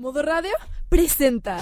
[0.00, 0.50] Modo radio
[0.88, 1.58] presenta.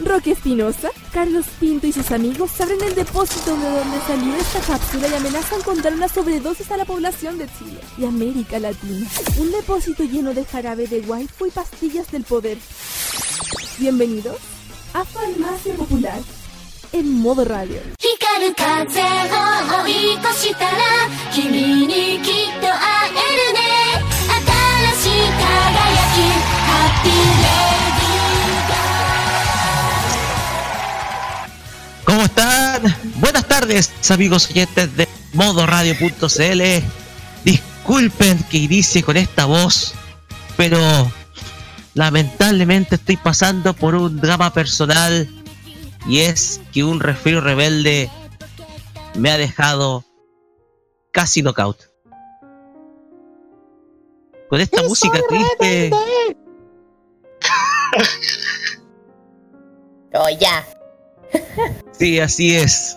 [0.00, 5.08] Roque Espinosa, Carlos Pinto y sus amigos abren el depósito de donde salió esta cápsula
[5.08, 9.06] y amenazan con dar una sobredosis a la población de Chile y América Latina.
[9.38, 12.56] Un depósito lleno de jarabe de waifu y pastillas del poder.
[13.78, 14.38] Bienvenidos
[14.94, 16.22] a Farmacia Popular
[16.92, 17.80] en modo radio.
[32.04, 32.82] ¿Cómo están?
[33.16, 36.62] Buenas tardes, amigos oyentes de modoradio.cl.
[37.44, 39.94] Disculpen que inicie con esta voz,
[40.56, 40.78] pero
[41.94, 45.28] lamentablemente estoy pasando por un drama personal
[46.08, 48.10] y es que un resfrío rebelde
[49.14, 50.04] me ha dejado
[51.12, 51.76] casi knockout.
[54.48, 55.90] Con esta música triste,
[60.14, 60.66] Oh, ya.
[61.92, 62.96] sí, así es.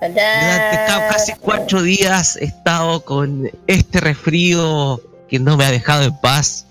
[0.00, 6.04] Durante ca- casi cuatro días he estado con este resfrío que no me ha dejado
[6.04, 6.66] en paz.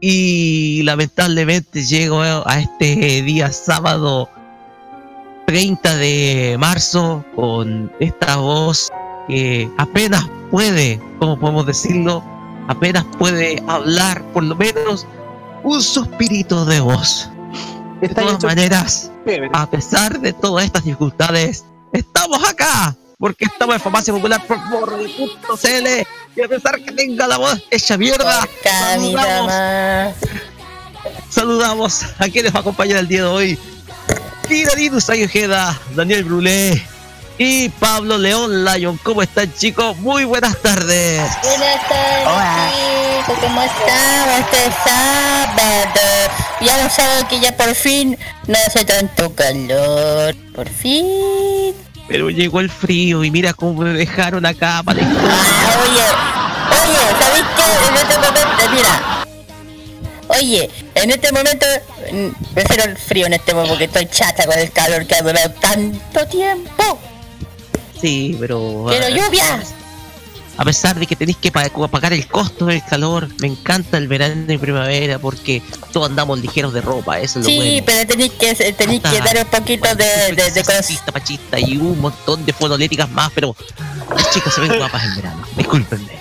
[0.00, 4.28] Y lamentablemente llego a este día sábado
[5.50, 8.88] 30 de marzo con esta voz
[9.26, 12.22] que apenas puede, como podemos decirlo,
[12.68, 15.08] apenas puede hablar por lo menos
[15.64, 17.28] un suspirito de voz.
[18.00, 19.10] De Está todas hecho maneras,
[19.52, 26.06] a pesar de todas estas dificultades, estamos acá, porque estamos en Farmacia Popular por morri.cl
[26.36, 29.52] y a pesar que tenga la voz hecha mierda, saludamos,
[31.28, 33.58] saludamos a quienes nos acompañan el día de hoy.
[34.50, 36.82] Kira Linus Ojeda, Daniel Brulé
[37.38, 38.98] y Pablo León Lion.
[39.04, 39.96] ¿Cómo están chicos?
[39.98, 41.22] Muy buenas tardes.
[41.44, 42.70] Buenas tardes, Hola.
[43.20, 43.38] chicos.
[43.42, 44.28] ¿Cómo están?
[44.40, 46.00] Este sábado.
[46.62, 48.18] Ya lo saben que ya por fin
[48.48, 50.34] no hace tanto calor.
[50.52, 51.06] Por fin.
[52.08, 56.02] Pero llegó el frío y mira cómo me dejaron acá para Ah, oye,
[56.82, 57.88] oye, ¿sabéis qué?
[57.88, 59.19] En este momento, mira.
[60.38, 61.66] Oye, en este momento
[62.12, 65.22] mm, prefiero el frío en este momento porque estoy chata con el calor que ha
[65.22, 66.98] durado tanto tiempo.
[68.00, 68.86] Sí, pero...
[68.88, 69.62] Quiero ah, lluvia.
[70.56, 74.08] A pesar de que tenéis que pa- pagar el costo del calor, me encanta el
[74.08, 77.82] verano y primavera porque todos andamos ligeros de ropa, eso es lo Sí, bueno.
[77.86, 82.52] pero tenéis que, tenéis que dar un poquito de, de, pachista y un montón de
[82.52, 83.56] fonoléticas más, pero
[84.14, 85.46] las chicas se ven guapas en verano.
[85.56, 86.20] Discúlpenme.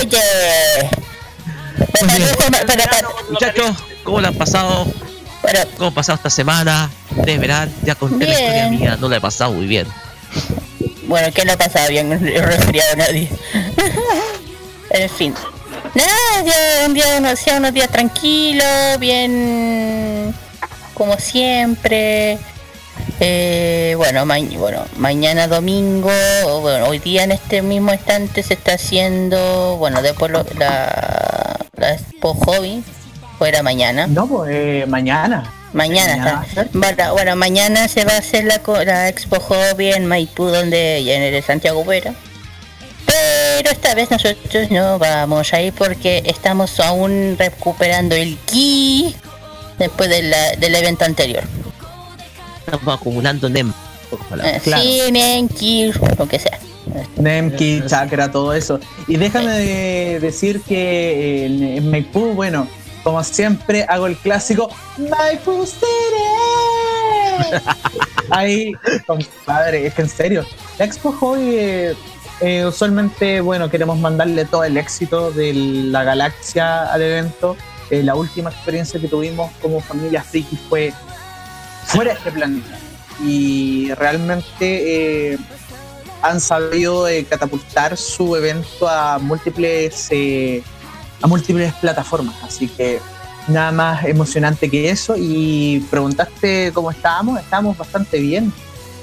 [0.00, 1.01] Oye.
[3.30, 4.86] Muchachos, ¿cómo la han pasado?
[5.76, 6.90] ¿Cómo ha pasado esta semana?
[7.16, 9.86] Ustedes verán, ya conté la historia mía, no la he pasado muy bien.
[11.06, 13.28] bueno, que no pasaba bien resfriado nadie.
[14.90, 15.34] en fin.
[15.94, 20.34] Nada, un día, unos, unos días tranquilos, bien
[20.94, 22.38] como siempre.
[23.20, 26.10] Eh, bueno, ma- bueno, mañana domingo,
[26.46, 31.41] o bueno, hoy día en este mismo instante se está haciendo, bueno, después lo- la,
[31.82, 32.82] la Expo Hobby,
[33.38, 34.06] fuera mañana.
[34.06, 35.52] No, pues eh, mañana.
[35.72, 36.66] Mañana Mañana, está.
[36.74, 40.98] Bueno, bueno, mañana se va a hacer la, co- la Expo Hobby en Maipú, donde
[41.14, 42.12] en el de Santiago Vera.
[43.06, 49.16] Pero esta vez nosotros no vamos a ir porque estamos aún recuperando el ki
[49.78, 51.42] después de la- del evento anterior.
[52.66, 53.72] Estamos acumulando NEM.
[54.44, 54.82] Eh, Claro.
[54.82, 56.58] Sí, bien, ki, lo que sea.
[57.16, 58.80] Nemki, chakra, todo eso.
[59.06, 62.66] Y déjame de decir que en, en Maipú, bueno,
[63.02, 65.86] como siempre, hago el clásico Maipú City.
[68.30, 68.72] Ahí,
[69.06, 70.46] compadre, es que en serio,
[70.78, 71.94] la Expo Hobby, eh,
[72.40, 77.56] eh, usualmente, bueno, queremos mandarle todo el éxito de la galaxia al evento.
[77.90, 80.92] Eh, la última experiencia que tuvimos como familia friki fue
[81.84, 82.78] fuera de este planeta.
[83.24, 85.38] Y realmente eh,
[86.22, 90.62] han sabido eh, catapultar su evento a múltiples eh,
[91.20, 92.36] a múltiples plataformas.
[92.42, 93.00] Así que
[93.48, 95.14] nada más emocionante que eso.
[95.16, 98.52] Y preguntaste cómo estábamos, estábamos bastante bien.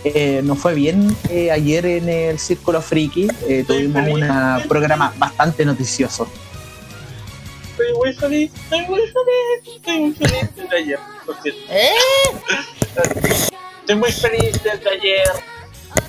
[0.05, 5.65] Eh, nos fue bien eh, ayer en el Círculo Friki, eh, tuvimos un programa bastante
[5.65, 6.25] noticioso.
[7.71, 11.61] Estoy muy feliz, estoy muy feliz, estoy muy feliz desde ayer, por cierto.
[11.69, 11.91] ¿Eh?
[13.81, 15.27] Estoy muy feliz desde ayer.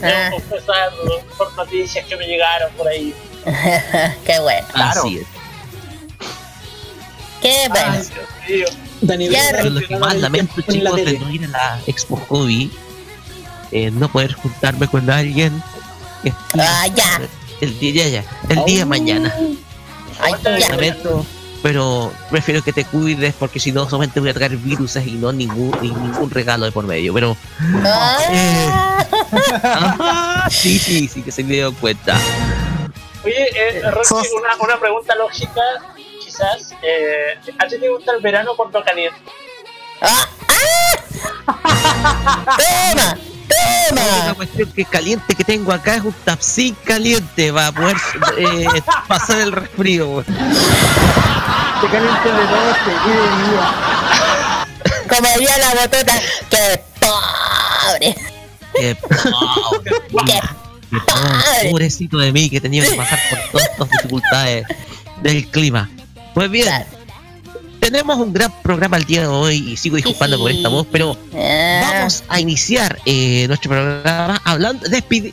[0.03, 0.31] Ah.
[0.31, 0.91] Debo confesar
[1.37, 3.15] por noticias que me llegaron por ahí.
[4.25, 4.67] Qué bueno.
[4.73, 5.01] Claro.
[5.01, 5.27] Así es.
[7.41, 7.93] Qué bueno.
[7.93, 8.65] Ay.
[9.01, 12.17] Daniel, Ya, lo que más lamento, en la chicos, de no ir a la Expo
[12.29, 12.71] Hobby,
[13.73, 15.63] eh, no poder juntarme con alguien.
[16.59, 17.23] Ah, ya.
[17.61, 19.35] El día, ya, ya, el día de mañana.
[20.21, 20.69] Ay, ya.
[20.71, 21.25] lamento,
[21.63, 25.33] pero prefiero que te cuides porque si no solamente voy a traer virus y no
[25.33, 27.13] ningún, y ningún regalo de por medio.
[27.15, 27.37] Pero
[27.85, 29.05] Ah.
[29.63, 32.19] ajá, sí, sí, sí que se me dio cuenta.
[33.25, 35.61] Oye, eh, Roxy, Sos- una, una pregunta lógica,
[36.25, 36.73] quizás.
[36.83, 39.19] Eh, ¿A ti te gusta el verano por lo caliente?
[40.01, 41.57] Ah, ah.
[42.57, 43.19] Toma,
[43.91, 44.35] toma.
[44.35, 47.97] cuestión que caliente que tengo acá es un tapsín caliente para poder
[48.39, 48.67] eh,
[49.07, 50.25] pasar el resfrío.
[51.81, 53.65] Te de día.
[55.09, 56.13] Como diría la botota,
[56.51, 58.15] qué pobre.
[58.75, 59.91] Qué pobre,
[60.91, 64.67] Qué pobre, pobrecito de mí que tenido que pasar por todas estas dificultades
[65.23, 65.89] del clima.
[66.35, 66.87] Pues bien, Claro.
[67.81, 71.17] Tenemos un gran programa el día de hoy y sigo disculpando por esta voz, pero
[71.35, 74.87] Ah, vamos a iniciar eh, nuestro programa hablando,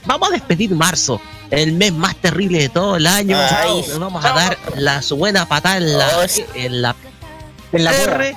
[0.05, 1.19] vamos a despedir marzo,
[1.51, 3.37] el mes más terrible de todo el año.
[3.37, 3.83] Ay.
[3.87, 6.43] Le vamos a dar la su buena patada en la, Oh, sí.
[6.55, 6.95] en la
[7.71, 8.13] En la cueva.
[8.15, 8.35] R.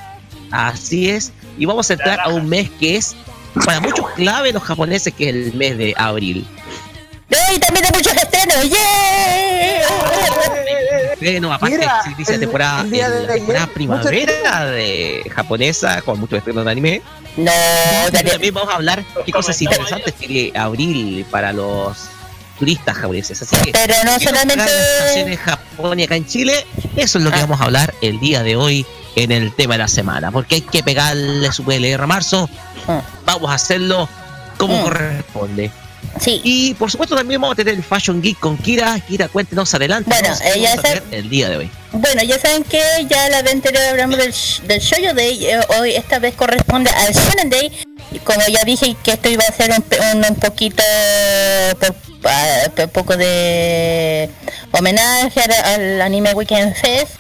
[0.50, 1.32] Así es.
[1.58, 3.14] Y vamos a entrar a un mes que es
[3.64, 6.46] para muchos clave los japoneses, que es el mes de abril.
[7.30, 8.68] No, y también hay muchos estrenos.
[8.68, 9.86] ¡Yeah!
[11.20, 15.30] Bueno, aparte Mira, se dice el- temporada, el día de la temporada mucho primavera de
[15.34, 17.02] japonesa con muchos estrenos de anime.
[17.36, 17.50] No,
[18.10, 18.32] Daniel.
[18.32, 21.96] también vamos a hablar qué cosas interesantes tiene abril para los
[22.58, 23.40] turistas japoneses.
[23.42, 24.64] Así que Pero no ¿qué nos solamente.
[24.64, 26.66] estaciones Japón y acá en Chile,
[26.96, 27.42] eso es lo que Ah.
[27.42, 28.86] vamos a hablar el día de hoy
[29.16, 32.48] en el tema de la semana, porque hay que pegarle su PLR marzo,
[32.88, 33.02] Ah.
[33.26, 34.08] vamos a hacerlo
[34.56, 34.82] como Mm.
[34.82, 35.70] corresponde.
[36.20, 38.99] Sí, Y por supuesto también vamos a tener el Fashion Geek con Kira.
[39.00, 40.11] Kira, cuéntenos adelante.
[40.11, 41.70] Bueno, vamos a- ella vamos a sabe- tener el día de hoy.
[41.93, 44.35] bueno, ya saben que ya la vez anterior hablamos del,
[44.69, 45.47] del Shoujo Day.
[45.47, 47.73] eh, hoy, esta vez corresponde al Shonen Day.
[48.12, 49.85] Y como ya dije que esto iba a ser un,
[50.19, 50.82] un, un poquito.
[51.79, 51.94] Por,
[52.75, 54.29] por poco de
[54.73, 57.12] homenaje al, al Anime Weekend Fest.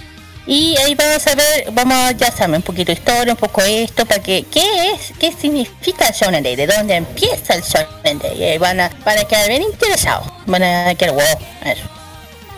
[0.46, 3.60] Y ahí vamos a ver, vamos a, ya saben, un poquito de historia, un poco
[3.62, 5.12] esto, para que, ¿qué es?
[5.18, 6.56] ¿Qué significa el Shonen Day?
[6.56, 8.42] ¿De dónde empieza el Shonen Day?
[8.42, 11.22] Ahí van a, van a quedar bien interesados, van a quedar wow,
[11.64, 11.82] eso.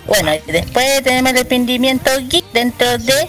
[0.06, 3.28] Bueno, después tenemos el emprendimiento geek dentro de...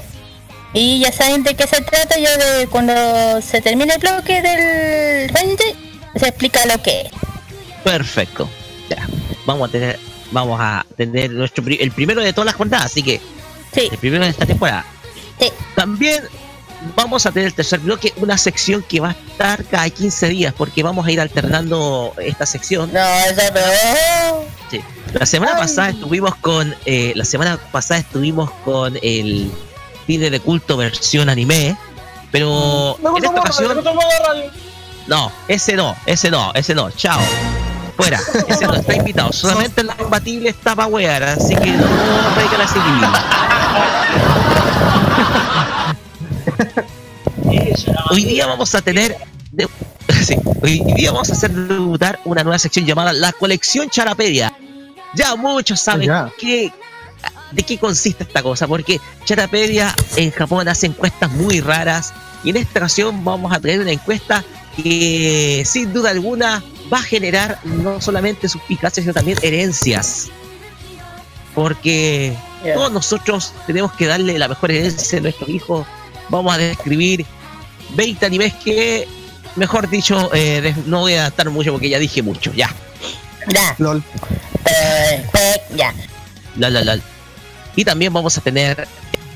[0.75, 5.29] Y ya saben de qué se trata, ya de cuando se termine el bloque del
[5.29, 5.75] Ranger,
[6.15, 7.11] se explica lo que es.
[7.83, 8.49] Perfecto.
[8.89, 9.07] Ya.
[9.45, 9.99] Vamos a tener,
[10.31, 13.21] vamos a tener nuestro el primero de todas las jornadas, así que
[13.73, 14.85] Sí, el primero de esta temporada.
[15.39, 15.51] sí.
[15.75, 16.23] También
[16.95, 20.53] vamos a tener el tercer bloque, una sección que va a estar cada 15 días,
[20.55, 22.91] porque vamos a ir alternando esta sección.
[22.93, 24.45] No, eso no.
[24.69, 24.81] Sí.
[25.13, 29.51] La semana pasada estuvimos con, eh, la semana pasada estuvimos con el
[30.07, 31.77] cine de culto versión anime,
[32.31, 33.93] pero Me en esta ocasión la.
[35.05, 37.19] No, ese no, ese no, ese no, chao.
[37.95, 39.31] Fuera, ese no está invitado.
[39.31, 41.85] Solamente el compatible está para wear, así que no
[42.33, 43.52] traigan a seguir.
[48.09, 49.15] Hoy día vamos a tener.
[49.51, 49.67] de-
[50.23, 54.53] sí, hoy día vamos a hacer debutar una nueva sección llamada La Colección Charapedia.
[55.15, 56.31] Ya muchos saben Ya.
[56.39, 56.71] qué,
[57.51, 62.13] de qué consiste esta cosa, porque Charapedia en Japón hace encuestas muy raras
[62.43, 64.43] y en esta ocasión vamos a traer una encuesta
[64.75, 70.29] que sin duda alguna va a generar no solamente suspicacias, sino también herencias.
[71.53, 72.35] Porque
[72.73, 75.85] Todos nosotros tenemos que darle la mejor herencia a nuestros hijos.
[76.29, 77.25] Vamos a describir
[77.95, 79.07] 20 animes que,
[79.55, 82.51] mejor dicho, eh, no voy a adaptar mucho porque ya dije mucho.
[82.53, 82.73] Ya,
[83.49, 84.01] Ya, LOL.
[84.65, 85.93] eh, eh, ya.
[86.57, 86.99] la, la, la.
[87.75, 88.87] Y también vamos a tener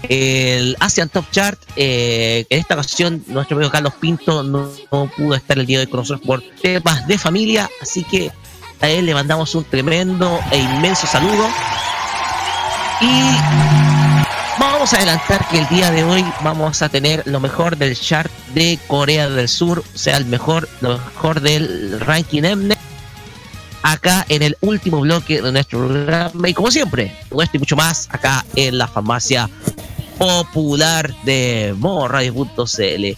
[0.09, 1.59] el Asian Top Chart.
[1.75, 5.85] eh, en esta ocasión, nuestro amigo Carlos Pinto no, no pudo estar el día de
[5.85, 8.31] hoy con nosotros por temas de familia, así que
[8.79, 11.47] a él le mandamos un tremendo e inmenso saludo.
[12.99, 13.35] Y
[14.59, 18.31] vamos a adelantar que el día de hoy vamos a tener lo mejor del chart
[18.55, 22.79] de Corea del Sur, o sea, el mejor, lo mejor del ranking Mnet
[23.83, 26.49] acá en el último bloque de nuestro programa.
[26.49, 29.49] Y como siempre, esto y mucho más acá en la farmacia
[30.17, 31.75] popular de.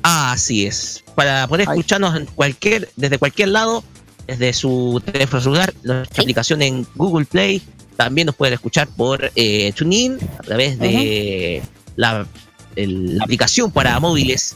[0.02, 1.04] Así es.
[1.16, 3.84] Para poder escucharnos en cualquier, desde cualquier lado,
[4.28, 6.22] desde su teléfono celular, nuestra Sí.
[6.22, 7.62] aplicación en Google Play.
[7.96, 11.62] También nos pueden escuchar por eh, TuneIn a través de
[11.96, 12.26] la,
[12.76, 14.56] el- la aplicación para móviles,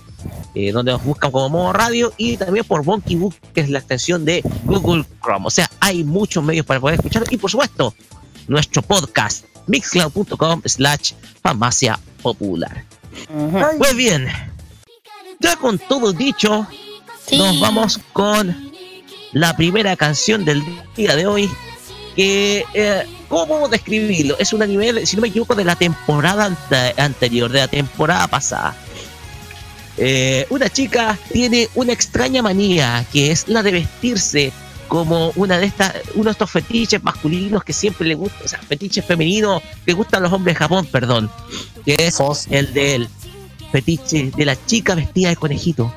[0.55, 3.79] eh, donde nos buscan como modo radio, y también por Monkey Book, que es la
[3.79, 5.47] extensión de Google Chrome.
[5.47, 7.23] O sea, hay muchos medios para poder escuchar.
[7.29, 7.93] Y por supuesto,
[8.47, 12.85] nuestro podcast, mixcloud.com slash farmacia popular.
[13.29, 13.59] Ujú.
[13.77, 14.27] Pues bien,
[15.39, 16.67] ya con todo dicho,
[17.27, 17.37] Sí.
[17.37, 18.71] nos vamos con
[19.33, 20.63] la primera canción del
[20.95, 21.49] día de hoy.
[22.15, 24.35] Que, eh, ¿cómo describirlo?
[24.39, 28.27] Es un anime, si no me equivoco, de la temporada ante- anterior, de la temporada
[28.27, 28.75] pasada.
[29.97, 34.53] Eh, una chica tiene una extraña manía que es la de vestirse
[34.87, 38.59] como una de estas, uno de estos fetiches masculinos que siempre le gusta, o sea,
[38.59, 41.29] fetiches femeninos que gustan a los hombres de Japón, perdón,
[41.83, 42.47] que es Fos.
[42.49, 43.09] el del
[43.71, 45.93] fetiche de la chica vestida de conejito.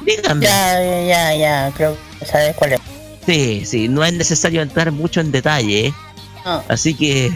[0.00, 0.44] Díganme.
[0.44, 2.80] Ya, ya, ya, creo que sabes cuál es.
[3.26, 5.94] Sí, sí, no es necesario entrar mucho en detalle, ¿eh?
[6.44, 6.62] No.
[6.68, 7.32] así que.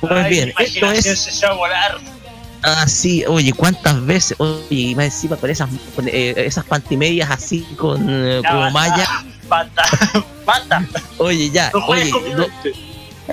[0.00, 1.54] Pues Ay, bien, esto es se echó
[2.64, 2.84] a volar.
[2.84, 4.36] así, oye, ¿cuántas veces?
[4.38, 8.70] Oye, y más encima con esas, con, eh, esas pantimedias así con eh, Ya, como
[8.70, 9.08] malla.
[9.48, 9.82] Basta,
[10.46, 10.84] basta.
[11.18, 12.46] Oye, ya, No oye, no-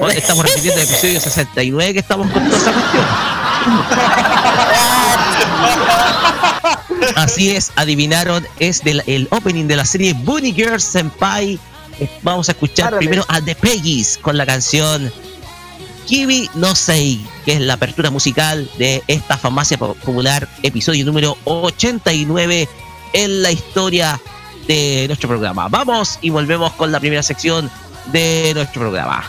[0.06, 3.06] oye, estamos repitiendo el episodio 69 que estamos con toda esa cuestión.
[7.16, 11.60] Así es, adivinaron, es del el opening de la serie Bunny Girl Senpai.
[12.24, 15.12] Vamos a escuchar primero a The Peggies con la canción
[16.08, 21.38] Kibi no Sei, que es la apertura musical de esta farmacia po- popular, episodio número
[21.46, 22.68] 89
[23.14, 24.20] en la historia
[24.68, 25.68] de nuestro programa.
[25.70, 27.70] Vamos y volvemos con la primera sección
[28.12, 29.24] de nuestro programa.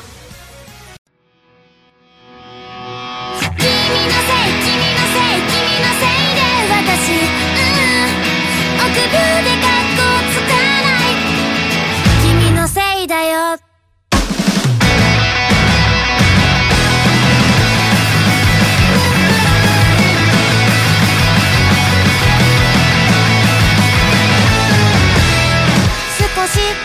[26.41, 26.80] 君のせい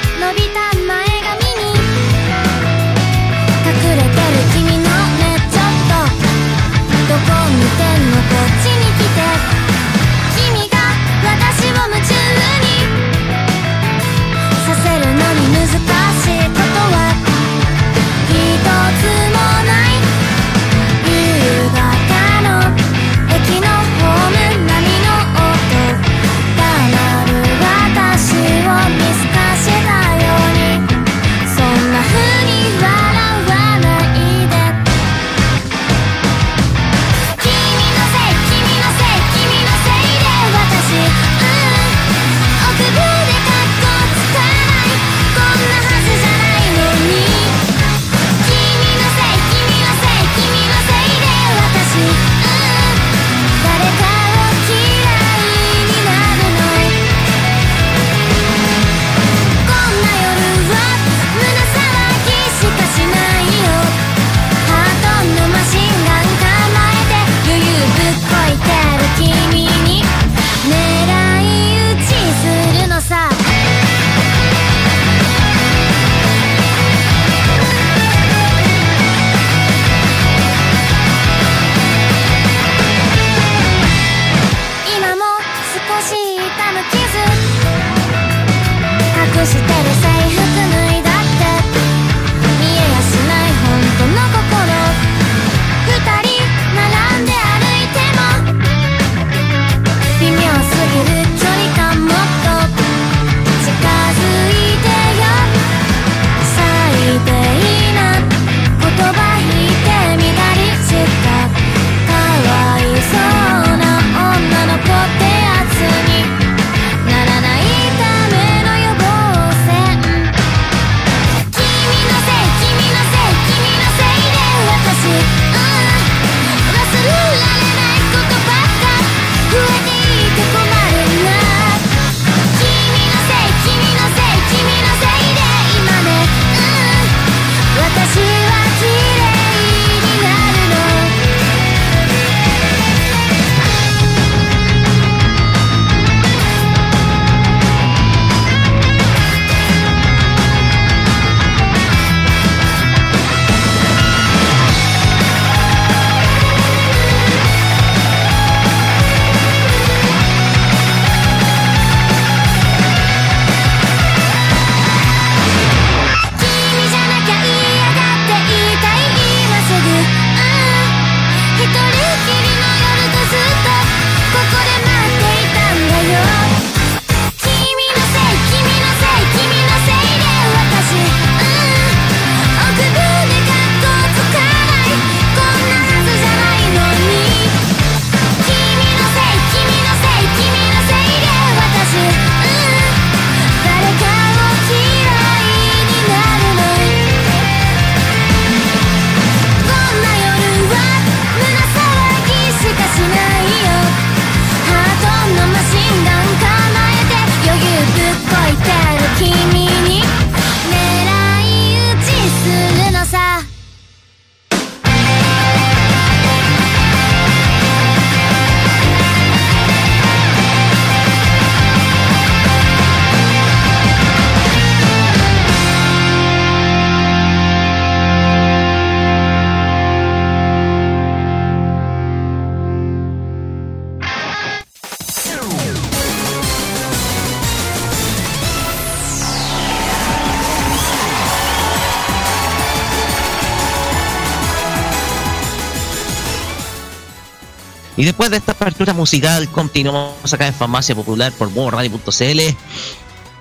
[247.97, 252.39] Y después de esta apertura musical, continuamos acá en Farmacia Popular por Radio.cl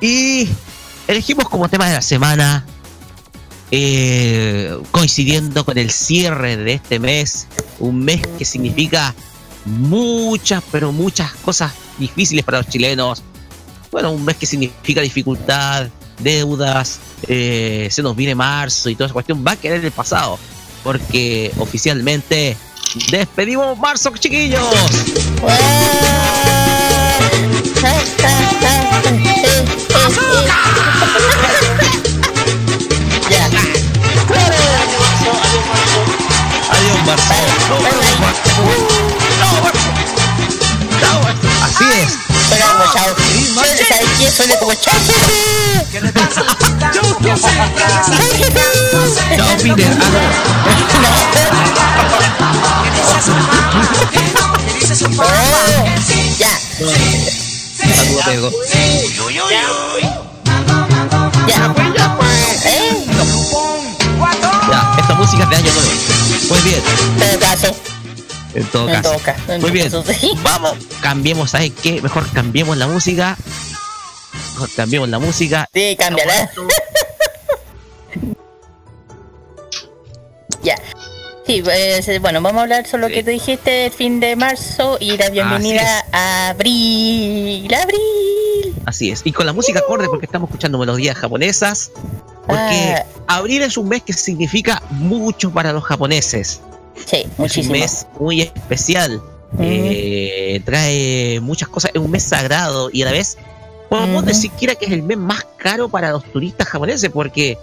[0.01, 0.49] y
[1.07, 2.65] elegimos como tema de la semana,
[3.71, 7.49] eh, coincidiendo con el cierre de este mes,
[7.81, 9.15] un mes que significa
[9.67, 13.23] muchas, pero muchas cosas difíciles para los chilenos.
[13.93, 15.89] Bueno, un mes que significa dificultad,
[16.21, 19.93] deudas, eh, se nos viene marzo y toda esa cuestión va a quedar en el
[19.93, 20.39] pasado,
[20.83, 22.57] porque oficialmente
[23.11, 24.63] despedimos marzo, chiquillos.
[36.71, 37.35] Adiós, marzo.
[41.63, 42.26] Así es.
[42.77, 43.09] Pero chao.
[43.89, 44.31] ¿Sabes qué?
[44.31, 44.95] Suena como chao.
[45.91, 46.45] ¿Qué le pasa?
[46.93, 47.09] Chao,
[49.63, 49.97] Peter.
[56.39, 56.53] Ya.
[57.97, 58.51] Saludos, Pedro.
[61.47, 61.75] Ya.
[62.65, 63.07] ¿Eh?
[64.71, 65.91] Ya, esta música es de año nuevo.
[66.51, 66.83] Muy bien.
[68.57, 68.97] En todo caso.
[68.97, 69.11] En todo caso.
[69.11, 69.93] todo caso, en Muy bien.
[70.43, 72.01] Vamos, cambiemos, ¿sabes qué?
[72.01, 73.37] Mejor cambiemos la música.
[74.55, 75.69] Mejor cambiemos la música.
[75.75, 76.51] Sí, cámbiala.
[80.63, 80.77] ya.
[81.47, 84.97] Sí, pues, bueno, vamos a hablar sobre lo que tú dijiste el fin de marzo
[85.01, 87.73] y la bienvenida a abril.
[87.73, 88.75] ¡Abril!
[88.85, 89.21] Así es.
[89.25, 91.93] Y con la música acorde porque estamos escuchando melodías japonesas.
[92.47, 93.05] Porque Ah.
[93.29, 96.61] abril es un mes que significa mucho para los japoneses.
[97.05, 97.73] Sí, Es un muchísimo.
[97.75, 99.21] mes muy especial.
[99.61, 101.91] Eh, trae muchas cosas.
[101.95, 103.37] Es un mes sagrado y a la vez
[103.89, 107.57] podemos decir que es el mes más caro para los turistas japoneses porque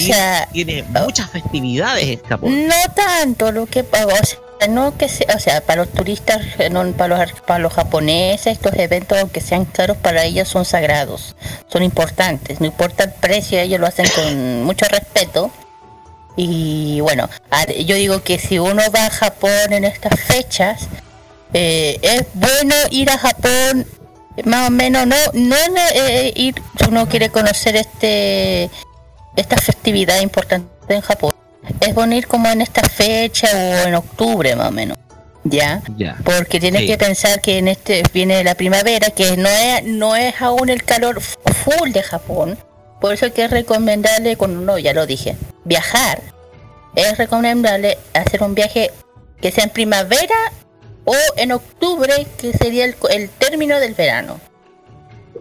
[0.00, 2.66] sea, tiene muchas festividades en Japón.
[2.68, 6.84] No tanto lo que o sea, no que sea, o sea, para los turistas, no,
[6.92, 11.36] para los ar- para los japoneses, estos eventos aunque sean caros para ellos son sagrados,
[11.70, 15.50] son importantes, no importa el precio, ellos lo hacen con mucho respeto.
[16.40, 17.28] Y bueno,
[17.84, 20.86] yo digo que si uno va a Japón en estas fechas,
[21.52, 23.84] eh, es bueno ir a Japón
[24.44, 25.56] más o menos no no
[25.96, 28.70] eh, ir si uno quiere conocer este
[29.34, 31.32] esta festividad importante en Japón
[31.80, 34.96] es bueno ir como en esta fecha o en octubre más o menos
[35.42, 36.16] ya Ya.
[36.22, 36.86] porque tienes Sí.
[36.86, 40.84] que pensar que en este viene la primavera que no es no es aún el
[40.84, 42.56] calor full de Japón
[43.00, 45.34] por eso que es recomendable cuando no ya lo dije
[45.68, 46.22] viajar.
[46.94, 48.90] Es recomendable hacer un viaje
[49.40, 50.34] que sea en primavera
[51.04, 54.40] o en octubre que sería el, el término del verano.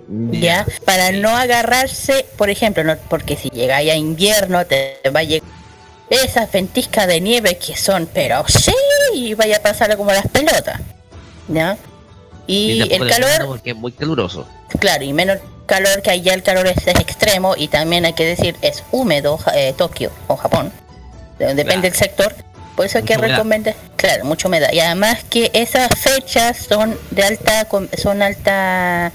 [0.10, 5.24] Ya para no agarrarse por ejemplo no porque si llega ya invierno te va a
[5.24, 5.50] llegar
[6.10, 8.74] esas ventiscas de nieve que son pero sí
[9.14, 10.80] y vaya a pasar como las pelotas
[11.50, 11.78] ya
[12.46, 14.48] y después el calor Porque es muy caluroso.
[14.80, 18.56] claro y menos calor que allá el calor es, extremo y también hay que decir
[18.62, 20.72] es húmedo eh, Tokio o Japón
[21.38, 21.82] de- depende Claro.
[21.82, 22.36] del sector
[22.76, 23.36] por eso que Mucha humedad.
[23.38, 29.12] recomienda claro mucha humedad y además que esas fechas son de alta con- son alta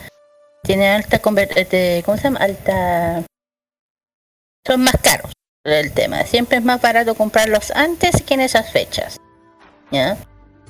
[0.63, 1.21] tienen alta
[1.57, 2.41] este, ¿cómo se llama?
[2.41, 3.23] alta
[4.67, 5.33] son más caros
[5.65, 9.17] el tema siempre es más barato comprarlos antes que en esas fechas
[9.91, 10.17] ¿ya?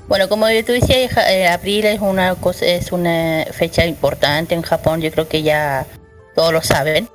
[0.09, 5.01] Bueno, como tú decías, eh, abril es una cosa, es una fecha importante en Japón.
[5.01, 5.87] Yo creo que ya
[6.35, 7.09] todos lo saben.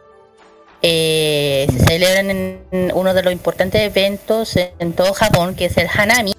[0.82, 5.88] Eh, se celebran en uno de los importantes eventos en todo Japón, que es el
[5.94, 6.34] Hanami,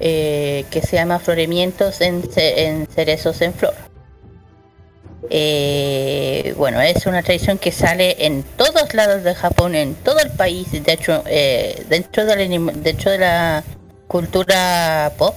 [0.00, 3.74] eh, que se llama Floremientos en, ce- en cerezos en flor.
[5.30, 10.30] Eh, bueno, es una tradición que sale en todos lados de Japón, en todo el
[10.32, 10.70] país.
[10.72, 11.22] De hecho,
[11.88, 13.64] dentro, dentro de la
[14.08, 15.34] cultura pop,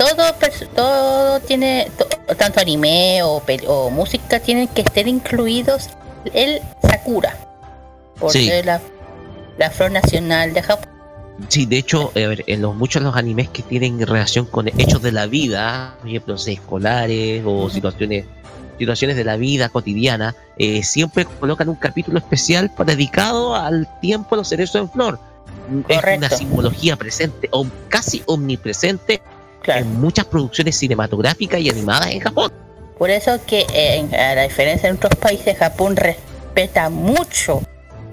[0.00, 5.90] todo, pers- todo tiene, to- tanto anime o, o música, tienen que estar incluidos
[6.32, 7.36] el Sakura,
[8.18, 8.50] porque Sí.
[8.64, 8.80] la,
[9.58, 10.88] la flor nacional de Japón.
[11.48, 14.68] Sí, de hecho, a ver, en los muchos de los animes que tienen relación con
[14.68, 18.24] hechos de la vida, por ejemplo, escolares o situaciones
[18.78, 24.36] situaciones de la vida cotidiana, eh, siempre colocan un capítulo especial dedicado al tiempo de
[24.38, 25.18] los cerezos en flor.
[25.86, 26.36] Es una Correcto.
[26.38, 29.20] simbología presente, o casi omnipresente
[29.62, 29.80] Claro.
[29.82, 32.52] en muchas producciones cinematográficas y animadas en Japón.
[32.98, 37.62] Por eso que eh, a la diferencia de otros países, Japón respeta mucho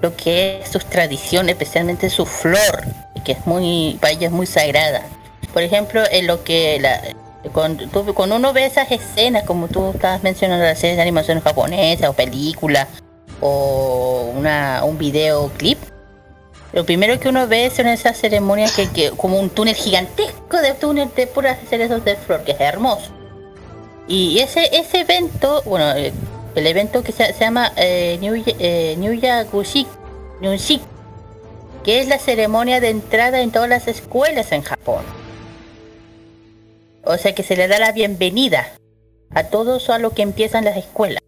[0.01, 2.83] lo que es sus tradiciones, especialmente su flor,
[3.25, 5.03] que es muy, ellos es muy sagrada.
[5.53, 7.01] Por ejemplo, en lo que la,
[7.51, 11.41] cuando, tú- cuando uno ve esas escenas, como tú estabas mencionando, las series de animación
[11.41, 12.87] japonesa o película
[13.41, 15.77] o una, un videoclip,
[16.73, 20.73] Lo primero que uno ve son esas ceremonias que, que como un túnel gigantesco de
[20.73, 23.11] túnel de puras cerezos de flor, que es hermoso.
[24.07, 26.13] Y ese ese evento, bueno, eh,
[26.55, 29.87] el evento que se, llama eh, New, eh, New Yagushik,
[31.83, 35.03] que es la ceremonia de entrada en todas las escuelas en Japón.
[37.03, 38.73] O sea que se le da la bienvenida
[39.33, 41.21] a todos a lo que empiezan las escuelas.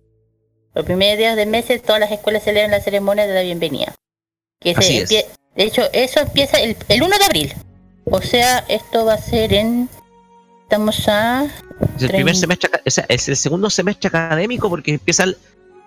[0.73, 3.98] Los primeros días de meses todas las escuelas celebran la ceremonia de la bienvenida.
[4.59, 5.09] Que se es.
[5.09, 5.25] De
[5.63, 7.53] hecho, eso empieza el, el 1 de abril.
[8.05, 9.89] O sea, esto va a ser en...
[10.63, 11.45] Estamos a...
[11.95, 15.37] Es el primer semestre, aca- o sea, es el segundo semestre académico porque empieza el-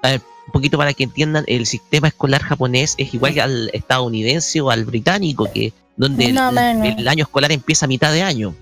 [0.03, 3.71] a ver, un poquito para que entiendan, el sistema escolar japonés es igual que al
[3.73, 6.99] estadounidense o al británico, que donde el, No, menos.
[6.99, 8.55] el año escolar empieza a mitad de año.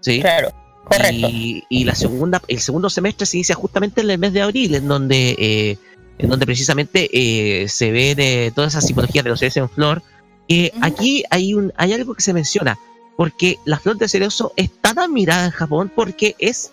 [0.00, 0.20] ¿sí?
[0.20, 0.52] Claro,
[0.84, 1.28] correcto.
[1.30, 4.74] Y, y la segunda, el segundo semestre se inicia justamente en el mes de abril,
[4.74, 5.78] en donde, eh,
[6.22, 10.02] en donde precisamente eh, se ven eh, todas esas simbologías de los cerezos en flor.
[10.48, 10.70] Eh.
[10.80, 12.78] Aquí hay un, hay algo que se menciona,
[13.16, 16.72] porque la flor de cerezo es tan admirada en Japón porque es,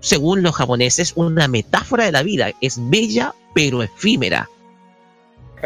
[0.00, 2.50] según los japoneses, una metáfora de la vida.
[2.60, 4.48] Es bella pero efímera.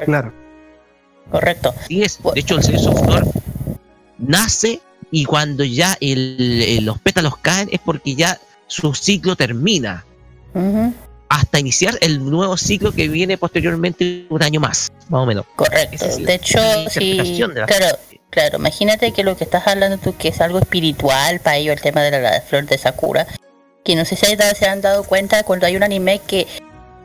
[0.05, 0.33] Claro.
[1.31, 1.75] Correcto.
[1.89, 2.19] Sí es.
[2.35, 3.27] De hecho, el cerezo en flor
[4.19, 4.81] nace
[5.11, 10.05] y cuando ya el- el- los pétalos caen es porque ya su ciclo termina.
[11.33, 15.47] Hasta iniciar el nuevo ciclo que viene posteriormente un año más, más o menos.
[15.57, 16.05] Correcto.
[16.05, 16.59] Es De hecho,
[16.91, 18.59] sí, de claro, claro.
[18.59, 22.03] Imagínate que lo que estás hablando tú, que es algo espiritual para ello, el tema
[22.03, 23.27] de la, la flor de Sakura,
[23.83, 26.47] que no sé si se han dado cuenta cuando hay un anime que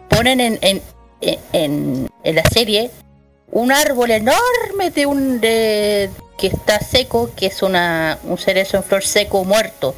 [0.10, 0.82] ponen en, en,
[1.54, 2.92] en, en la serie
[3.52, 8.84] un árbol enorme de un de que está seco, que es una un cerezo en
[8.84, 9.96] flor seco muerto.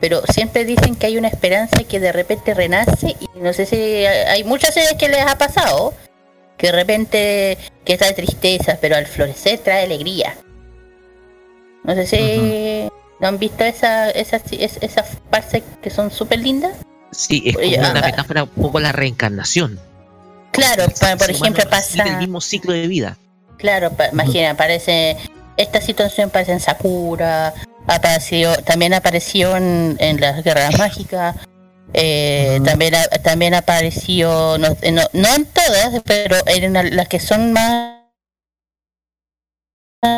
[0.00, 3.76] Pero siempre dicen que hay una esperanza que de repente renace y no sé si
[3.76, 5.92] hay muchas series que les ha pasado
[6.56, 10.36] que de repente que trae tristeza, pero al florecer trae alegría.
[11.84, 16.72] No sé si no han visto esa, esas es- esas partes que son súper lindas.
[17.12, 19.78] Sí, es como Oye, una ah, metáfora un poco la reencarnación.
[20.52, 23.16] Claro, El pa- por ejemplo pasa, el mismo ciclo de vida.
[23.58, 25.16] claro, pa- imagina, aparece
[25.56, 27.52] esta situación pasa en Sakura,
[27.94, 31.36] apareció, también apareció en, en las guerras mágicas.
[31.92, 32.64] eh, Ujú.
[32.66, 37.52] también también apareció no, eh, no, no en todas pero en la- las que son
[37.52, 37.96] más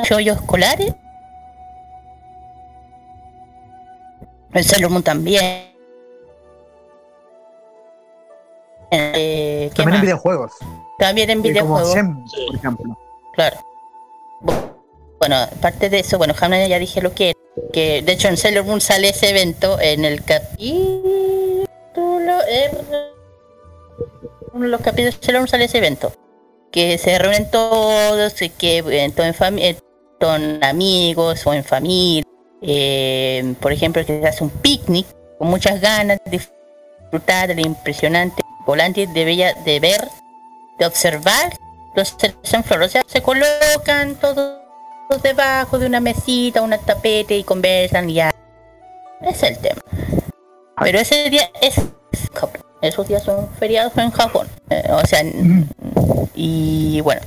[0.06, 0.92] chollos escolares
[4.52, 5.72] el Sailor Moon también
[8.94, 10.52] Eh, ¿qué También en videojuegos.
[10.98, 12.98] también en Como videojuegos Shem, por ejemplo.
[13.32, 13.56] Claro.
[14.42, 14.74] Bu-
[15.18, 17.32] Bueno, aparte de eso, bueno, Hamlet ya dije lo que
[17.72, 21.66] que de hecho en Sailor Moon sale ese evento en el capítulo
[22.46, 22.70] de
[24.54, 26.12] los capítulos de Sailor sale ese evento
[26.70, 29.76] que se reúnen todos y que eh, todo en familia
[30.20, 32.24] con amigos o en familia
[32.60, 35.06] eh, por ejemplo que se hace un picnic
[35.38, 40.08] con muchas ganas de disfrutar del impresionante volante de bella de ver
[40.78, 41.52] de observar
[41.94, 42.16] los
[42.52, 42.82] en flor.
[42.82, 44.61] O sea, se colocan todos
[45.20, 48.30] debajo de una mesita, una tapete y conversan ya.
[49.20, 49.82] Es el tema.
[50.80, 51.80] Pero ese día es.
[52.80, 54.48] Esos días son feriados en Japón.
[54.70, 55.22] Eh, o sea,
[56.34, 57.20] y bueno.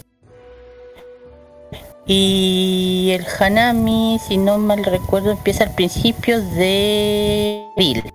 [2.05, 8.13] Y el Hanami, si no mal recuerdo, empieza al principio de abril.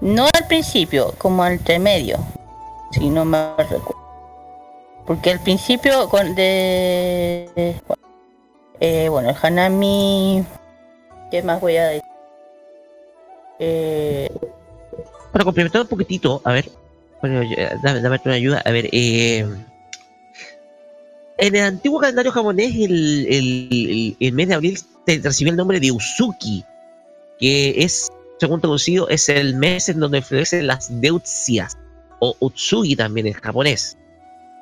[0.00, 2.18] No al principio, como al medio,
[2.90, 4.02] si no mal recuerdo.
[5.06, 7.80] Porque al principio con de-
[8.82, 10.44] eh, bueno el Hanami
[11.30, 12.02] ¿qué más voy a decir?
[13.58, 14.28] Eh,
[15.32, 16.68] Para complementar un poquitito, a ver,
[17.20, 19.46] bueno, ya, dame, dame una ayuda, a ver, eh,
[21.38, 25.56] en el antiguo calendario japonés, el, el, el- el mes de abril te- recibió el
[25.56, 26.64] nombre de Usuki,
[27.38, 31.78] que es, según traducido, es el mes en donde florecen las deutsias,
[32.20, 33.96] o Utsugi también en japonés,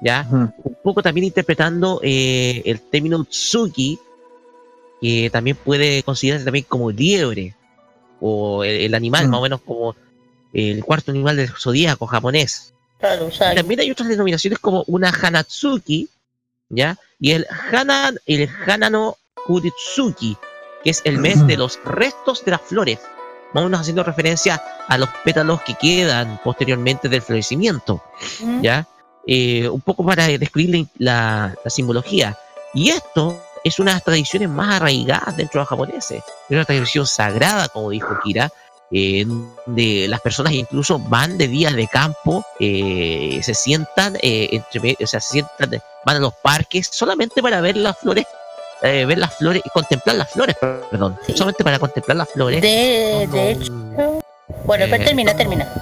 [0.03, 0.27] ¿ya?
[0.31, 3.99] Un poco también interpretando eh, el término Utsuki,
[5.01, 7.55] que también puede considerarse también como liebre,
[8.21, 9.31] o el, el animal, Mm.
[9.31, 9.97] más o menos como
[10.53, 12.75] el cuarto animal del zodíaco japonés.
[12.99, 16.09] claro, o sea, Y también hay otras denominaciones como una Hanatsuki,
[16.69, 16.99] ¿ya?
[17.19, 20.37] Y el Hana, el Hanano Kuritsuki,
[20.85, 22.99] que es el mes de los restos de las flores.
[23.53, 28.03] Más o menos haciendo referencia a los pétalos que quedan posteriormente del florecimiento.
[28.43, 28.87] mm, ¿ya?
[29.27, 32.39] Eh, un poco para describir la simbología.
[32.75, 36.19] Y esto es una de las tradiciones más arraigadas dentro de los japoneses.
[36.49, 38.51] Es una tradición sagrada, como dijo Kira,
[38.93, 39.25] eh,
[39.67, 45.07] donde las personas incluso van de días de campo, eh, se sientan, eh, entre, o
[45.07, 48.25] sea, se sientan, van a los parques solamente para ver las flores,
[48.83, 50.57] eh, ver las flores y contemplar las flores,
[50.91, 51.35] perdón, Sí.
[51.37, 52.61] solamente para contemplar las flores.
[52.63, 53.73] De, hecho,
[54.65, 55.73] bueno, pero Eh, termina, termina.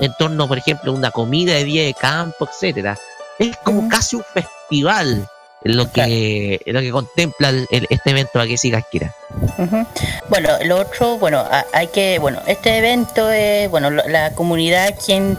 [0.00, 2.96] en torno, por ejemplo, a una comida de día de campo, etcétera.
[3.38, 5.26] Es como casi un festival
[5.64, 9.14] lo que, lo que contempla el- el- este evento aquí si Kira.
[9.58, 9.86] Ujú.
[10.28, 14.86] Bueno, lo otro, bueno, a- hay que, bueno, este evento es, bueno, lo- la comunidad
[14.86, 15.38] aquí en,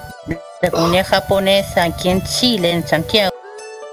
[0.61, 3.31] la comunidad japonesa aquí en Chile, en Santiago,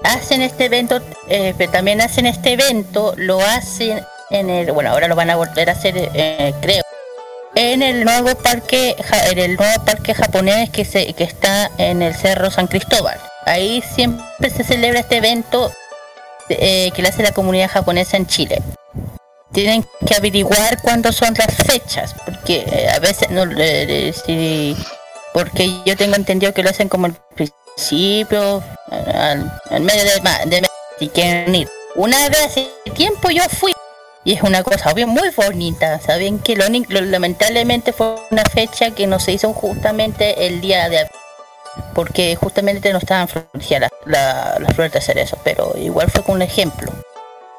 [0.03, 5.07] hacen este evento, eh, pero también hacen este evento, lo hacen en el, bueno, ahora
[5.07, 6.81] lo van a volver a hacer, eh, creo,
[7.55, 8.95] en el nuevo parque,
[9.31, 13.19] en el nuevo parque japonés que se, que está en el Cerro San Cristóbal.
[13.45, 15.71] Ahí siempre se celebra este evento
[16.49, 18.61] eh, que lo hace la comunidad japonesa en Chile
[19.51, 24.75] tienen que averiguar cuándo son las fechas, porque eh, a veces no eh, eh, si-
[25.31, 29.51] porque yo tengo entendido que lo hacen como al principio, al,
[29.81, 31.69] medio de, ma- de mes, si quieren ir.
[31.95, 33.71] Una vez hace tiempo yo fui
[34.25, 38.89] y es una cosa bien muy bonita, saben que lo, lo- lamentablemente fue una fecha
[38.91, 41.07] que no se hizo justamente el día de
[41.93, 46.41] porque justamente no estaban florecidas la- las flores de cerezo, pero igual fue con un
[46.41, 46.91] ejemplo.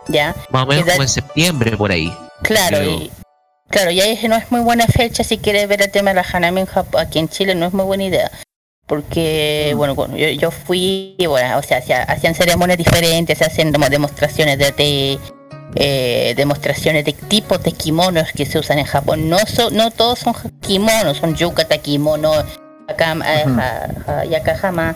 [0.09, 0.35] ¿Ya?
[0.51, 2.15] Más o menos como en septiembre por ahí.
[2.43, 3.11] Claro, y
[3.71, 6.27] claro, ya dije, no es muy buena fecha si quieres ver el tema de la
[6.31, 8.31] Hanami en Jap- aquí en Chile, no es muy buena idea.
[8.87, 9.77] Porque, Mm.
[9.79, 13.39] bueno, bueno, yo, yo fui, y bueno, o sea, hacía- hacían ceremonias diferentes,
[13.73, 15.19] como demostraciones de té,
[15.77, 19.31] eh, demostraciones de tipos de kimonos que se usan en Japón.
[19.31, 22.33] No son, no todos son kimonos, son yukata kimono,
[22.89, 23.89] akama, eh, ha-
[24.21, 24.95] ha- yakahama,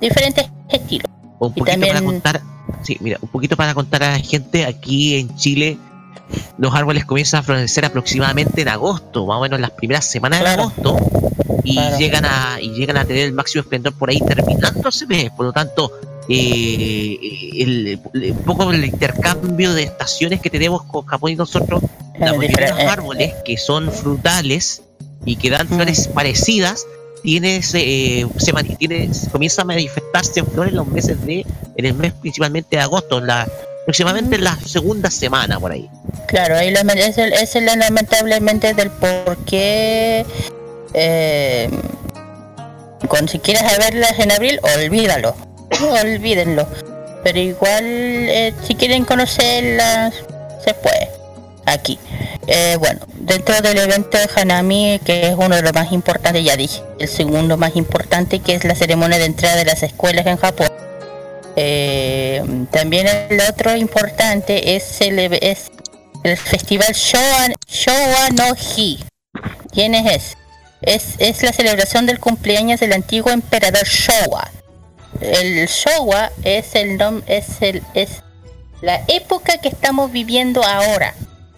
[0.00, 1.06] diferentes estilos.
[1.38, 2.40] Un poquito para contar,
[2.82, 5.78] sí, mira, un poquito para contar a la gente, aquí en Chile
[6.58, 10.48] los árboles comienzan a florecer aproximadamente en agosto, más o menos las primeras semanas de
[10.48, 10.96] agosto,
[11.64, 11.98] y Claro.
[11.98, 15.46] llegan a y llegan a tener el máximo esplendor por ahí terminando ese mes, por
[15.46, 15.90] lo tanto
[16.28, 17.18] eh,
[17.58, 21.82] el, el- un poco el intercambio de estaciones que tenemos con Japón y nosotros,
[22.18, 24.82] la mayoría de los eh, árboles que son frutales
[25.24, 25.74] y que dan Mm.
[25.74, 26.86] flores parecidas
[27.22, 31.44] tiene, eh, se, mani- tiene, se comienza a manifestarse en flores los meses de,
[31.76, 33.48] en el mes principalmente de agosto, en la,
[33.82, 35.88] aproximadamente en la segunda semana por ahí.
[36.28, 40.24] Claro, ahí es, es lamentablemente del por qué
[40.94, 41.68] eh,
[43.08, 45.34] con si quieres verlas en abril, olvídalo,
[46.02, 46.66] olvídenlo.
[47.22, 50.14] Pero igual, eh, si quieren conocerlas,
[50.64, 51.10] se puede.
[51.66, 51.98] Aquí.
[52.52, 56.56] Eh, bueno, dentro del evento de Hanami, que es uno de los más importantes, ya
[56.56, 60.36] dije, el segundo más importante, que es la ceremonia de entrada de las escuelas en
[60.36, 60.66] Japón.
[61.54, 65.70] Eh, también el otro importante es el, es
[66.24, 68.98] el festival Showa, Showa no Hi.
[69.72, 70.36] ¿Quién es ese?
[70.82, 74.50] Es, es la celebración del cumpleaños del antiguo emperador Showa.
[75.20, 78.24] El Showa es el nom es el es
[78.80, 81.14] la época que estamos viviendo ahora.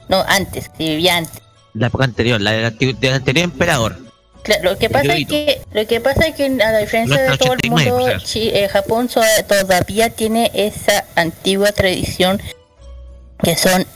[0.09, 1.41] No, antes, que vivía antes.
[1.75, 3.97] La época anterior, la del, del anterior emperador.
[4.43, 7.37] Claro, lo que pasa es que lo que pasa es que a la diferencia de
[7.39, 12.43] todo el 89, mundo, eh, Japón so- todavía tiene esa antigua tradición
[13.43, 13.87] que son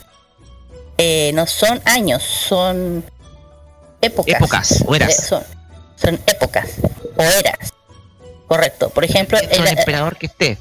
[0.97, 3.03] eh, no son años, son
[4.01, 4.35] épocas.
[4.35, 5.19] Épocas, o eras.
[5.19, 5.43] Eh, son,
[5.97, 6.69] son épocas
[7.17, 7.73] o eras.
[8.47, 8.89] Correcto.
[8.89, 10.57] Por ejemplo, era- emperador que esté.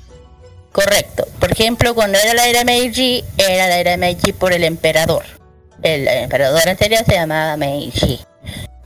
[0.72, 1.26] Correcto.
[1.38, 5.24] Por ejemplo, cuando era la era Meiji, era la era Meiji por el emperador.
[5.82, 8.20] El emperador anterior se llamaba Meiji.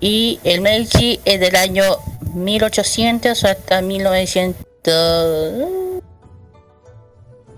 [0.01, 1.85] Y el Meiji es del año
[2.35, 4.65] 1800 hasta 1900.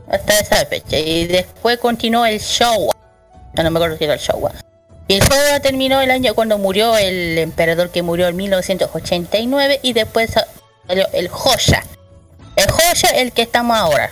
[0.09, 0.99] Hasta esa fecha.
[0.99, 2.95] Y después continuó el Showa.
[3.55, 4.53] No, no me acuerdo si era el Showa.
[5.09, 9.81] Y el Showa terminó el año cuando murió el emperador que murió en 1989.
[9.83, 10.31] Y después
[10.87, 11.85] salió el Hoya.
[12.57, 14.11] El Hoya el que estamos ahora.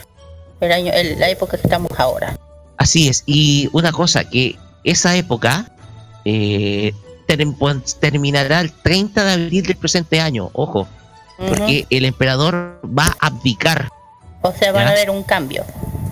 [0.60, 2.38] El año, la época que estamos ahora.
[2.76, 3.24] Así es.
[3.26, 5.70] Y una cosa, que esa época
[6.24, 6.92] eh,
[7.26, 10.50] term- terminará el 30 de abril del presente año.
[10.52, 10.86] Ojo,
[11.38, 13.88] porque el emperador va a abdicar.
[14.42, 14.90] O sea, van ¿Ya?
[14.90, 15.64] a ver un cambio.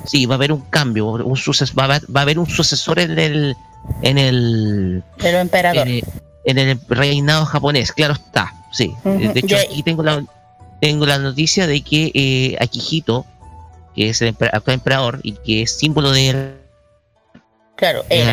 [0.07, 2.46] Sí, va a haber un cambio, un suces- va, a haber, va a haber un
[2.48, 3.57] sucesor en el
[4.02, 5.87] en el, Pero emperador.
[5.88, 6.04] en el
[6.44, 8.54] en el reinado japonés, claro está.
[8.72, 8.94] Sí.
[9.04, 10.24] Ujú, De hecho, aquí tengo la
[10.81, 13.26] tengo la noticia de que eh, Akihito,
[13.94, 16.58] que es el actual emperador y que es símbolo de
[17.79, 18.33] Claro, era.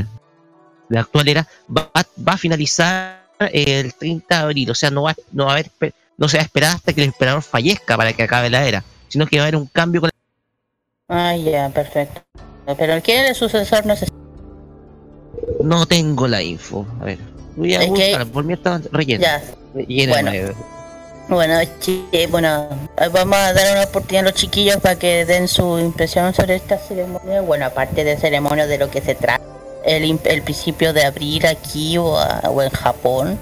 [0.00, 0.04] eh,
[0.88, 4.70] la actual era, va, va a finalizar el 30 de abril.
[4.70, 5.70] O sea, no va, no va a haber,
[6.16, 8.82] no se va a esperar hasta que el emperador fallezca para que acabe la era,
[9.08, 10.10] sino que va a haber un cambio con
[11.08, 12.22] Ah, ya, perfecto.
[12.78, 13.84] Pero ¿quién es el sucesor?
[13.86, 14.06] No sé.
[15.62, 16.86] No tengo la info.
[17.00, 17.18] A ver.
[17.54, 19.22] Voy a Es que- buscar, por mí está relleno.
[19.22, 19.42] Ya.
[19.74, 20.32] Bueno.
[21.28, 21.34] Nuevo.
[21.36, 25.24] Bueno, chi- eh, bueno, eh, vamos a dar una oportunidad a los chiquillos para que
[25.24, 27.40] den su impresión sobre esta ceremonia.
[27.42, 29.44] Bueno, aparte de ceremonia de lo que se trata,
[29.84, 33.38] el, el principio de abril aquí o, a- o en Japón.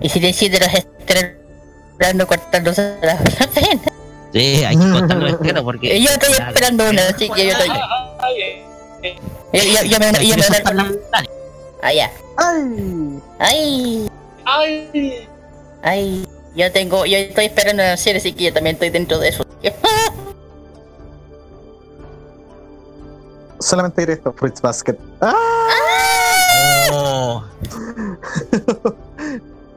[0.00, 3.82] Y si decís de los estrenos cortándose la la pena.
[4.32, 6.00] Sí, hay que contar los estrenos porque.
[6.02, 7.68] Yo estoy esperando una, así que yo estoy.
[9.52, 10.94] Yo, yo, yo me, yo me.
[11.82, 12.10] Allá.
[12.36, 13.20] ¡Ay!
[13.38, 14.08] Ay,
[14.44, 15.28] ay,
[15.82, 16.26] ay.
[16.54, 19.44] Yo tengo, yo estoy esperando la serie, así que yo también estoy dentro de eso.
[23.60, 24.96] Solamente diré esto, Fruits Basket.
[25.20, 25.34] ¡Ah!
[26.92, 27.44] Oh,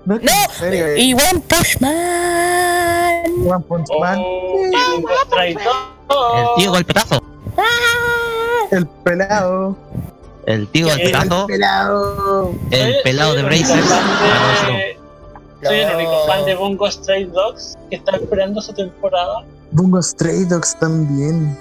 [0.06, 3.24] No, No, y One Punch Man.
[3.46, 4.70] One Punch Man, oh,
[5.28, 5.58] Stray el
[6.58, 7.24] tío golpetazo.
[8.72, 9.78] el pelado,
[10.46, 11.48] El tío El golpetazo.
[11.48, 12.52] pelado.
[12.72, 13.90] El pelado de el Brazers.
[15.64, 19.44] Soy el único fan de Bungo Stray Dogs que está esperando su temporada.
[19.72, 21.58] Bungo Stray Dogs también.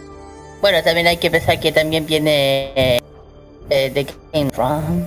[0.61, 3.01] Bueno, también hay que pensar que también viene eh,
[3.71, 5.07] eh, The Game Run.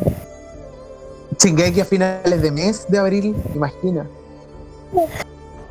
[1.39, 4.05] Shingeki a finales de mes de abril, imagina.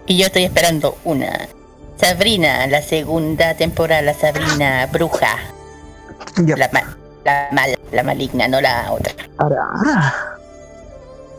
[0.06, 1.48] Y yo estoy esperando una.
[1.96, 5.38] Sabrina, la segunda temporada, la Sabrina bruja.
[6.36, 9.12] La, ma- la mala, la maligna, no la otra.
[9.38, 9.66] Ahora,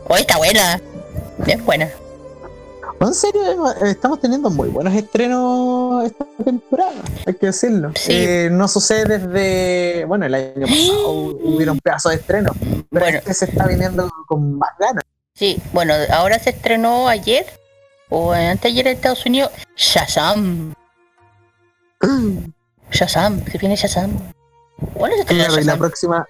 [0.08, 0.80] Oh, está buena.
[1.46, 1.88] Es buena.
[2.98, 3.42] En serio,
[3.84, 6.92] estamos teniendo muy buenos estrenos esta temporada,
[7.26, 7.92] hay que decirlo.
[7.94, 8.12] Sí.
[8.12, 11.10] Eh, no sucede desde, bueno, el año pasado
[11.44, 12.52] hubieron pedazos de estreno,
[12.90, 13.18] pero Bueno.
[13.18, 15.04] este se está viniendo con más ganas.
[15.34, 17.44] Sí, bueno, ahora se estrenó ayer
[18.08, 20.72] o antes ayer en Estados Unidos Shazam.
[22.90, 24.12] Shazam, se viene Shazam.
[24.94, 25.78] ¿Cuándo se estrenó Claro, y la Shazam?
[25.78, 26.26] próxima,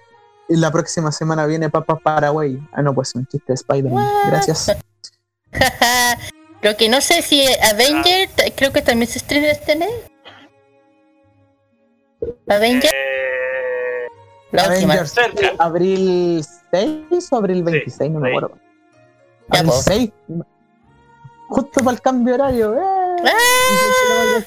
[0.49, 2.59] la próxima semana viene Papa Paraguay.
[2.71, 4.07] Ah, no, pues un chiste de Spider-Man.
[4.27, 4.71] Gracias.
[5.51, 6.17] Jaja.
[6.61, 9.91] Lo que no sé si Avenger, creo que también se estrena este mes.
[12.49, 14.07] Avenger, Eh,
[14.51, 14.93] la última.
[14.93, 15.51] Avengers, cerca.
[15.59, 18.11] ¿Abril 6 o abril 26?
[18.11, 18.57] no me acuerdo.
[19.53, 19.81] Ya, Abril po.
[19.81, 20.11] 6.
[21.49, 22.75] Justo para el cambio de horario.
[22.75, 23.23] ¡eh!
[23.25, 24.43] ¡Ah!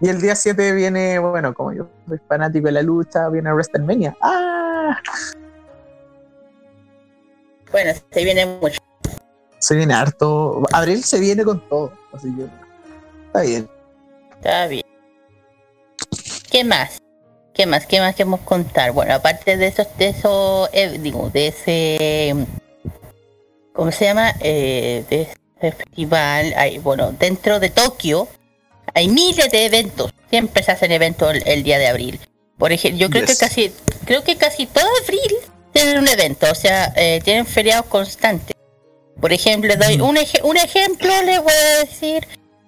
[0.00, 4.16] Y el día 7 viene, bueno, como yo soy fanático de la lucha, viene WrestleMania.
[4.20, 4.55] ¡Ah!
[7.72, 8.80] Bueno, se viene mucho.
[9.58, 10.62] Se viene harto.
[10.72, 11.92] Abril se viene con todo.
[12.12, 12.44] Así que
[13.26, 13.68] está bien.
[14.36, 14.84] Está bien.
[16.50, 16.98] ¿Qué más?
[17.52, 17.86] ¿Qué más?
[17.86, 18.92] ¿Qué más queremos contar?
[18.92, 22.46] Bueno, aparte de esos, de esos, eh, digo, de ese,
[23.72, 24.32] ¿cómo se llama?
[24.40, 25.36] Eh, de ese
[25.72, 28.28] festival, hay, bueno, dentro de Tokio
[28.94, 30.12] hay miles de eventos.
[30.30, 32.20] Siempre se hacen eventos el, el día de abril.
[32.58, 33.38] Por ejemplo, yo creo Yes.
[33.38, 33.72] que casi,
[34.06, 35.20] creo que casi todo abril
[35.72, 38.56] tienen un evento, o sea, eh, tienen feriados constantes.
[39.20, 42.26] Por ejemplo, doy un, eje- un ejemplo, les voy a decir.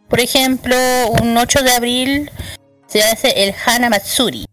[0.08, 0.74] Por ejemplo,
[1.22, 2.30] un 8 de abril
[2.86, 4.46] se hace el Hana Matsuri.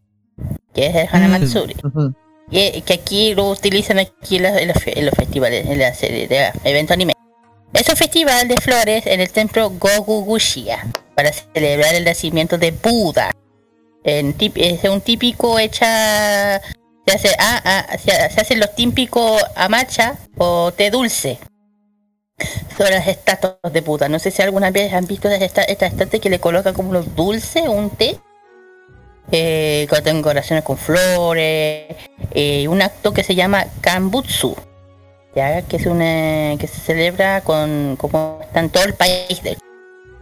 [0.74, 1.76] que es el Hana Matsuri.
[1.84, 2.14] Ujú.
[2.52, 5.80] Que, que aquí lo utilizan aquí en los, en los fe- en los festivales, en
[5.80, 7.14] la serie de evento anime.
[7.74, 13.32] Es un festival de flores en el templo Gogugushiya para celebrar el nacimiento de Buda.
[14.06, 16.62] En tip- es un típico hecha
[17.08, 21.38] se hace ah, ah, se, hacen los típicos amacha o té dulce
[22.78, 24.10] son las estatuas de Buda.
[24.10, 27.16] No sé si alguna vez han visto esta, esta estatua que le colocan como unos
[27.16, 28.20] dulces, un té.
[29.32, 31.96] Eh, que tengo oraciones con flores.
[32.32, 34.56] eh, un acto que se llama Kambutsu.
[35.36, 39.58] Ya, que es una que se celebra con como está todo el país de.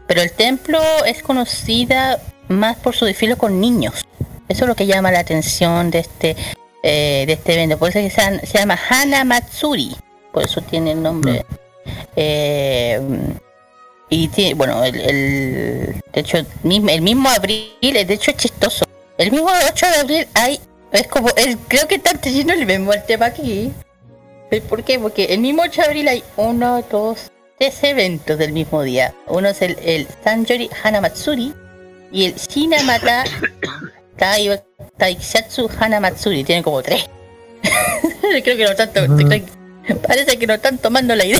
[0.07, 4.05] Pero el templo es conocida más por su desfile con niños.
[4.49, 6.35] Eso es lo que llama la atención de este
[6.83, 7.77] eh, de este evento.
[7.77, 9.95] Por eso es que se, llama Hana Matsuri.
[10.33, 11.45] Por eso tiene el nombre.
[12.15, 12.99] Eh,
[14.09, 18.85] y tiene, bueno, el, el- de hecho, mismo- el mismo abril, de hecho es chistoso.
[19.17, 20.59] El mismo 8 de abril hay,
[20.91, 23.71] es como, el, creo que están teniendo el mismo el tema aquí.
[24.49, 24.99] ¿Pero ¿Por qué?
[24.99, 29.13] Porque el mismo 8 de abril hay uno, dos, tres eventos del mismo día.
[29.27, 31.53] Uno es el, el Sanjori Hanamatsuri
[32.14, 33.26] y el Shinamata
[34.18, 34.61] Tai-
[34.97, 36.43] Taishatsu Hanamatsuri.
[36.45, 37.05] Tienen como tres.
[38.43, 41.39] creo que no tanto, creo- parece que no están tomando la idea.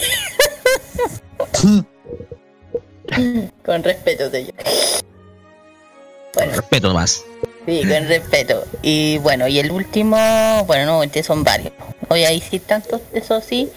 [3.66, 4.54] Con respeto de ellos.
[6.34, 7.24] Bueno, Respeto más.
[7.66, 8.64] sí, con respeto.
[8.82, 10.18] Y bueno, y el último,
[10.66, 11.72] bueno, no, este son varios.
[12.10, 13.70] Hoy ahí sí tantos, eso sí.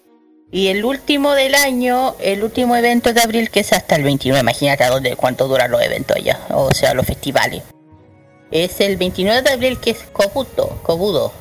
[0.53, 4.41] Y el último del año, el último evento de abril, que es hasta el 29,
[4.41, 7.63] imagínate a dónde, cuánto duran los eventos ya, o sea, los festivales.
[8.53, 11.33] Es el 29 de abril, que es Kobuto, Kobudo.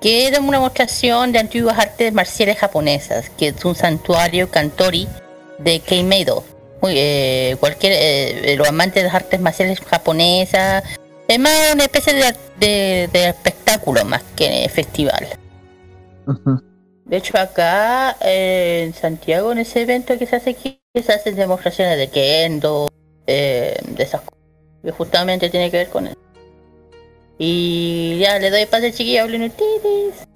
[0.00, 5.06] que es una demostración de antiguas artes marciales japonesas, que es un santuario Kantori
[5.58, 6.42] de Keimeido.
[6.80, 10.84] Muy, eh, cualquier, eh, los amantes de las artes marciales japonesas,
[11.28, 15.28] es más una especie de, de- de espectáculo más que festival.
[16.26, 16.62] Ujú.
[17.10, 21.34] De hecho, acá eh, en Santiago, en ese evento que se hace aquí, se hacen
[21.34, 22.88] demostraciones de kendo,
[23.26, 24.38] eh, de esas cosas.
[24.80, 26.16] Que justamente tiene que ver con eso.
[27.36, 30.28] Y ya le doy pase chiquillos, hablen ustedes.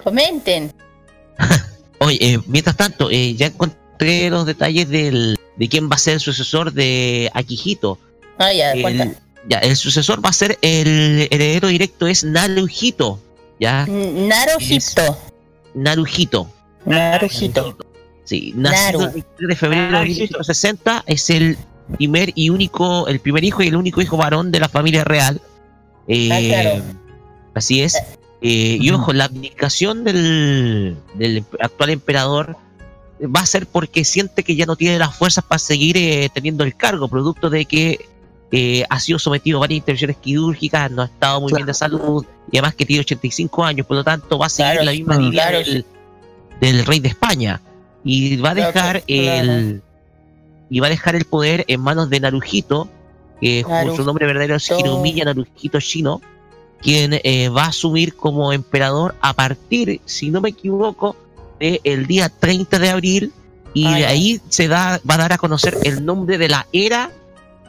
[0.00, 0.72] Comenten.
[1.98, 6.14] Oye, eh, mientras tanto, eh, ya encontré los detalles del, de quién va a ser
[6.14, 7.98] el sucesor de Akihito.
[8.38, 9.02] Ah, ya, cuenta.
[9.02, 9.16] El,
[9.48, 13.20] ya, el sucesor va a ser el heredero directo es Naruhito.
[13.58, 15.18] Ya, N- Naruhito.
[15.74, 16.50] Naruhito.
[16.84, 17.76] Naruhito.
[18.24, 19.00] Sí, nacido Naru.
[19.02, 20.20] el 23 de febrero de Naruhito.
[20.38, 21.56] 1960, es el
[21.96, 25.40] primer y único, el primer hijo y el único hijo varón de la familia real.
[26.08, 26.82] Eh, Ah, claro.
[27.54, 27.94] Así es.
[28.42, 32.56] Eh, y ojo, la abdicación del, del actual emperador
[33.24, 36.64] va a ser porque siente que ya no tiene las fuerzas para seguir eh, teniendo
[36.64, 38.06] el cargo, producto de que
[38.52, 42.24] eh, ha sido sometido a varias intervenciones quirúrgicas, no ha estado muy bien de salud,
[42.50, 45.18] y además que tiene 85 años, por lo tanto va a seguir Claro, la misma
[45.18, 45.84] mm, línea claro, del,
[46.60, 47.60] del rey de España.
[48.04, 49.82] Y va a dejar el
[50.68, 52.88] y va a dejar el poder en manos de Naruhito,
[53.40, 56.20] que su nombre verdadero es Hiromiya Naruhito Shino,
[56.80, 61.16] quien eh, va a asumir como emperador a partir, si no me equivoco,
[61.58, 63.32] del día 30 de abril
[63.76, 66.66] y Ah, de ahí se da, va a dar a conocer el nombre de la
[66.72, 67.10] era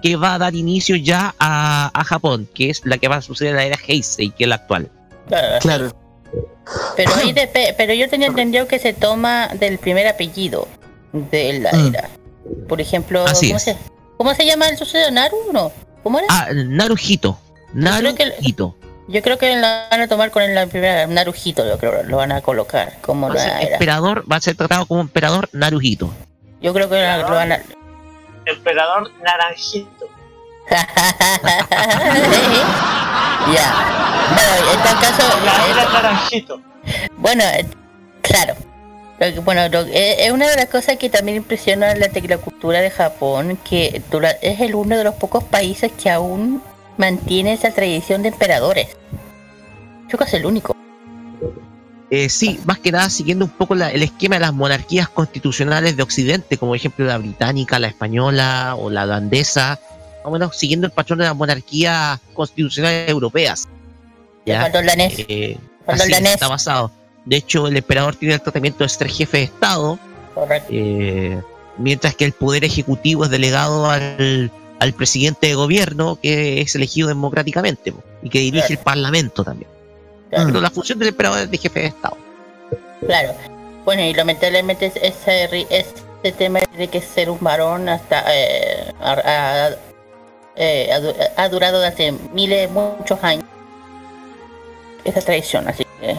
[0.08, 3.22] que va a dar inicio ya a, a Japón, que es la que va a
[3.22, 4.90] suceder en la era Heisei, que es la actual.
[5.28, 5.60] Claro.
[5.60, 5.92] Claro.
[6.96, 10.68] Pero ahí depe- pero yo tenía entendido que se toma del primer apellido
[11.14, 11.88] de la Mm.
[11.88, 12.10] era.
[12.68, 13.78] Por ejemplo, Así ¿cómo se,
[14.18, 15.12] ¿cómo se llama el sucesor?
[15.12, 15.38] ¿Naru?
[15.52, 15.72] No.
[16.04, 16.28] ¿Cómo era?
[16.30, 17.38] Ah, Naruhito.
[17.74, 18.76] el- Naruhito.
[19.10, 22.32] Yo creo que la van a tomar con la primera Narujito, yo creo, lo van
[22.34, 23.74] a colocar como Va la era.
[23.74, 26.14] emperador, va a ser tratado como emperador Naruhito.
[26.62, 27.62] Yo creo que lo van a...
[28.48, 30.08] Emperador Naranjito.
[33.54, 33.74] ya.
[34.34, 35.24] Bueno, en tal caso...
[35.46, 36.62] La eh, era Naranjito.
[37.18, 37.66] Bueno, eh,
[38.22, 38.56] claro.
[39.44, 43.58] Bueno, lo- eh, es una de las cosas que también impresiona la tecnocultura de Japón,
[43.68, 44.02] que
[44.42, 46.62] es el uno de los pocos países que aún
[46.98, 48.96] mantiene esa tradición de emperadores.
[50.08, 50.76] Creo que es el único.
[52.10, 55.98] Eh, sí, más que nada siguiendo un poco la- el esquema de las monarquías constitucionales
[55.98, 60.56] de Occidente, como por ejemplo la británica, la española o la holandesa, más o menos
[60.58, 63.68] siguiendo el patrón de las monarquías constitucionales europeas.
[64.46, 64.62] ¿ya?
[65.28, 65.58] Eh,
[66.04, 66.92] así está basado.
[67.26, 70.00] De hecho, el emperador tiene el tratamiento de ser jefe de Estado,
[70.70, 71.42] eh,
[71.78, 74.50] mientras que el poder ejecutivo es delegado al,
[74.80, 77.94] al presidente de gobierno, que es elegido democráticamente
[78.24, 79.70] y que dirige el parlamento también.
[80.30, 80.48] Claro.
[80.48, 82.18] Pero la función del emperador es de jefe de Estado.
[83.06, 83.34] Claro.
[83.86, 88.92] Bueno, y lamentablemente es- ese, ri- este tema de que ser un varón hasta eh,
[89.02, 89.70] ha, ha-
[90.58, 93.46] eh, ha du- ha durado desde miles, muchos años.
[95.06, 96.18] Esa tradición, así que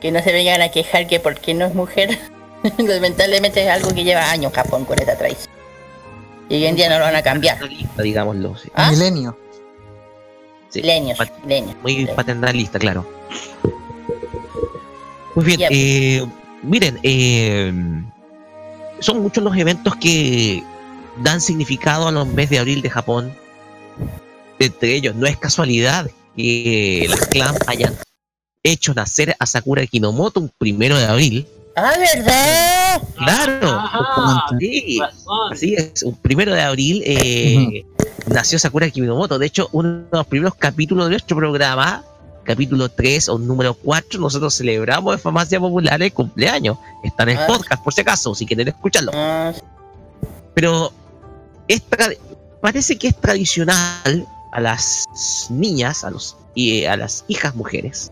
[0.00, 2.16] que no se vengan a quejar que porque no es mujer.
[2.78, 5.52] lamentablemente es algo que lleva años Japón con esa tradición.
[6.48, 7.58] Y hoy en día no lo van a cambiar.
[7.98, 8.56] Digámoslo.
[8.56, 8.70] sí.
[8.74, 8.90] ¿Ah?
[8.90, 9.36] Milenio.
[10.70, 11.74] Sí, Leños, pat- leños.
[11.82, 13.04] muy paternalista, claro.
[15.34, 16.24] Muy bien, eh,
[16.62, 17.72] miren, eh,
[19.00, 20.62] son muchos los eventos que
[21.22, 23.32] dan significado a los meses de abril de Japón.
[24.58, 27.96] Entre ellos, no es casualidad que las clans hayan
[28.62, 31.46] hecho nacer a Sakura Kinomoto un primero de abril.
[31.76, 33.02] Ah, ¿verdad?
[33.16, 34.98] Claro, Ajá, sí.
[35.50, 37.84] Así es, un primero de abril eh,
[38.26, 39.38] nació Sakura Kinomoto.
[39.38, 42.04] De hecho, uno de los primeros capítulos de nuestro programa,
[42.44, 46.78] capítulo 3 o número 4, nosotros celebramos en Farmacia Popular el cumpleaños.
[47.04, 47.46] Está en el Ah.
[47.46, 49.10] podcast, por si acaso, si quieren escucharlo.
[49.14, 49.52] Ah,
[50.54, 50.92] Pero
[52.60, 55.06] parece que es tradicional a las
[55.50, 58.10] niñas, a, los, y a las hijas mujeres,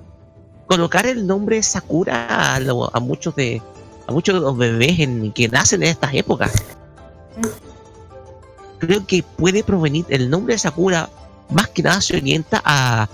[0.66, 3.60] colocar el nombre de Sakura a, lo- a muchos de
[4.06, 6.50] a muchos de los bebés en, que nacen en estas épocas.
[8.78, 11.08] Creo que puede provenir el nombre de Sakura
[11.50, 13.08] más que nada se orienta a, a,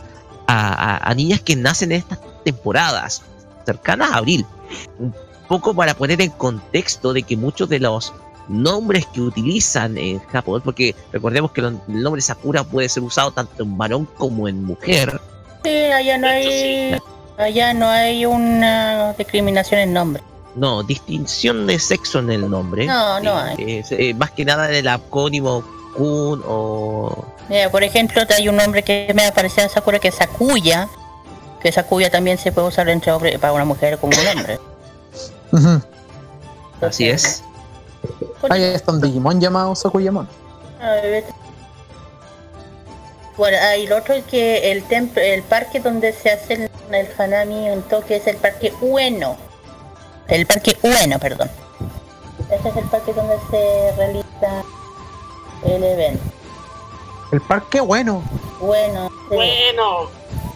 [0.47, 3.23] a- a niñas que nacen en estas temporadas
[3.65, 4.45] cercanas a abril.
[4.99, 5.15] Un
[5.49, 8.13] poco para poner en contexto de que muchos de los
[8.49, 13.63] nombres que utilizan en Japón, porque recordemos que el nombre Sakura puede ser usado tanto
[13.63, 15.19] en varón como en mujer.
[15.63, 16.99] sí, allá no hay...
[17.37, 20.23] Allá no hay una discriminación en nombre.
[20.57, 22.87] No, distinción de sexo en el nombre.
[22.87, 23.57] No, no hay.
[23.59, 27.25] es, eh, más que nada del acónimo Kun o.
[27.49, 30.89] Mira, por ejemplo, hay un nombre que me aparecía en Sakura que es Sakuya,
[31.61, 34.59] Que esa cuya también se puede usar entre hombre, para una mujer como un hombre.
[36.81, 37.43] Así es.
[38.49, 40.29] Ahí está un Digimon llamado Sakuyamon.
[43.37, 47.09] Bueno, hay lo otro es que el templo, el parque donde se hace el, el
[47.19, 49.37] Hanami en Tokio es el parque Ueno.
[50.29, 51.51] El parque Ueno, perdón.
[52.51, 54.65] Ese es el parque donde se realiza
[55.67, 56.23] el evento.
[57.33, 58.23] El parque bueno.
[58.61, 59.35] Bueno, sí.
[59.35, 60.11] Bueno,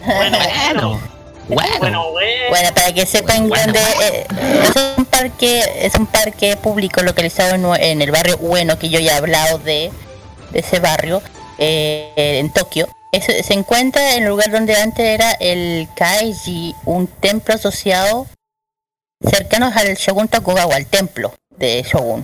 [0.05, 0.39] bueno,
[0.69, 0.99] Bueno,
[1.47, 1.79] bueno.
[1.79, 2.29] bueno, bueno.
[2.49, 4.27] Bueno, para que sepan Bueno, dónde eh,
[4.63, 8.99] es un parque, es un parque público localizado en, en el barrio Ueno, que yo
[8.99, 9.91] ya he hablado de,
[10.51, 11.21] de ese barrio,
[11.57, 12.87] eh, en Tokio.
[13.11, 18.27] Es- se encuentra en el lugar donde antes era el Kaiji, un templo asociado
[19.21, 22.23] cercanos al Shogun Tokugawa, al templo de Shogun,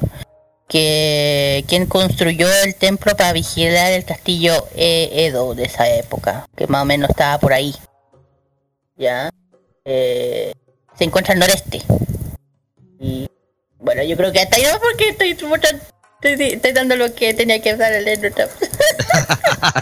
[0.68, 6.68] que quien construyó el templo para vigilar el castillo eh, Edo de esa época, que
[6.68, 7.76] más o menos estaba por ahí.
[8.98, 9.30] Ya.
[9.84, 10.54] Eh,
[10.98, 11.82] se encuentra al noreste.
[13.00, 13.30] Y
[13.80, 17.76] bueno, yo creo que hasta yo porque estoy, estoy, estoy dando lo que tenía que
[17.76, 18.50] dar el Endertap.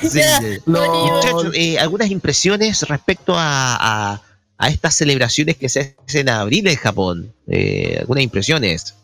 [0.01, 0.59] Sí, Ya, sí.
[0.65, 1.15] Bonillo.
[1.15, 3.75] Muchachos, eh, algunas impresiones respecto a,
[4.13, 4.21] a,
[4.63, 7.33] a estas celebraciones que se hacen en abril en Japón.
[7.47, 8.95] Eh, algunas impresiones.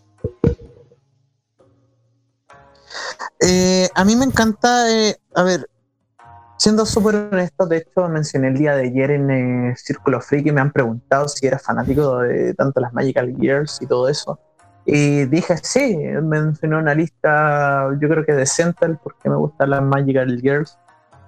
[3.42, 5.70] Eh, a mí me encanta, eh, a ver,
[6.58, 10.52] siendo súper honesto, de hecho mencioné el día de ayer en eh, Círculo Freak y
[10.54, 14.40] me han preguntado si era fanático de tanto las Magical Gears y todo eso.
[14.86, 19.82] Y dije, sí, mencioné una lista, yo creo que de Central, porque me gustan las
[19.82, 20.78] Magical Girls.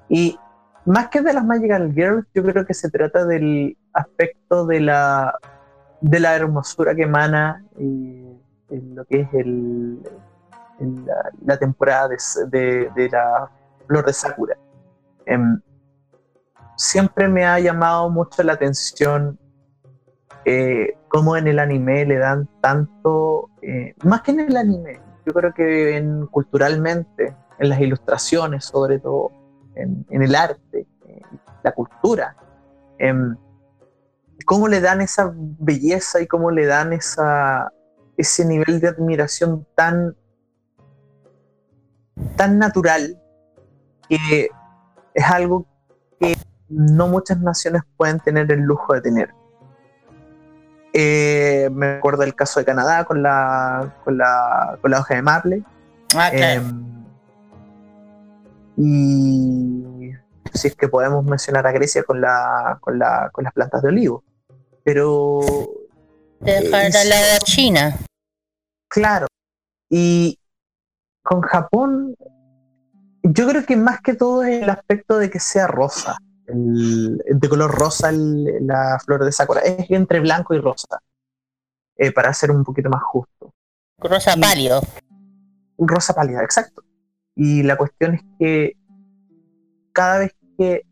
[0.07, 0.39] Y
[0.85, 5.33] más que de las Magical Girls, yo creo que se trata del aspecto de la,
[6.01, 8.37] de la hermosura que emana eh,
[8.69, 9.99] en lo que es el,
[11.45, 13.49] la, temporada de, de- la
[13.87, 14.57] flor de Sakura.
[15.25, 15.59] Em,
[16.75, 19.37] siempre me ha llamado mucho la atención
[20.45, 25.33] eh, cómo en el anime le dan tanto, eh, más que en el anime, yo
[25.33, 29.31] creo que en, culturalmente, en las ilustraciones sobre todo,
[29.75, 30.87] en, en el arte,
[31.63, 32.35] la cultura,
[32.97, 33.35] em,
[34.43, 37.71] cómo le dan esa belleza y cómo le dan esa,
[38.17, 40.15] ese nivel de admiración tan
[42.35, 43.19] tan natural
[44.07, 44.49] que
[45.13, 45.65] es algo
[46.19, 46.35] que
[46.69, 49.33] no muchas naciones pueden tener el lujo de tener.
[50.93, 55.21] Eh, me acuerdo del caso de Canadá con la, con la, con la hoja de
[55.21, 55.63] maple.
[56.15, 56.61] Ah, claro.
[56.61, 57.05] Em,
[58.77, 60.11] y
[60.53, 63.89] si es que podemos mencionar a Grecia con, la, con, la, con las plantas de
[63.89, 64.23] olivo.
[64.83, 65.39] Pero
[66.39, 67.99] Dejar eh, al lado a China.
[68.87, 69.27] Claro.
[69.89, 70.39] Y
[71.23, 72.15] con Japón,
[73.23, 76.17] yo creo que más que todo es el aspecto de que sea rosa.
[76.47, 79.61] El- de color rosa el- la flor de Sakura.
[79.61, 80.99] Es entre blanco y rosa.
[81.97, 83.53] eh, para ser un poquito más justo.
[83.99, 84.81] Rosa pálido.
[85.77, 86.83] Rosa pálida, exacto.
[87.35, 88.75] Y la cuestión es que
[89.93, 90.83] cada vez que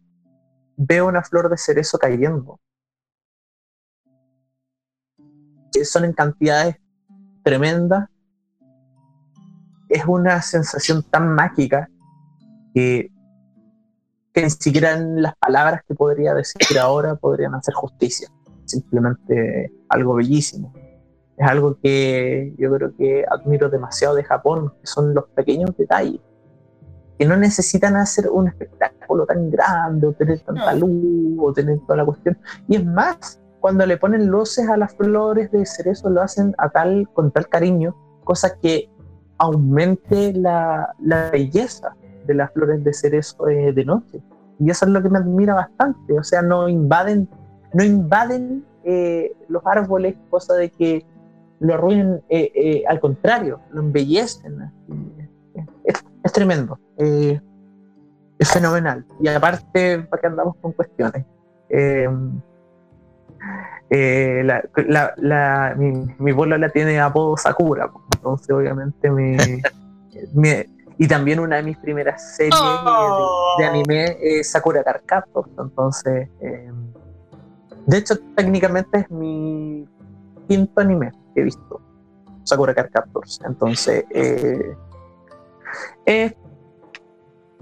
[0.78, 2.60] veo una flor de cerezo cayendo,
[5.72, 6.78] que son en cantidades
[7.44, 8.10] tremendas,
[9.90, 11.90] es una sensación tan mágica
[12.74, 13.12] que,
[14.32, 18.30] que ni siquiera en las palabras que podría decir ahora podrían hacer justicia.
[18.66, 20.72] Simplemente algo bellísimo.
[21.36, 26.22] Es algo que yo creo que admiro demasiado de Japón, que son los pequeños detalles,
[27.18, 31.98] que no necesitan hacer un espectáculo tan grande o tener tanta luz o tener toda
[31.98, 32.38] la cuestión.
[32.68, 36.70] Y es más, cuando le ponen luces a las flores de cerezo lo hacen a
[36.70, 38.90] tal, con tal cariño, cosa que
[39.38, 40.96] aumente la,
[41.32, 41.96] belleza
[42.26, 44.22] de las flores de cerezo eh, de noche.
[44.60, 46.20] Y eso es lo que me admira bastante.
[46.20, 47.30] O sea, no invaden,
[47.74, 51.06] no invaden eh, los árboles, cosa de que
[51.60, 54.72] lo arruinen, eh, eh, al contrario, lo embellecen.
[55.84, 56.80] Es, tremendo.
[56.98, 57.42] eh,
[58.38, 59.06] es fenomenal.
[59.20, 61.26] Y aparte, ¿para qué andamos con cuestiones?
[63.90, 69.36] Eh, la, la, la- mi, mi la tiene apodo Sakura, entonces obviamente me,
[70.34, 70.68] me-
[70.98, 73.56] y también una de mis primeras series Oh.
[73.58, 75.24] de, de anime es Sakura Card
[75.58, 76.72] entonces eh,
[77.88, 79.88] de hecho técnicamente es mi
[80.48, 81.82] quinto anime que he visto,
[82.44, 84.76] Sakura Card Captors, entonces eh,
[86.06, 86.34] es,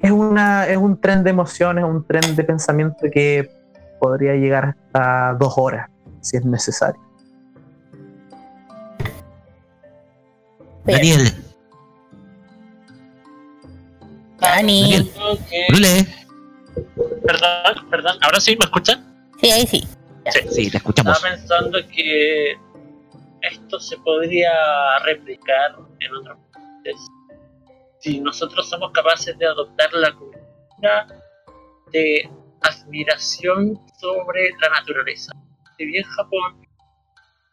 [0.01, 3.49] es, una, es un tren de emociones, un tren de pensamiento que
[3.99, 5.89] podría llegar hasta dos horas
[6.21, 7.01] si es necesario.
[10.85, 11.33] Daniel,
[14.39, 15.05] Dani.
[15.69, 16.07] Daniel.
[17.25, 18.17] Perdón, perdón.
[18.21, 19.03] ¿Ahora sí me escuchan?
[19.41, 19.87] Sí, ahí sí.
[20.51, 21.17] Sí, te escuchamos.
[21.17, 22.53] Estaba pensando que
[23.41, 24.51] esto se podría
[25.05, 26.37] replicar en otros
[26.83, 27.07] países
[27.99, 31.07] si nosotros somos capaces de adoptar la cultura
[31.91, 32.29] de
[32.61, 35.31] admiración sobre la naturaleza.
[35.77, 36.65] Si bien Japón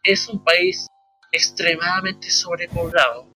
[0.03, 0.87] es un país
[1.31, 3.31] extremadamente sobrepoblado,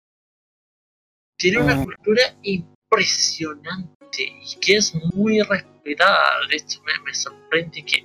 [1.37, 1.85] tiene una Mm.
[1.85, 6.19] cultura impresionante y que es muy respetada.
[6.49, 8.05] De hecho, me, me sorprende que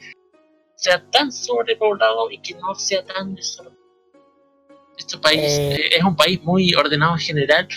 [0.75, 3.81] sea tan sobrepoblado y que no sea tan desordenado.
[4.97, 5.75] Este país Eh.
[5.75, 7.67] eh, es un país muy ordenado en general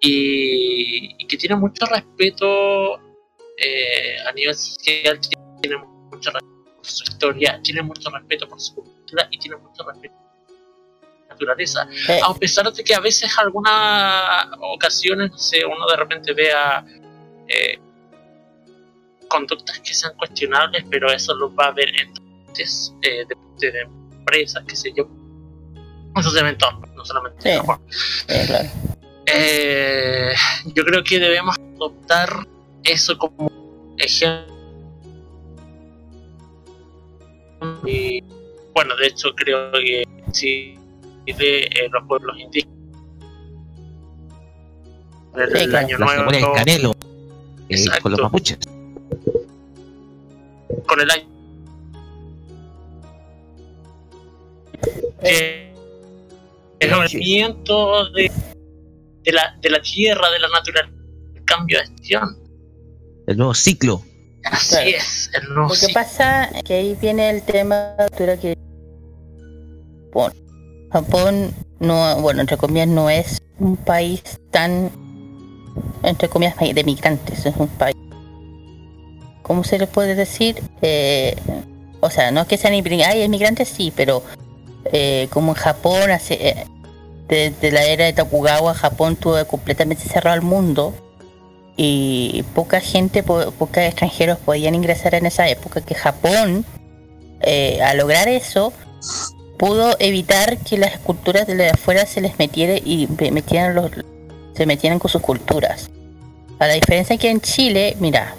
[0.00, 3.00] y, y que tiene mucho respeto
[3.58, 5.18] eh, a nivel social,
[5.60, 5.76] tiene
[6.10, 10.14] mucho respeto por su historia, tiene mucho respeto por su cultura y tiene mucho respeto
[10.14, 11.88] por la naturaleza.
[12.08, 16.84] Eh, A pesar de que a veces algunas ocasiones, no sé, uno de repente vea
[17.48, 17.78] eh,
[19.28, 22.12] conductas que sean cuestionables, pero eso lo va a ver en
[23.02, 23.24] eh,
[23.58, 25.08] de, de empresas, qué sé yo.
[26.16, 27.66] Eso se ve en todo, no solamente en Sí.
[27.66, 27.80] Japón.
[28.46, 28.68] claro.
[29.26, 30.34] Eh,
[30.66, 32.46] yo creo que debemos adoptar
[32.84, 33.50] eso como
[33.98, 34.54] ejemplo.
[37.86, 38.22] Y
[38.74, 40.78] bueno, de hecho creo que si
[41.26, 42.74] de eh, los pueblos indígenas
[45.36, 45.86] el, Sí, claro.
[45.86, 46.92] año La nuevo del canelo
[47.68, 48.58] eh, con los mapuches.
[50.86, 51.24] con el año
[55.22, 55.72] eh,
[56.80, 58.30] el movimiento de,
[59.22, 60.94] de la de la tierra de la naturaleza
[61.34, 62.36] el cambio de estación
[63.26, 64.02] El nuevo ciclo.
[64.44, 64.88] así Claro.
[64.90, 65.94] es el nuevo Lo que ciclo.
[65.94, 68.56] pasa es que ahí viene el tema de cultura que
[70.12, 70.32] Japón.
[70.92, 74.90] Japón no, bueno, entre comillas no es un país tan
[76.02, 77.96] entre comillas de migrantes, es un país
[79.42, 80.62] ¿cómo se le puede decir?
[80.82, 81.36] Eh,
[82.00, 84.22] o sea, no es que sean inmigrantes, hay inmigrantes sí, pero
[84.92, 86.66] eh, como en Japón hace eh,
[87.28, 90.94] desde la era de Tokugawa Japón tuvo completamente cerrado al mundo
[91.76, 96.64] y poca gente, po- pocos extranjeros podían ingresar en esa época, que Japón,
[97.40, 98.72] eh, al lograr eso,
[99.58, 103.74] pudo evitar que las culturas de la de afuera se les metiera y me- metieran
[103.74, 103.90] los,
[104.56, 105.90] se metieran con sus culturas.
[106.58, 108.36] A la diferencia que en Chile, mira,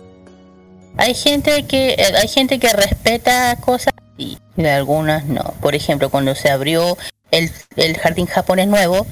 [0.97, 5.43] hay gente que hay gente que respeta cosas y, y algunas no.
[5.61, 6.97] Por ejemplo, cuando se abrió
[7.31, 9.05] el, el jardín japonés nuevo,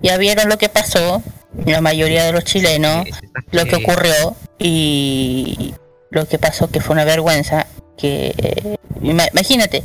[0.00, 1.20] ya vieron lo que pasó,
[1.64, 3.06] la mayoría de los chilenos,
[3.50, 5.74] lo que ocurrió y
[6.10, 7.66] lo que pasó que fue una vergüenza
[7.98, 9.82] que eh, ima- imagínate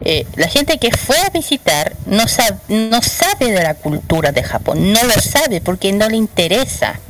[0.00, 4.42] eh, la gente que fue a visitar no sabe no sabe de la cultura de
[4.44, 7.00] Japón no lo sabe porque no le interesa.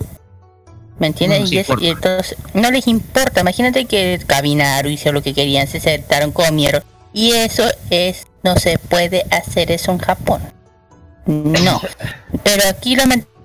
[0.98, 1.52] ¿me entiendes?
[1.52, 3.42] No es- y entonces no les importa.
[3.42, 6.82] Imagínate que caminaron hicieron lo que querían se sentaron comieron
[7.12, 10.40] y eso es no se puede hacer eso en Japón.
[11.26, 11.80] No.
[12.42, 13.37] Pero aquí lamentablemente,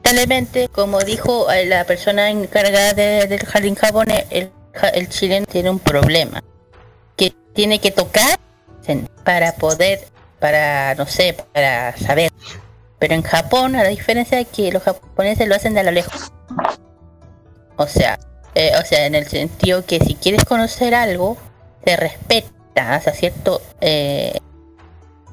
[0.71, 4.51] como dijo eh, la persona encargada de- del jardín japonés, el,
[4.93, 6.43] el chileno tiene un problema.
[7.15, 8.39] Que tiene que tocar
[9.23, 10.01] para poder,
[10.39, 12.31] para, no sé, para saber.
[12.99, 15.91] Pero en Japón, a la diferencia de que los japoneses lo hacen de a lo
[15.91, 16.31] lejos.
[17.77, 18.19] O sea,
[18.55, 21.37] eh, o sea, en el sentido que si quieres conocer algo,
[21.83, 24.39] te respeta hasta cierto eh,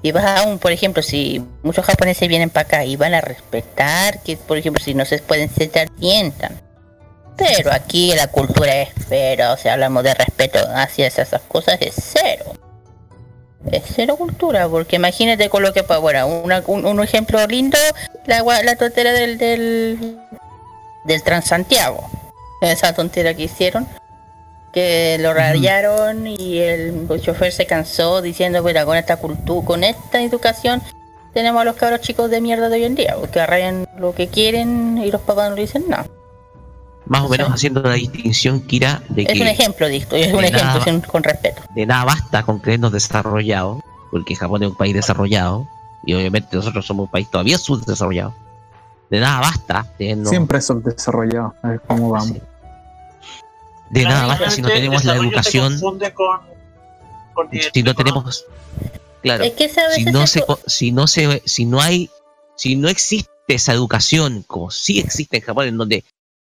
[0.02, 3.20] y vas a un, por ejemplo, si muchos japoneses vienen para acá y van a
[3.20, 6.60] respetar que, por ejemplo, si no se pueden sentar, sientan.
[7.36, 11.94] Pero aquí la cultura es cero, o sea, hablamos de respeto hacia esas cosas, es
[11.96, 12.52] cero.
[13.70, 17.78] Es cero cultura, porque imagínate con lo que, pa- bueno, una- un, ejemplo lindo,
[18.26, 20.18] la, la tontera del, del,
[21.04, 22.08] del Transantiago.
[22.62, 23.86] Esa tontera que hicieron,
[24.72, 30.22] que lo rayaron y el chofer se cansó diciendo, mira, con esta cultura, con esta
[30.22, 30.80] educación,
[31.34, 34.28] tenemos a los cabros chicos de mierda de hoy en día, que rayan lo que
[34.28, 36.06] quieren y los papás no le dicen nada.
[37.06, 40.40] Más o menos haciendo la distinción, Kira, de Es un que ejemplo, Dicto, es un
[40.42, 40.84] de ejemplo, nada.
[40.84, 41.62] sin- con respeto.
[41.74, 45.66] de nada basta con creernos desarrollados, porque Japón es un país desarrollado,
[46.04, 48.32] y obviamente nosotros somos un país todavía subdesarrollado.
[49.10, 51.54] De nada basta tenernos- Siempre son desarrollados.
[51.64, 52.28] A ver cómo vamos.
[52.28, 52.40] Sí.
[53.90, 56.40] De nada basta si no tenemos la se educación, confunde con,
[57.34, 58.44] con si no tenemos,
[59.22, 62.08] claro, Es que si no se, si no se, si no hay,
[62.56, 66.04] si no existe esa educación como sí existe en Japón, en donde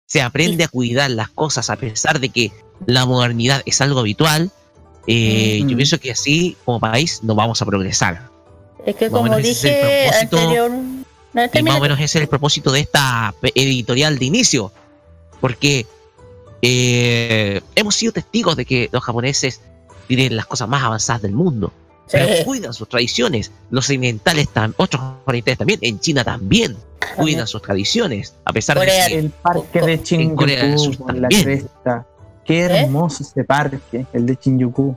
[0.06, 2.52] se aprende a cuidar las cosas a pesar de que
[2.86, 4.50] la modernidad es algo habitual,
[5.06, 8.28] eh, yo pienso que así como país no vamos a progresar.
[8.84, 10.70] Es que más como dije anterior,
[11.32, 14.72] no, Y más o menos ese es el propósito de esta editorial de inicio.
[15.40, 15.86] Porque
[16.62, 19.60] eh, hemos sido testigos de que los japoneses
[20.06, 21.72] tienen las cosas más avanzadas del mundo.
[22.10, 23.52] Pero cuidan sus tradiciones.
[23.70, 26.76] Los orientales también, otros orientales también, en China también
[27.16, 28.34] cuidan sus tradiciones.
[28.44, 30.46] A pesar de que el parque de Shinjuku
[31.14, 32.06] la cresta.
[32.44, 32.80] Qué ¿Eh?
[32.80, 34.96] hermoso ese parque, el de Shinjuku.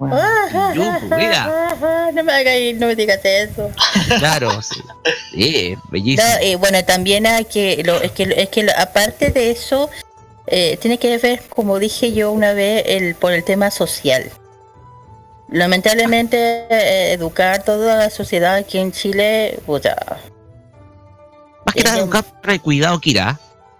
[0.00, 1.74] mira.
[2.14, 3.70] No me hagas no me digas eso.
[4.18, 5.74] Claro, sí.
[5.90, 6.28] bellísimo.
[6.42, 9.90] y bueno, también hay que, lo, es que, es que aparte de eso,
[10.50, 14.30] eh, tiene que ver, como dije yo una vez, el, por el tema social.
[15.50, 22.60] Lamentablemente, eh, educar toda la sociedad aquí en Chile, Más que nada, educar para el
[22.60, 23.38] cuidado, Kira.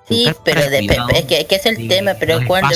[0.09, 2.75] Sí, pero es, que, es el tema, pero cuando...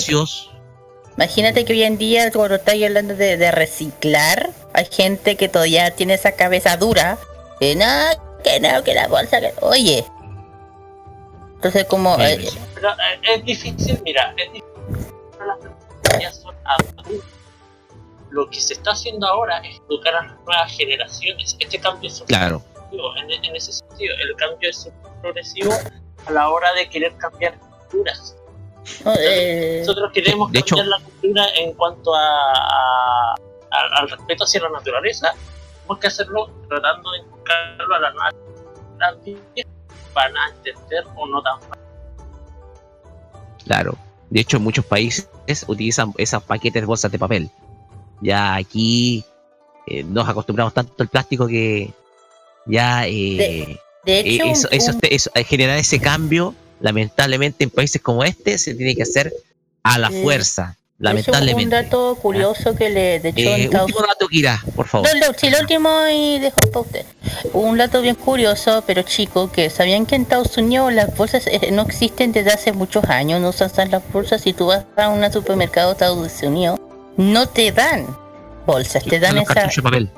[1.16, 6.14] Imagínate que hoy en día, cuando estáis hablando de, reciclar, hay gente que todavía tiene
[6.14, 7.18] esa cabeza dura.
[7.61, 7.84] Que no,
[8.43, 9.53] que no, que la bolsa, que...
[9.61, 10.05] Oye.
[11.62, 12.18] Entonces, como...
[12.20, 15.14] Eh, eh, es difícil, mira, es difícil.
[16.20, 16.54] Las son
[18.30, 21.56] lo que se está haciendo ahora es educar a las nuevas generaciones.
[21.60, 22.60] Este cambio es claro.
[22.90, 24.90] En, en, ese sentido, el cambio es
[25.20, 25.72] progresivo
[26.26, 28.36] a la hora de querer cambiar culturas.
[29.20, 33.34] Eh, Nosotros queremos cambiar la cultura en cuanto a,
[33.70, 35.32] al respeto hacia la naturaleza.
[35.82, 39.42] Tenemos que hacerlo tratando de enfocarlo a la naturaleza
[40.14, 41.84] van a entender o no tan fácil.
[43.64, 43.98] Claro.
[44.30, 45.28] De hecho, muchos países
[45.66, 47.50] utilizan esos paquetes de bolsas de papel.
[48.20, 49.24] Ya aquí
[49.86, 51.92] eh, nos acostumbramos tanto al plástico que
[52.66, 58.58] ya eh, de, eh, hecho, eso, eso, generar ese cambio, lamentablemente en países como este
[58.58, 59.32] se tiene que hacer
[59.82, 60.78] a la fuerza.
[61.03, 61.64] Lamentablemente.
[61.64, 64.28] un dato curioso que le de hecho último dato
[64.76, 65.09] por favor.
[65.36, 67.05] sí, el último y dejo para usted.
[67.53, 71.82] Un dato bien curioso, pero chico, que sabían que en Estados Unidos las bolsas no
[71.82, 74.42] existen desde hace muchos años, no se usan las bolsas.
[74.42, 76.78] Si tú vas a un supermercado de Estados Unidos,
[77.16, 78.07] no te dan
[78.64, 79.68] bolsas, te dan esa...
[79.82, 80.09] papel.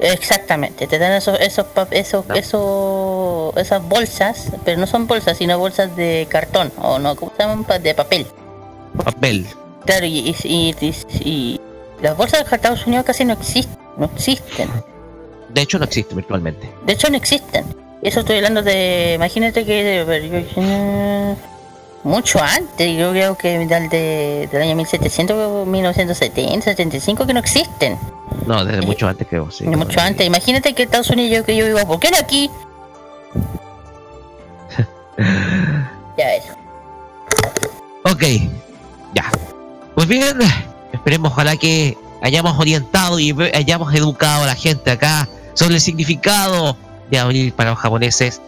[0.00, 5.96] Exactamente, te dan esos, esos, esos, esos, esas bolsas, pero no son bolsas, sino bolsas
[5.96, 7.64] de cartón, o no, ¿cómo se llaman?
[7.82, 8.26] De papel.
[9.02, 9.46] Papel.
[9.84, 10.74] Claro, y, y,
[11.24, 11.60] y,
[12.02, 14.68] las bolsas de Estados Unidos casi no existen, no existen.
[15.48, 16.70] De hecho, no existen virtualmente.
[16.86, 17.64] De hecho, no existen.
[18.02, 20.46] Eso estoy hablando de, imagínate que
[22.02, 27.98] mucho antes, yo creo que del, de, del año 1700, 1970, 75, que no existen.
[28.46, 29.64] No, desde mucho antes creo, sí.
[29.64, 30.26] mucho antes.
[30.26, 32.50] Imagínate que Estados Unidos, que yo vivo, ¿por qué no aquí?
[36.16, 36.54] ya eso.
[38.04, 38.22] Ok,
[39.14, 39.30] ya.
[40.10, 40.36] Bien,
[40.92, 46.76] esperemos ojalá que hayamos orientado y hayamos educado a la gente acá sobre el significado
[47.12, 48.42] de abril para los japoneses.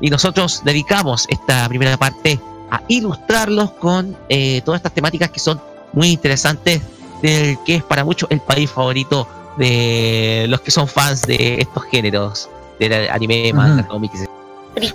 [0.00, 2.40] Y nosotros dedicamos esta primera parte
[2.70, 5.60] a ilustrarlos con eh, todas estas temáticas que son
[5.92, 6.80] muy interesantes
[7.20, 9.28] del que es para muchos el país favorito
[9.58, 12.48] de los que son fans de estos géneros
[12.80, 14.24] del anime, manga, cómics.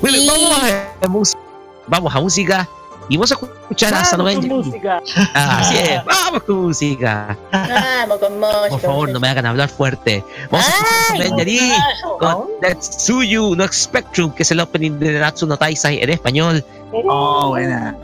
[0.02, 0.60] Bueno, vamos
[1.04, 1.40] a, música,
[1.88, 2.70] vamos a música
[3.10, 4.38] y vamos a escuchar a Salomé.
[4.38, 5.02] música.
[5.34, 7.38] así es, vamos con música.
[7.52, 8.70] Vamos con música.
[8.70, 10.24] Por favor, no me hagan hablar fuerte.
[10.52, 15.58] Vamos a escuchar a con Natsuyu no Spectrum, que es el opening de Natsu no
[15.58, 16.64] Taisai en español.
[16.92, 17.96] Oh, buena.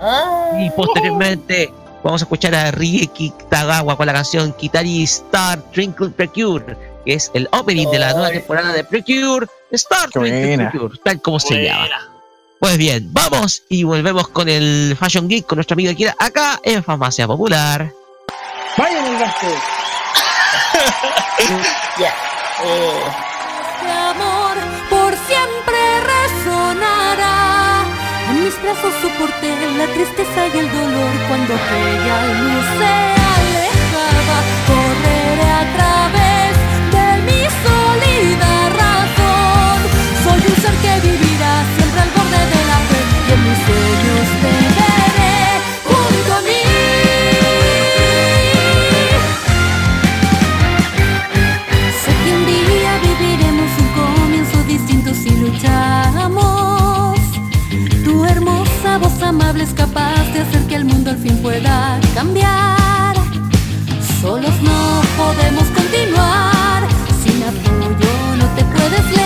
[0.60, 1.72] Y posteriormente
[2.04, 6.76] vamos a escuchar a Rieki Tagawa con la canción Kitari Star Twinkle Precure,
[7.06, 11.40] que es el opening de la nueva temporada de Precure, Star Twinkle Precure, tal como
[11.40, 12.15] se llama.
[12.60, 16.82] Pues bien, vamos y volvemos con el Fashion Geek con nuestra amiga Kira acá en
[16.84, 17.92] Farmacia Popular.
[18.78, 19.48] ¡Vayan el gasto!
[22.00, 22.14] ya.
[22.64, 23.04] Eh.
[23.92, 24.56] amor
[24.90, 25.78] por siempre
[26.14, 27.84] resonará.
[28.30, 32.94] En mis brazos soporté la tristeza y el dolor cuando aquella luz se
[33.36, 34.38] alejaba.
[34.68, 36.54] Correré a través
[36.96, 38.52] de mi sólida
[38.82, 39.80] razón.
[40.24, 41.25] Soy un ser que vivirá
[64.26, 66.88] Solos no podemos continuar,
[67.24, 69.25] sin apoyo no te puedes levantar.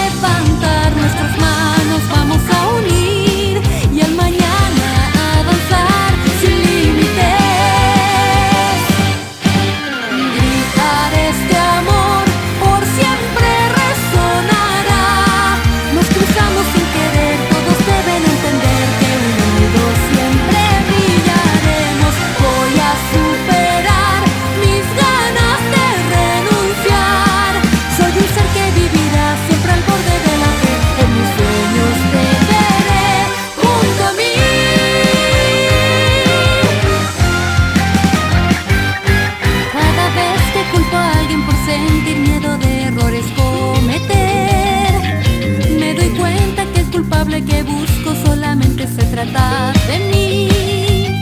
[49.25, 51.21] tratar de mí.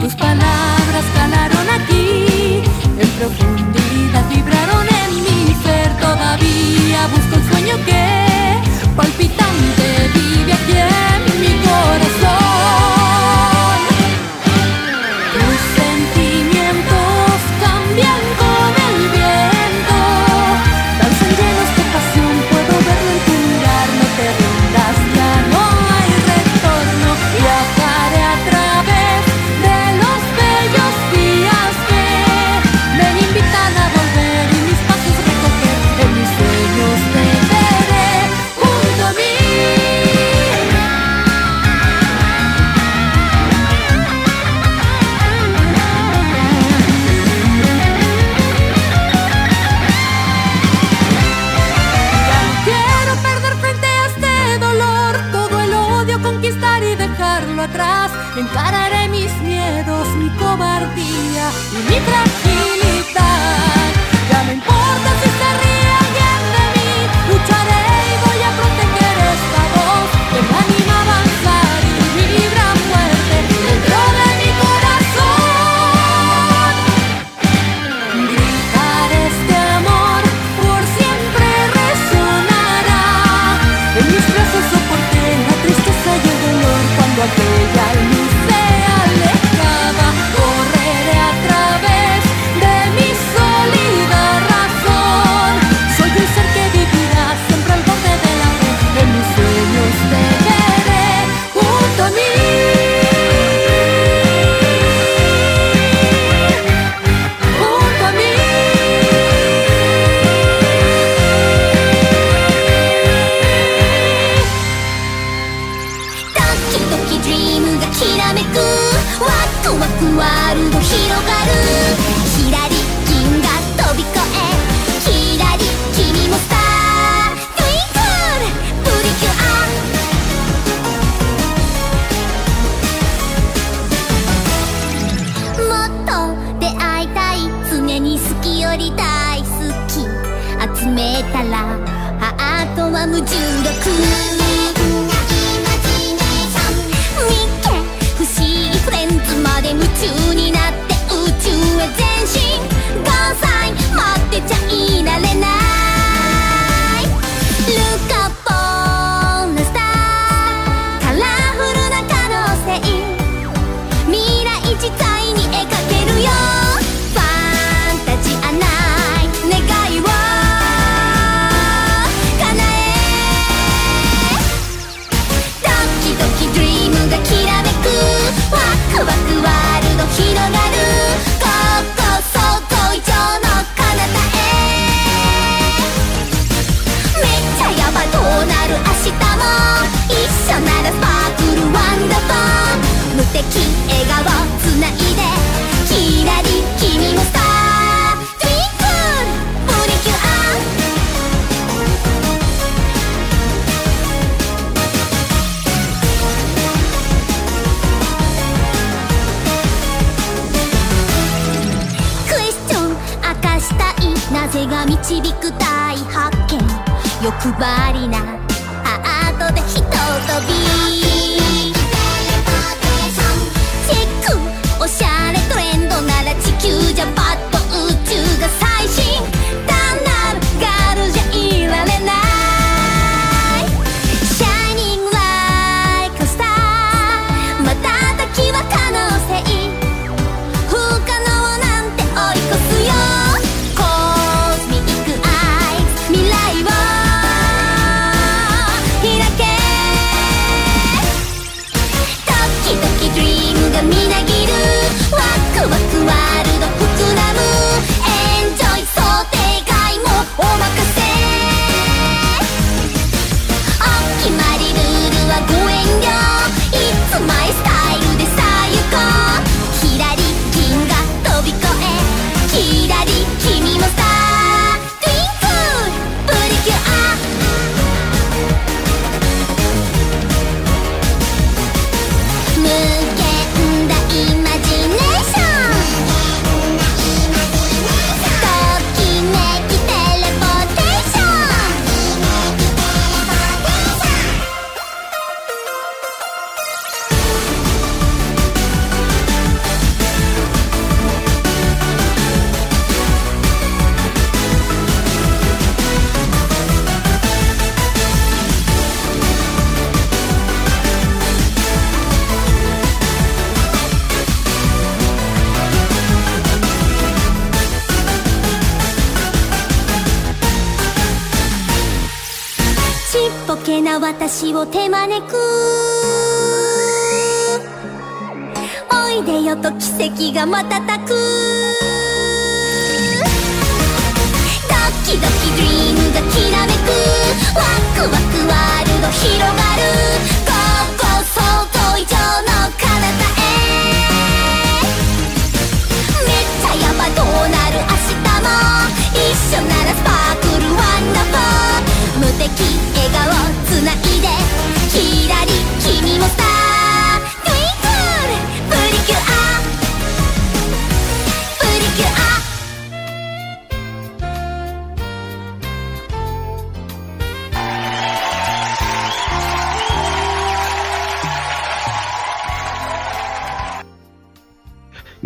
[0.00, 2.62] Tus palabras calaron aquí,
[2.98, 5.88] en profundidad vibraron en mi ser.
[6.00, 8.58] Todavía busco el sueño que
[8.96, 9.51] palpita.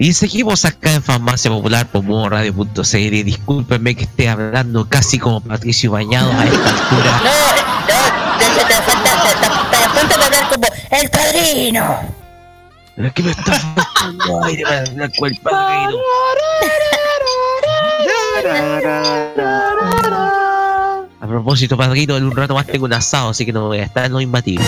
[0.06, 3.24] Y seguimos acá en Farmacia Popular por modo radio.cl.
[3.24, 7.22] Discúlpenme que esté hablando casi como Patricio Bañado a esta altura.
[7.24, 7.32] No,
[9.98, 11.98] no, te, hablar como el padrino.
[12.94, 15.98] Pero que me está faltando aire para hablar con el padrino.
[21.20, 23.84] A propósito, padrino, en un rato más tengo un asado, así que no voy a
[23.84, 24.64] estar en lo imbatible.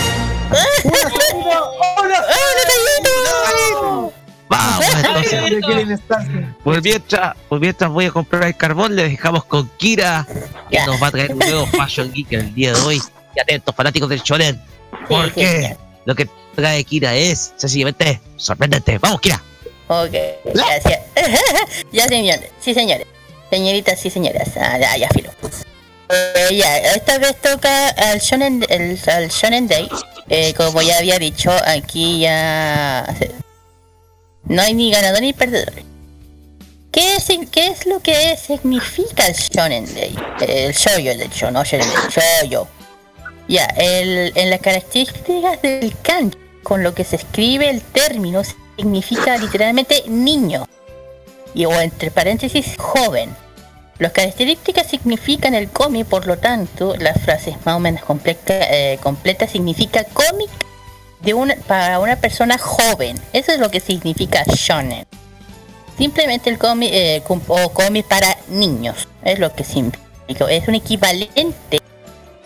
[5.71, 6.45] entonces.
[6.63, 10.27] Por mientras, por mientras voy a comprar el carbón, le dejamos con Kira,
[10.69, 13.01] que nos va a traer un nuevo Fashion Geek el día de hoy.
[13.35, 14.61] Y atentos, fanáticos del Shonen,
[15.07, 18.97] porque lo que trae Kira es sencillamente sorprendente.
[18.97, 19.41] Vamos, Kira.
[19.87, 20.13] Ok,
[20.53, 20.99] gracias.
[21.91, 23.07] ya, señores, sí, señores.
[23.49, 24.49] Señoritas y señoras.
[24.57, 25.31] Ah, ya, ya, filo.
[26.09, 29.89] Eh, ya, esta vez toca al Shonen, el, al Shonen Day.
[30.29, 33.05] Eh, como ya había dicho, aquí ya
[34.49, 35.73] no hay ni ganador ni perdedor.
[36.91, 40.17] ¿Qué es, ¿Qué es lo que significa el Shonen Day?
[40.41, 42.67] El Shoyo, de hecho, no Shonen Shoyo.
[43.47, 48.41] Ya, el, en las características del kanji, con lo que se escribe el término,
[48.75, 50.65] significa literalmente niño.
[51.53, 53.35] Y o entre paréntesis, joven.
[53.99, 58.97] Las características significan el cómic, por lo tanto, las frases más o menos completa, eh,
[59.01, 60.49] completa significa cómic
[61.21, 63.19] de una, para una persona joven.
[63.33, 65.05] Eso es lo que significa shonen.
[65.97, 69.07] Simplemente el cómic eh, o cómic para niños.
[69.23, 69.99] Es lo que significa.
[70.49, 71.81] Es un equivalente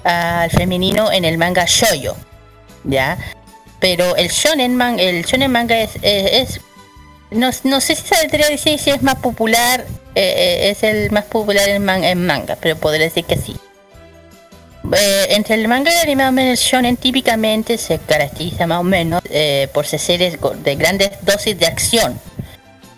[0.04, 2.16] al femenino en el manga shoyo.
[2.84, 3.18] ¿Ya?
[3.80, 6.62] Pero el shonen, man, el shonen manga es, es,
[7.32, 10.34] no, sé si si es más popular, eh,
[10.66, 13.58] eh, es el más popular en, en manga, pero podría decir que sí.
[14.92, 19.22] Eh, entre el manga y el anime el shonen típicamente se caracteriza más o menos
[19.30, 22.20] eh, por ser de grandes dosis de acción.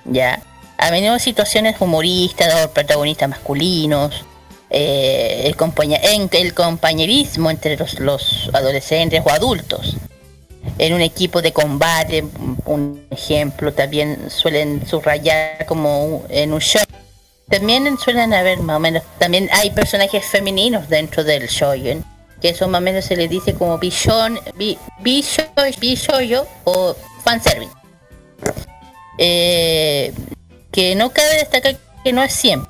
[0.06, 0.42] Ya,
[0.78, 4.26] a menudo situaciones humoristas o protagonistas masculinos,
[4.70, 5.56] eh, el,
[6.54, 9.96] compañerismo entre los, adolescentes o adultos.
[10.78, 12.26] En un equipo de combate,
[12.66, 16.82] un ejemplo, también suelen subrayar como en un show
[17.50, 22.04] también suelen haber más o menos, también hay personajes femeninos dentro del shonen,
[22.42, 24.78] que eso más o menos se les dice como bishon, bi,
[25.80, 27.72] bishoyo o fanservice.
[29.18, 30.14] Eh,
[30.72, 32.70] que no cabe destacar que no es siempre.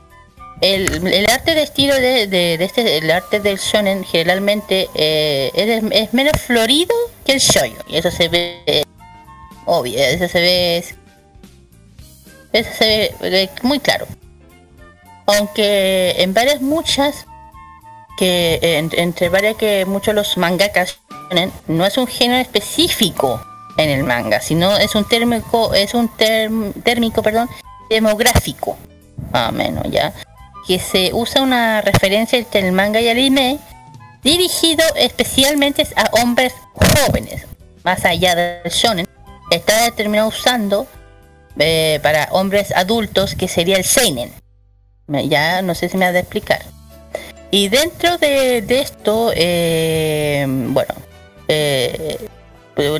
[0.61, 5.51] El, arte de estilo de, este, el arte del shonen generalmente eh,
[5.91, 6.95] es, menos florido
[7.25, 8.85] que el shoyo y eso se ve
[9.65, 10.77] obvio, eso se ve
[12.53, 14.07] eso se ve eh, muy claro
[15.25, 17.25] aunque en varias muchas
[18.17, 18.59] que
[18.93, 20.99] entre varias que muchos los mangakas
[21.67, 23.41] no es un género específico
[23.77, 27.49] en el manga, sino es un térmico, es un térmico, perdón,
[27.89, 28.77] demográfico,
[29.31, 30.13] más menos, ya,
[30.67, 33.59] que se usa una referencia entre el manga y el anime
[34.23, 37.45] dirigido especialmente a hombres jóvenes,
[37.83, 39.07] más allá del shonen,
[39.51, 40.87] está determinado usando
[41.59, 44.31] eh, para hombres adultos que sería el seinen
[45.07, 46.63] ya no sé si me ha de explicar.
[47.51, 50.93] Y dentro de, esto, eh, bueno,
[51.47, 52.27] eh,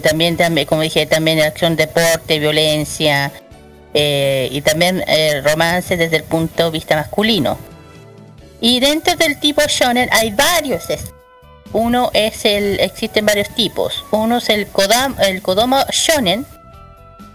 [0.02, 3.32] también, también, como dije, también acción, deporte, violencia
[3.94, 5.04] eh, y también
[5.44, 7.58] romance desde el punto de vista masculino.
[8.62, 10.86] Y dentro del tipo shonen hay varios.
[11.74, 14.06] Uno es el, existen varios tipos.
[14.12, 16.46] Uno es el Kodam, el Kodomo shonen,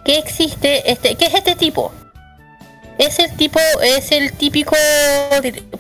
[0.05, 1.93] que existe, este, ¿qué es este tipo?
[2.99, 4.77] Es el tipo, es el típico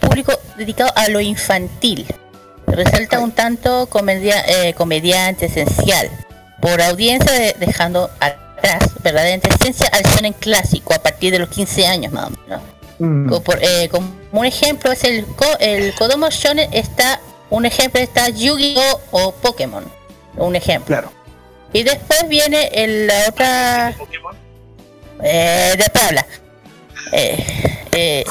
[0.00, 2.06] público dedicado a lo infantil.
[2.66, 6.08] Resalta un tanto comedia, eh, comediante esencial,
[6.60, 12.12] por audiencia dejando atrás verdadera esencia al shonen clásico a partir de los 15 años
[12.12, 12.62] más o menos.
[12.98, 13.32] Mm.
[13.62, 15.24] Eh, como, un ejemplo es el,
[15.58, 19.84] el Kodomo Shonen está, un ejemplo está Yu-Gi-Oh o Pokémon,
[20.36, 20.86] un ejemplo.
[20.86, 21.12] Claro.
[21.72, 23.94] Y después viene el, la otra...
[25.22, 26.26] Eh, de Pabla.
[27.12, 27.44] Eh,
[27.92, 28.24] eh,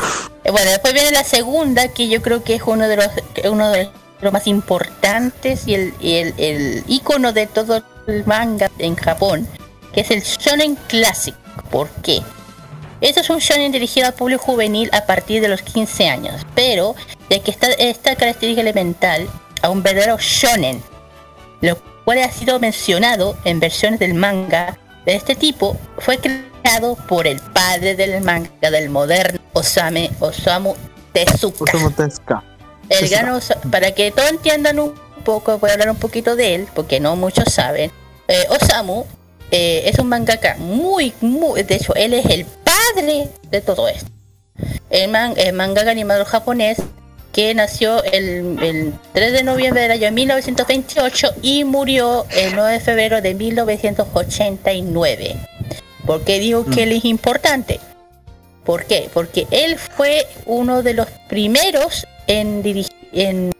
[0.51, 3.07] bueno, después viene la segunda, que yo creo que es uno de los,
[3.45, 3.89] uno de
[4.21, 9.47] los más importantes y el, el, icono de todo el manga en Japón,
[9.93, 11.35] que es el Shonen Classic.
[11.69, 12.21] ¿Por qué?
[13.01, 16.95] Esto es un shonen dirigido al público juvenil a partir de los 15 años, pero
[17.29, 19.29] ya que está esta característica elemental
[19.61, 20.83] a un verdadero shonen,
[21.61, 26.48] lo cual ha sido mencionado en versiones del manga de este tipo, fue creado
[27.07, 30.75] por el padre del manga del moderno Osame Osamu
[31.11, 32.43] Tezuka.
[32.89, 33.39] El gran
[33.71, 34.93] para que todos entiendan un
[35.25, 37.91] poco, voy a hablar un poquito de él, porque no muchos saben.
[38.27, 39.05] Eh, Osamu
[39.51, 44.09] eh, es un mangaka muy, muy, de hecho, él es el padre de todo esto.
[44.89, 46.79] El, man, el mangaka animador japonés
[47.31, 52.79] que nació el, el, 3 de noviembre del año 1928 y murió el 9 de
[52.79, 55.35] febrero de 1989.
[56.05, 57.79] ¿Por qué digo que él es importante?
[58.65, 59.09] ¿Por qué?
[59.13, 63.51] Porque él fue uno de los primeros en dirigir, en,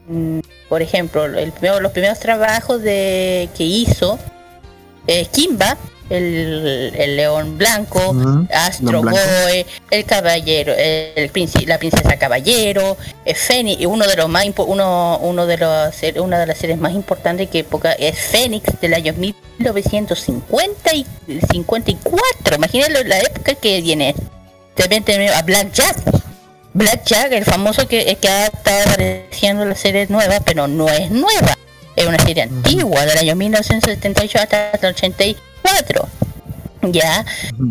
[0.68, 4.20] por ejemplo, el primero, los primeros trabajos de, que hizo
[5.08, 5.78] eh, Kimba,
[6.10, 8.16] el, el, león blanco,
[8.52, 11.32] Astro Boy, el caballero, el,
[11.66, 16.48] la princesa caballero, el Fénix, uno de los más uno, uno de los una de
[16.48, 21.06] las series más importantes que época es Fénix del año 1950 y
[21.52, 22.56] 54.
[22.56, 24.16] Imagínense la época que viene.
[24.76, 25.98] También tenemos a Black Jack.
[26.74, 31.12] Black Jack, el famoso que, que ha estado apareciendo la serie nueva, pero no es
[31.12, 31.58] nueva.
[31.96, 34.96] Es una serie antigua del año 1978 hasta el
[35.64, 36.10] 84
[36.84, 37.26] ya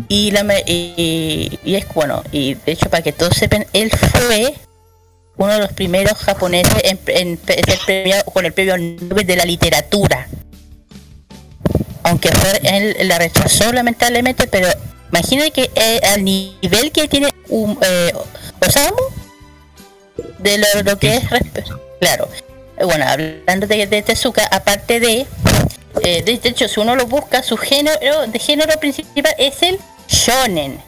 [0.07, 4.53] y, la, y, es bueno y de hecho para que todos sepan él fue
[5.37, 7.39] uno de los primeros japoneses en, en,
[8.25, 10.27] con el premio Nobel de la literatura.
[12.03, 14.67] Aunque fue, él la rechazó lamentablemente pero
[15.09, 18.13] imagínate que eh, al nivel que tiene un eh,
[18.59, 18.97] Osamu
[20.39, 21.23] de lo, que es
[22.01, 22.27] claro.
[22.83, 25.25] Bueno hablando de, de Tezuka aparte de
[26.03, 30.81] eh, de hecho, si uno lo busca, su género de género principal es el shonen.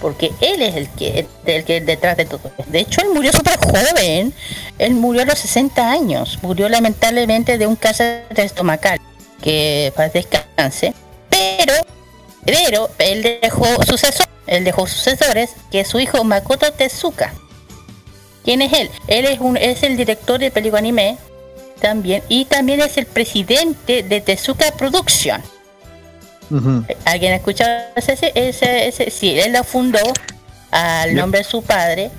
[0.00, 2.50] Porque él es el que, el que detrás de todo.
[2.66, 4.32] De hecho, él murió súper joven.
[4.78, 6.38] Él murió a los 60 años.
[6.40, 8.98] Murió lamentablemente de un cáncer estomacal.
[9.42, 10.94] Que para descanse.
[11.28, 11.74] Pero,
[12.46, 17.34] pero, él dejó sucesor, él dejó sucesores, que es su hijo Makoto Tezuka.
[18.44, 18.90] ¿Quién es él?
[19.06, 21.18] Él es, un, es el director de película anime
[21.80, 25.42] también y también es el presidente de Tezuka Production.
[27.04, 29.10] ¿Alguien ha escuchado ese, ese, ese?
[29.10, 30.00] Sí, él lo fundó
[30.70, 32.10] al nombre de su padre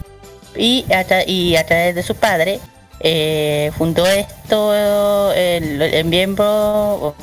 [0.56, 2.60] y a, y a través de su padre
[3.00, 7.16] eh, fundó esto el, miembro oh,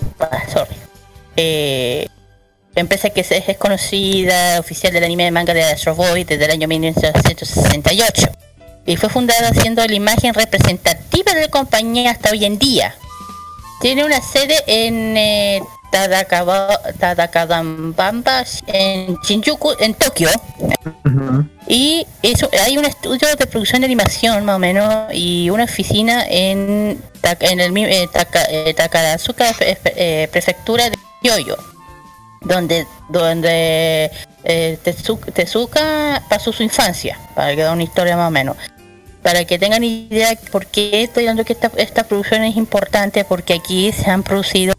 [0.53, 0.75] sorry
[1.37, 2.09] eh,
[2.75, 6.69] empresa que es, conocida oficial del anime de manga de Astro Boy desde el año
[6.69, 8.48] 1968
[8.89, 12.95] y fue fundada siendo la imagen representativa de la compañía hasta hoy en día.
[13.83, 15.61] Tiene una sede en eh,
[16.99, 20.31] Tadakadambamba, en Shinjuku, en Tokio.
[21.67, 26.25] Y eso, hay un estudio de producción de animación, más o menos, y una oficina
[26.27, 26.99] en,
[27.41, 28.09] en el eh,
[28.49, 31.59] eh, Takarazuka, eh, prefectura de Yoyo,
[32.41, 34.11] donde, donde
[35.35, 38.57] Tezuka, pasó su infancia, para que da una historia más o menos
[39.23, 43.55] para que tengan idea por qué estoy dando que esta, esta producción es importante, porque
[43.55, 44.75] aquí se han producido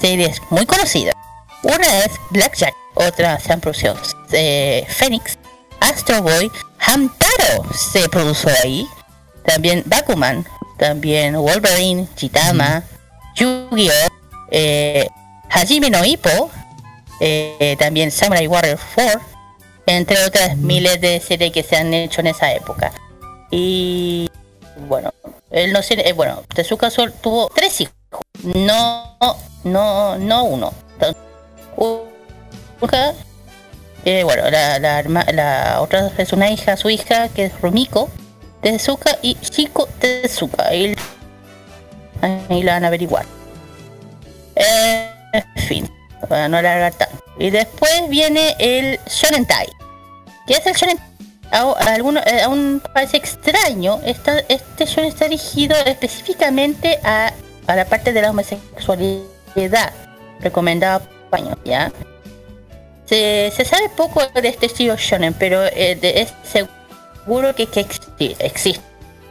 [0.00, 1.14] series muy conocidas.
[1.62, 3.96] Una es Blackjack, otra se han producido
[4.32, 5.38] eh, Phoenix,
[5.80, 8.86] Astro Boy, Hamtaro se produjo ahí,
[9.44, 10.46] también Bakuman,
[10.78, 12.82] también Wolverine, Chitama,
[13.34, 14.08] Yu-Gi-Oh,
[14.50, 15.08] eh,
[15.50, 16.50] Hajime no Ippo,
[17.20, 19.20] eh, también Samurai Warrior 4,
[19.86, 22.92] entre otras miles de series que se han hecho en esa época.
[23.50, 24.28] Y
[24.88, 25.12] bueno,
[25.50, 27.94] él no sé, eh, bueno, Tezuka Sol tuvo tres hijos,
[28.42, 29.16] no,
[29.64, 30.72] no, no uno.
[34.04, 38.08] Eh, bueno, la, la, la, otra es una hija, su hija, que es Rumiko
[38.62, 40.68] Tezuka y Chico Tezuka.
[40.68, 40.94] Ahí,
[42.22, 43.26] ahí la van a averiguar.
[44.54, 45.90] Eh, en fin,
[46.28, 47.16] para no alargar tanto.
[47.38, 49.66] Y después viene el Shonentai.
[50.46, 51.15] ¿Qué es el Shonentai?
[51.50, 57.32] A, aún parece extraño, esta, este show está dirigido específicamente a,
[57.66, 59.92] a, la parte de la homosexualidad
[60.40, 61.92] recomendada por años, ¿ya?
[63.06, 68.84] Se, sabe poco de este estilo shonen, pero eh, es seguro que, que existe, existe,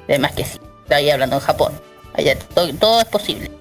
[0.08, 0.60] además que sí,
[0.90, 1.74] ahí hablando en Japón,
[2.14, 2.38] allá
[2.80, 3.52] todo, es posible.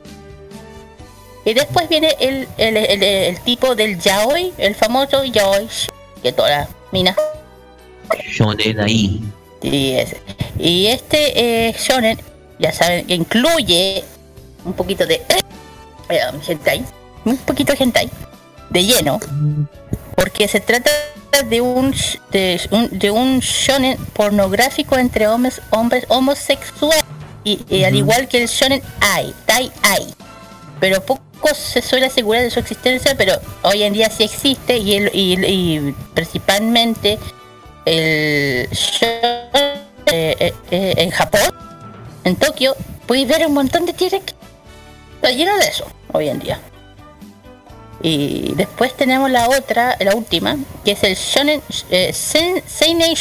[1.45, 5.69] Y después viene el, el, el, tipo del yaoi, el famoso yaoi,
[6.23, 7.17] que todas las minas
[8.27, 9.21] shonen ahí.
[9.63, 9.97] Y,
[10.59, 12.19] y este eh, shonen,
[12.59, 14.05] ya saben, que incluye
[14.65, 15.23] un poquito de
[16.09, 16.85] eh, hentai,
[17.25, 18.11] un poquito de hentai,
[18.71, 19.21] de lleno,
[20.17, 20.91] porque se trata
[21.49, 21.95] de un
[22.31, 27.05] de un, de un shonen pornográfico entre hombres hombres homosexuales
[27.43, 30.15] y, al igual que el shonen ai, tai ai,
[30.81, 31.21] pero poco
[31.55, 35.35] se suele asegurar de su existencia, pero hoy en día sí existe y, el, y,
[35.45, 37.19] y principalmente
[37.85, 39.09] el show
[40.07, 41.55] eh, eh, eh, en Japón,
[42.25, 42.75] en Tokio,
[43.07, 44.23] puedes ver un montón de tierras
[45.25, 46.61] está lleno de eso hoy en día.
[48.03, 53.15] Y después tenemos la otra, la última, que es el Shonen eh, Seinen.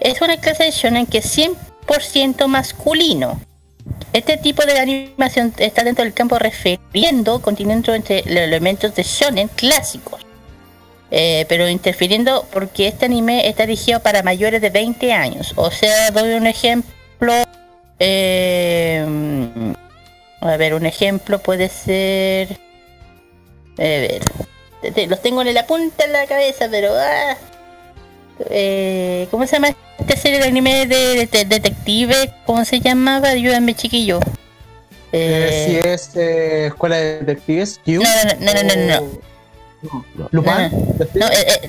[0.00, 3.38] Es una clase de Shonen que es 100% masculino.
[4.14, 9.48] Este tipo de animación está dentro del campo refiriendo, continente entre los elementos de shonen
[9.48, 10.25] clásicos,
[11.10, 15.52] eh, pero interfiriendo porque este anime está dirigido para mayores de 20 años.
[15.56, 17.32] O sea, doy un ejemplo.
[17.98, 19.04] Eh,
[20.40, 22.58] a ver, un ejemplo puede ser.
[23.78, 24.22] A ver,
[25.08, 26.92] los tengo en la punta de la cabeza, pero.
[26.94, 27.36] Ah,
[28.50, 32.32] eh, ¿Cómo se llama esta serie de anime de, detective?
[32.44, 33.28] ¿Cómo se llamaba?
[33.28, 34.20] Ayúdame, chiquillo.
[35.12, 39.00] Eh, si es eh, Escuela de Detectives, No, no, no, no, no.
[39.00, 39.20] No,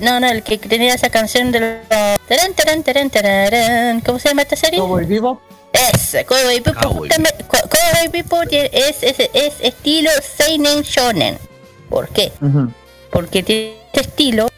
[0.00, 1.70] no, no, el que tenía esa canción de los...
[4.04, 4.80] ¿Cómo se llama esta serie?
[4.80, 5.40] Cowboy Vivo.
[5.72, 6.80] Es, Cowboy Vivo.
[6.80, 11.38] Cowboy Vivo es, es, es, estilo Seinen Shonen.
[11.88, 12.32] ¿Por qué?
[13.10, 14.48] Porque tiene este estilo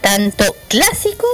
[0.00, 1.26] tanto clásico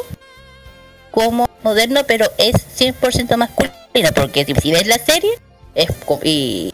[1.10, 5.30] como moderno, pero es 100% masculino, porque si ves la serie,
[5.74, 5.88] es
[6.24, 6.72] y,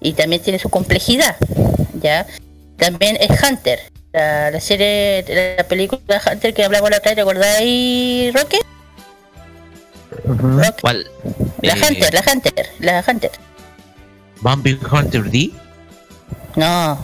[0.00, 1.36] y también tiene su complejidad,
[2.00, 2.26] ¿ya?
[2.76, 3.80] También es Hunter,
[4.12, 8.58] la, serie, la película Hunter que hablamos la otra vez, ¿recordáis, Roque?
[10.80, 11.10] ¿Cuál?
[11.62, 13.30] La eh, Hunter, la Hunter, la Hunter.
[14.40, 15.50] ¿Bambi Hunter D?
[16.56, 16.98] No,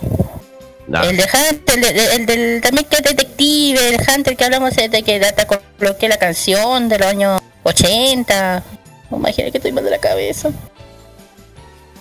[0.86, 5.18] el de Hunter, el, del también que es detective, el Hunter que hablamos de que
[5.18, 8.62] data coloqué la canción de los años 80.
[9.10, 10.50] No imagínate que estoy mal de la cabeza.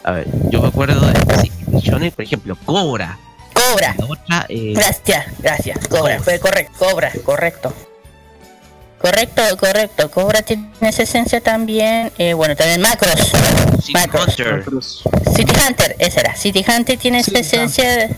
[0.03, 3.17] A ver, yo me acuerdo de misiones, por ejemplo, Cobra.
[3.53, 3.95] Cobra.
[4.49, 5.88] Eh, gracias, gracias.
[5.88, 7.73] Cobra, fue correcto, Cobra, correcto.
[8.99, 10.11] Correcto, correcto.
[10.11, 12.11] Cobra tiene esa esencia también.
[12.17, 13.34] Eh, bueno, también Macros.
[13.84, 14.63] City Hunter.
[15.35, 16.35] City Hunter, esa era.
[16.35, 18.09] City Hunter tiene esa esencia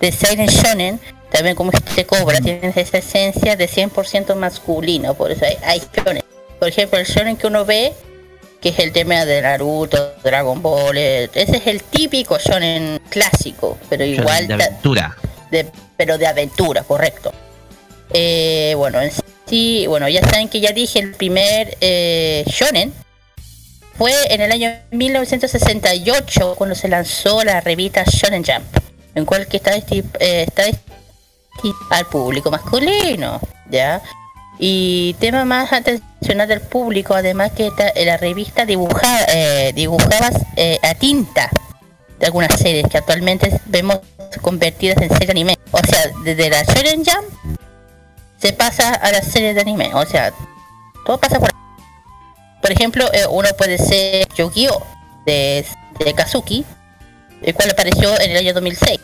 [0.00, 1.00] de Silent Shonen,
[1.30, 6.22] también como este Cobra, tiene esa esencia de 100% masculino, por eso hay, shonen.
[6.58, 7.92] Por ejemplo, el shonen que uno ve,
[8.64, 13.76] que es el tema de Naruto, Dragon Ball, eh, ese es el típico shonen clásico,
[13.90, 14.48] pero igual...
[14.48, 15.14] De aventura.
[15.98, 17.30] pero de aventura, correcto.
[18.14, 19.12] Eh, bueno, en
[19.44, 22.94] sí, bueno, ya saben que ya dije, el primer eh, shonen
[23.98, 28.64] fue en el año 1968 cuando se lanzó la revista Shonen Jump
[29.14, 30.64] en cual que está, eh, está
[31.90, 34.00] al público masculino, ¿ya?
[34.58, 40.94] Y tema más atencional del público, además que esta, la revista eh, dibujaba eh, a
[40.94, 41.50] tinta
[42.20, 43.98] de algunas series que actualmente vemos
[44.40, 45.58] convertidas en series de anime.
[45.72, 47.58] O sea, desde la Shonen Jump
[48.38, 49.92] se pasa a las series de anime.
[49.94, 50.32] O sea,
[51.04, 51.50] todo pasa por
[52.62, 54.86] Por ejemplo, eh, uno puede ser Yu-Gi-Oh!
[55.26, 55.64] De,
[56.04, 56.66] de Kazuki,
[57.42, 59.00] el cual apareció en el año 2006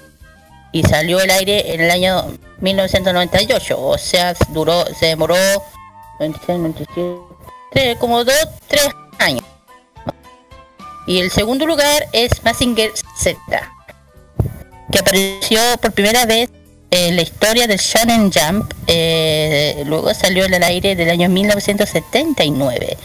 [0.72, 2.26] y salió al aire en el año
[2.60, 5.34] 1998, o sea, duró, se demoró
[6.18, 8.34] 26, 97, como 2,
[8.68, 8.88] 3
[9.18, 9.44] años.
[11.06, 13.38] Y el segundo lugar es Massinger Z,
[14.92, 16.50] que apareció por primera vez
[16.90, 22.96] en la historia del Shonen Jump, eh, luego salió al aire del año 1979,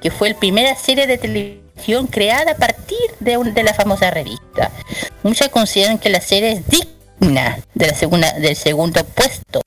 [0.00, 4.70] que fue la primera serie de televisión creada a partir de, de la famosa revista.
[5.22, 9.62] Muchos consideran que la serie es digna de la segunda, del segundo puesto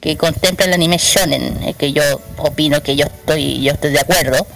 [0.00, 2.02] que contempla el anime shonen, que yo
[2.36, 4.46] opino que yo estoy, yo estoy de acuerdo.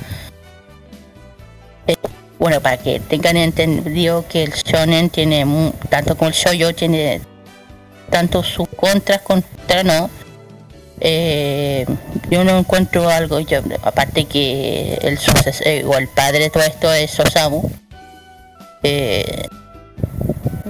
[1.86, 1.96] Eh,
[2.38, 5.44] bueno, para que tengan entendido que el shonen tiene,
[5.88, 7.20] tanto como el shoujo, tiene
[8.10, 10.10] tanto sus contras contra no.
[11.00, 11.86] Eh,
[12.30, 15.18] yo no encuentro algo, yo, aparte que el
[15.64, 17.68] eh, o el padre de todo esto es Osamu.
[18.82, 19.48] Eh,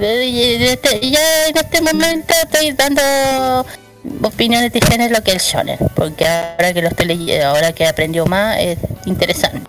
[0.01, 3.67] este, ya en este momento estoy dando
[4.23, 7.73] opiniones diferentes de lo que es el shonen, porque ahora que lo estoy leyendo, ahora
[7.73, 9.69] que aprendió más, es interesante.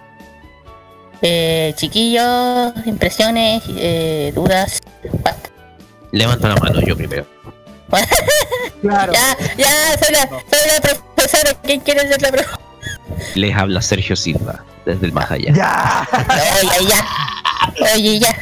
[1.21, 4.79] Eh, chiquillos, impresiones, eh, dudas.
[6.11, 7.25] Levanta la mano yo primero.
[8.81, 9.13] claro.
[9.13, 11.53] Ya, ya, soy la, soy la profesora.
[11.63, 12.59] ¿Quién quiere ser la profesora?
[13.35, 15.51] Les habla Sergio Silva, desde el más allá.
[15.53, 16.07] Ya.
[16.61, 17.95] Oye, ya.
[17.95, 18.35] Oye, ya.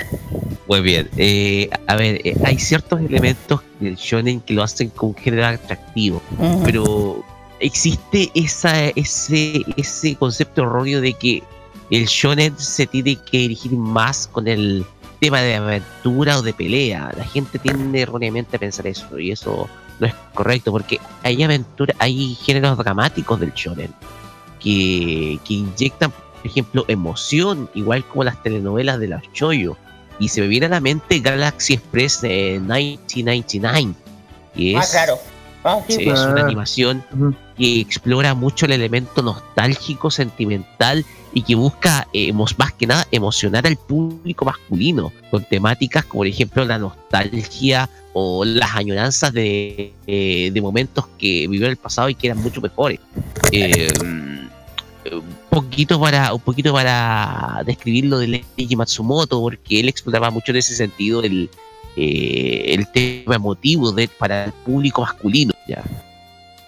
[0.67, 1.09] Muy bien.
[1.17, 6.21] Eh, a ver, eh, hay ciertos elementos del shonen que lo hacen con género atractivo,
[6.65, 7.23] pero
[7.59, 11.43] existe esa, ese, ese concepto erróneo de que
[11.89, 14.85] el shonen se tiene que dirigir más con el
[15.21, 17.13] tema de aventura o de pelea.
[17.17, 19.69] La gente tiende erróneamente a pensar eso y eso
[19.99, 23.93] no es correcto porque hay aventura, hay géneros dramáticos del shonen
[24.59, 29.77] que, que inyectan, por ejemplo, emoción, igual como las telenovelas de los choyo
[30.19, 33.93] Y se me viene a la mente Galaxy Express de 1999,
[34.55, 35.19] que Ah, es, claro.
[35.63, 36.45] Ah, sí, es una Ah.
[36.45, 37.03] animación
[37.57, 41.03] que explora mucho el elemento nostálgico, sentimental
[41.33, 46.27] y que busca eh, más que nada emocionar al público masculino con temáticas como por
[46.27, 52.09] ejemplo la nostalgia o las añoranzas de, eh, de momentos que vivió en el pasado
[52.09, 52.99] y que eran mucho mejores.
[53.51, 53.87] Eh,
[55.49, 60.75] poquito para un poquito para describirlo de Leiji Matsumoto porque él exploraba mucho en ese
[60.75, 61.49] sentido el
[61.95, 65.83] eh, el tema emotivo de para el público masculino ya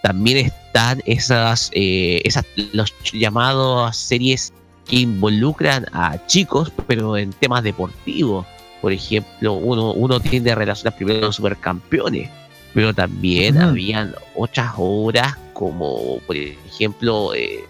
[0.02, 4.54] también están esas eh, esas los llamados series
[4.86, 8.46] que involucran a chicos pero en temas deportivos
[8.82, 12.30] por ejemplo uno uno tiende a relacionar primero los supercampeones
[12.74, 13.68] pero también Ujú.
[13.68, 17.66] habían otras obras como por ejemplo eh,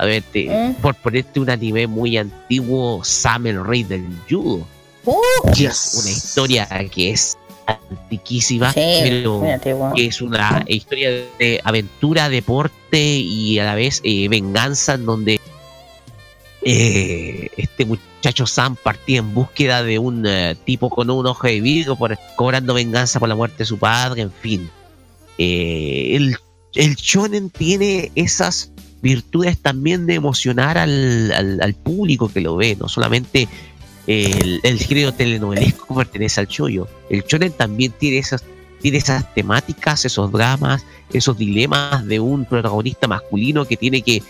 [0.00, 0.74] a ver te- ¿Eh?
[0.80, 4.66] por ponerte un anime muy antiguo Sam el rey del judo
[5.04, 5.14] Uh,
[5.56, 9.42] que es una historia que es antiquísima sí, pero
[9.96, 15.40] que es una historia de aventura, deporte y a la vez eh, venganza en donde
[16.62, 21.60] eh, este muchacho Sam partía en búsqueda de un eh, tipo con un ojo de
[21.60, 24.70] vidrio por, cobrando venganza por la muerte de su padre, en fin.
[25.38, 26.36] Eh, el,
[26.74, 28.70] el shonen tiene esas
[29.02, 33.48] virtudes también de emocionar al, al- al público que lo ve, no solamente
[34.06, 36.88] el, el género telenovelesco pertenece al shoyo.
[37.08, 38.42] El shonen también tiene esas
[38.80, 44.22] tiene esas temáticas, esos dramas, esos dilemas de un protagonista masculino que tiene que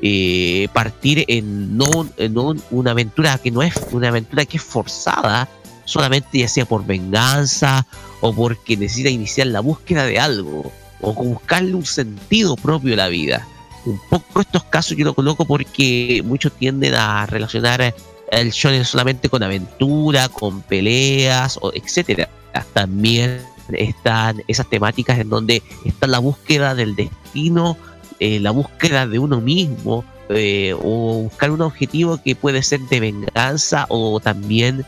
[0.00, 2.34] eh, partir en no, en
[2.70, 5.46] una aventura que no es una aventura que es forzada,
[5.84, 7.86] solamente ya sea por venganza
[8.22, 10.72] o porque necesita iniciar la búsqueda de algo
[11.02, 13.46] o buscarle un sentido propio a la vida.
[13.84, 17.94] Un poco estos casos yo lo coloco porque muchos tienden a relacionar
[18.30, 22.28] el shonen solamente con aventura, con peleas, etcétera.
[22.72, 23.42] También
[23.72, 27.76] están esas temáticas en donde está la búsqueda del destino,
[28.18, 33.00] eh, la búsqueda de uno mismo, eh, o buscar un objetivo que puede ser de
[33.00, 34.84] venganza o también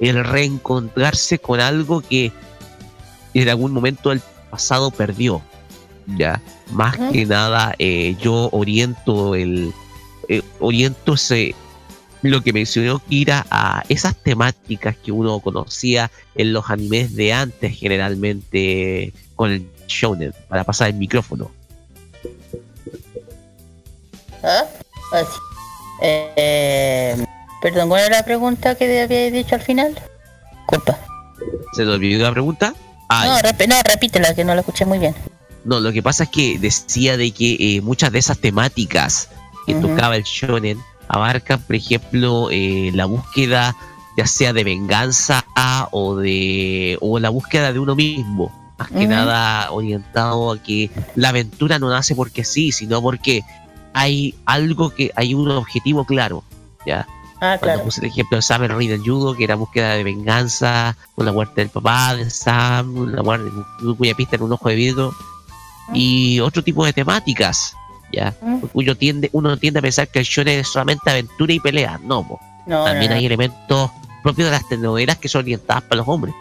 [0.00, 2.32] el reencontrarse con algo que
[3.34, 5.42] en algún momento del pasado perdió.
[6.16, 6.40] Ya,
[6.72, 9.72] más que nada, eh, yo oriento el
[10.28, 11.54] eh, oriento ese
[12.22, 17.76] lo que mencionó Kira a esas temáticas que uno conocía en los animes de antes
[17.78, 21.50] generalmente con el shonen para pasar el micrófono
[24.42, 24.64] ¿Ah?
[26.02, 27.16] Eh,
[27.62, 30.00] perdón, ¿cuál era la pregunta que había dicho al final?
[30.66, 30.98] Culpa.
[31.74, 32.74] se le olvidó la pregunta
[33.10, 35.14] Ah, No, rep- no, repítela, que no la escuché muy bien.
[35.68, 39.28] No lo que pasa es que decía de que eh, muchas de esas temáticas
[39.66, 40.78] que tocaba el shonen
[41.08, 43.76] abarcan por ejemplo eh, la búsqueda
[44.16, 45.44] ya sea de venganza
[45.92, 51.28] o de o la búsqueda de uno mismo más que nada orientado a que la
[51.28, 53.42] aventura no nace porque sí sino porque
[53.92, 56.44] hay algo que hay un objetivo claro
[56.86, 57.06] ya
[57.40, 57.84] Ah, cuando claro.
[57.84, 61.24] puse el ejemplo de Sam el rey del judo que era búsqueda de venganza con
[61.24, 63.48] la muerte del papá de Sam la muerte
[63.96, 65.14] cuya pista en un ojo de vidrio
[65.94, 67.74] y otro tipo de temáticas
[68.12, 68.34] ya
[68.72, 72.26] cuyo tiende uno tiende a pensar que el shonen es solamente aventura y pelea no
[72.26, 72.40] po.
[72.66, 73.90] No, también no, hay elementos
[74.22, 76.34] propios de las telenovelas que son orientadas para los hombres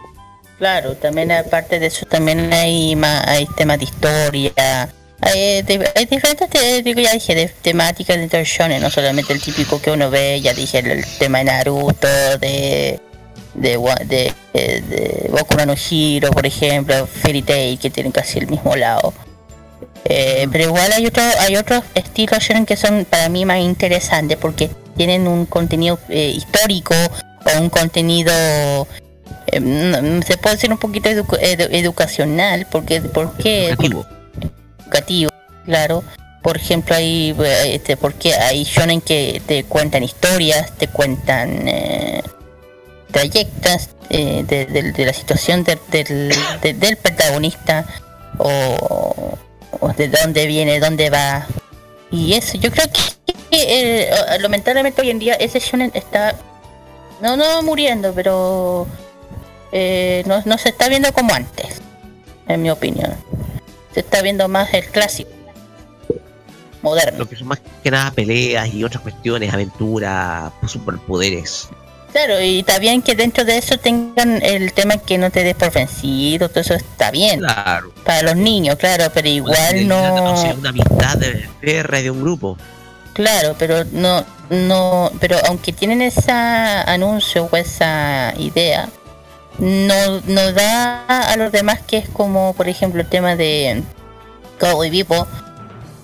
[0.58, 4.90] Claro, también aparte de eso también hay más, hay temas de historia.
[5.22, 9.34] Hay, de- hay diferentes, te- digo, ya dije, de temáticas dentro del shonen, no solamente
[9.34, 12.08] el típico que uno ve, ya dije, el, el tema de Naruto,
[12.40, 13.00] de
[13.54, 18.48] de, de, de, de Boku no Hero, por ejemplo, Fairy Tail, que tienen casi el
[18.48, 19.14] mismo lado.
[20.10, 24.38] Eh, pero igual hay otro, hay otros estilos shonen que son para mí más interesantes
[24.38, 28.32] porque tienen un contenido eh, histórico o un contenido
[29.48, 33.68] eh, se puede decir un poquito edu- edu- educacional porque ¿por qué?
[33.70, 34.06] Educativo.
[34.84, 35.30] educativo
[35.66, 36.04] claro
[36.42, 37.36] por ejemplo hay
[37.66, 42.24] este porque hay shonen que te cuentan historias te cuentan eh,
[43.12, 47.86] trayectas eh, de, de- de la situación de- del, de- del protagonista
[48.38, 49.38] o,
[49.98, 51.48] de dónde viene dónde va
[52.12, 54.10] y eso yo creo que eh,
[54.40, 56.36] lamentablemente hoy en día ese shonen está
[57.22, 58.88] no no muriendo pero
[59.72, 61.82] eh, no, no se está viendo como antes,
[62.48, 63.14] en mi opinión.
[63.94, 65.32] Se está viendo más el clásico,
[66.82, 67.20] moderno.
[67.20, 71.70] lo que son más que nada peleas y otras cuestiones aventura superpoderes
[72.18, 75.54] Claro, y está bien que dentro de eso tengan el tema que no te des
[75.54, 77.42] por vencido, todo eso está bien.
[77.42, 80.34] claro Para los niños, claro, pero igual no...
[80.34, 82.58] o sea una amistad de férrea de un grupo
[83.14, 88.90] Claro, pero no, no, pero aunque tienen ese anuncio o esa idea,
[89.60, 93.84] no, no da a los demás que es como, por ejemplo, el tema de
[94.60, 95.28] Cowboy Vivo,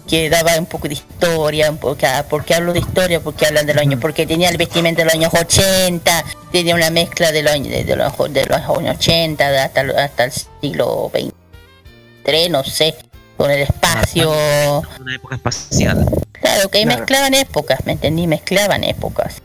[0.07, 3.81] que daba un poco de historia, porque, porque hablo de historia, porque hablan de los
[3.81, 7.83] años, porque tenía el vestimenta de los años 80, tenía una mezcla de los, de,
[7.83, 10.31] de los, de los años 80 hasta, hasta el
[10.61, 12.95] siglo XX, no sé,
[13.37, 14.31] con el espacio.
[14.99, 16.05] Una época espacial.
[16.33, 18.27] Claro, que ahí mezclaban épocas, ¿me entendí?
[18.27, 19.41] Mezclaban épocas.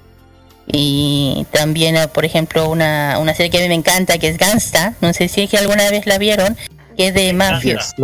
[0.66, 4.36] Y también, eh, por ejemplo, una, una serie que a mí me encanta, que es
[4.36, 6.56] Gangsta, no sé si es que alguna vez la vieron,
[6.97, 7.94] que es de mafios.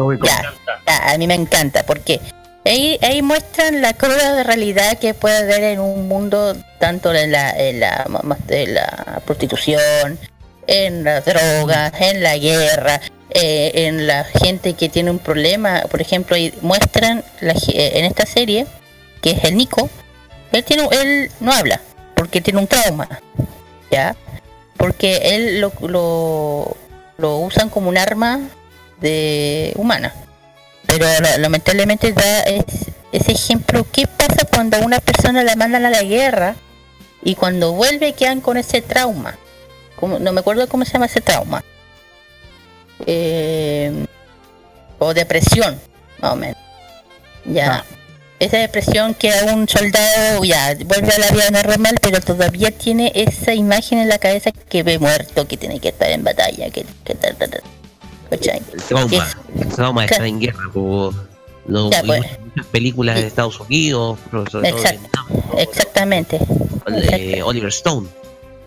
[0.86, 2.20] a mí me encanta, porque
[2.64, 7.54] ahí, ahí muestran la cruda realidad que puede haber en un mundo, tanto en la,
[7.72, 8.06] la,
[8.48, 10.18] la prostitución,
[10.66, 13.00] en las drogas, en la guerra,
[13.30, 15.82] eh, en la gente que tiene un problema.
[15.90, 18.66] Por ejemplo, muestran eh, en esta serie,
[19.20, 19.90] que es el Nico,
[20.52, 21.80] él, tiene, él no habla,
[22.14, 23.20] porque tiene un trauma,
[23.90, 24.16] ¿ya?
[24.76, 26.76] Porque él lo
[27.18, 28.40] usan como un arma
[29.00, 30.14] de humana.
[30.98, 32.42] Pero lamentablemente da
[33.12, 36.54] ese ejemplo, ¿qué pasa cuando a una persona la mandan a la guerra
[37.22, 39.36] y cuando vuelve quedan con ese trauma?
[39.96, 41.64] Como, no me acuerdo cómo se llama ese trauma.
[43.06, 44.06] Eh,
[44.98, 45.80] o depresión,
[46.20, 46.58] más o menos.
[47.44, 47.76] Ya.
[47.76, 47.84] Ah
[48.44, 53.12] esa depresión que a un soldado ya vuelve a la vida normal, pero todavía tiene
[53.14, 56.84] esa imagen en la cabeza que ve muerto, que tiene que estar en batalla, que,
[57.04, 57.62] que tal, tal,
[58.72, 61.14] El trauma, el trauma de estar en guerra, como
[61.66, 64.18] lo ya, pues, muchas películas de Estados Unidos,
[65.56, 66.38] exactamente.
[67.42, 68.08] Oliver Stone.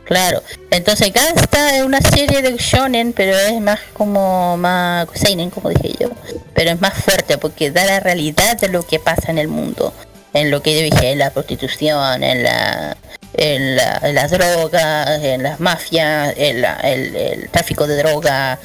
[0.06, 0.42] Claro,
[0.72, 5.96] entonces Gangsta es una serie de shonen, pero es más como más seinen, como dije
[6.00, 6.10] yo,
[6.54, 9.94] pero es más fuerte porque da la realidad de lo que pasa en el mundo,
[10.34, 12.96] en lo que yo dije, en la prostitución, en la
[13.38, 18.60] en, la, en las drogas, en las mafias, en la, el, tráfico de droga.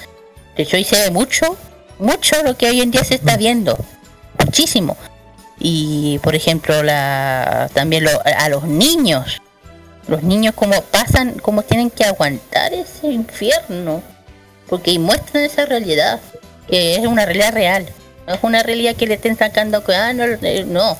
[0.56, 1.56] De hecho, hice mucho,
[1.98, 3.78] mucho lo que hoy en día se está viendo,
[4.44, 4.96] muchísimo.
[5.58, 9.40] Y por ejemplo, la también a los niños
[10.08, 14.02] los niños como pasan, como tienen que aguantar ese infierno,
[14.68, 16.20] porque muestran esa realidad,
[16.68, 17.86] que es una realidad real,
[18.26, 20.96] no es una realidad que le estén sacando, ah, no, eh, no,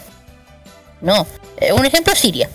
[1.01, 1.27] no.
[1.59, 2.49] Eh, un ejemplo Siria,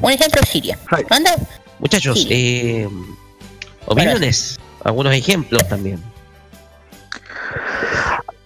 [0.00, 0.78] un ejemplo Siria.
[1.08, 1.36] Anda.
[1.78, 2.88] Muchachos, eh,
[3.86, 6.00] opiniones, algunos ejemplos también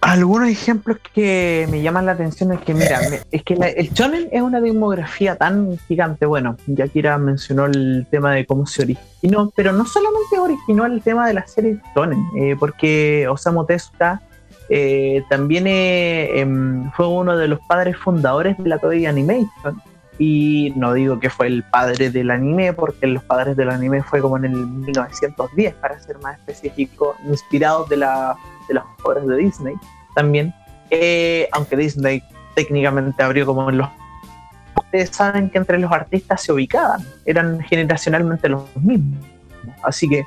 [0.05, 2.99] algunos ejemplos que me llaman la atención es que, mira,
[3.31, 6.27] es que el shonen es una demografía tan gigante.
[6.27, 11.01] Bueno, ya Kira mencionó el tema de cómo se originó, pero no solamente originó el
[11.01, 14.21] tema de la serie shonen, eh, porque Osamu Tezuka
[14.69, 19.81] eh, también eh, em, fue uno de los padres fundadores de la Toei Animation.
[20.17, 24.21] Y no digo que fue el padre del anime, porque los padres del anime fue
[24.21, 28.35] como en el 1910, para ser más específico, inspirados de, la,
[28.67, 29.75] de las obras de Disney
[30.15, 30.53] también,
[30.89, 32.23] eh, aunque Disney
[32.55, 33.89] técnicamente abrió como en los...
[34.77, 39.23] Ustedes saben que entre los artistas se ubicaban, eran generacionalmente los mismos.
[39.83, 40.25] Así que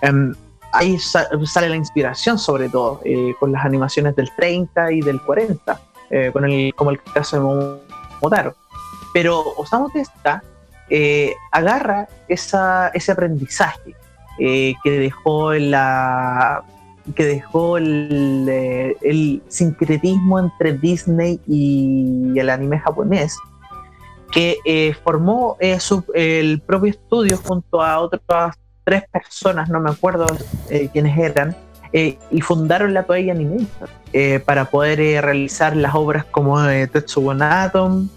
[0.00, 0.34] em,
[0.72, 5.80] ahí sale la inspiración sobre todo, eh, con las animaciones del 30 y del 40,
[6.10, 7.80] eh, con el, como el caso de
[8.20, 8.54] Momotaro.
[9.14, 10.42] Pero Osamu Testa
[11.50, 13.96] agarra esa, ese aprendizaje
[14.36, 16.62] que dejó la
[17.14, 23.36] que dejó eh, el, sincretismo entre Disney y el anime japonés,
[24.32, 25.78] que eh, formó eh,
[26.14, 30.26] el propio estudio junto a otras tres personas, no me acuerdo
[30.92, 31.56] quiénes eran,
[31.94, 33.68] y fundaron la Toei Animation
[34.44, 36.60] para poder realizar las obras como
[36.92, 38.08] Tetsubo Atom,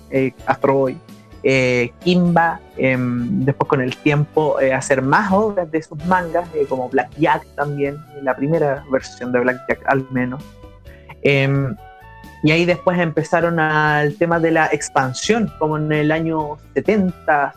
[0.47, 0.97] Astro Boy,
[1.43, 6.65] eh, Kimba, em, después con el tiempo eh, hacer más obras de sus mangas, eh,
[6.67, 10.43] como Black Jack también, la primera versión de Black Jack al menos.
[11.21, 11.75] Em,
[12.43, 17.53] y ahí después empezaron al tema de la expansión, como en el año 70,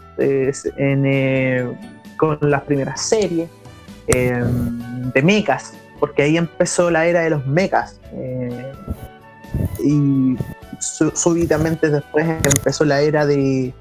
[2.17, 3.49] con las primeras series
[4.07, 8.01] em, de mechas, porque ahí empezó la era de los mechas.
[9.85, 10.37] y
[10.81, 13.75] súbitamente después empezó la era de,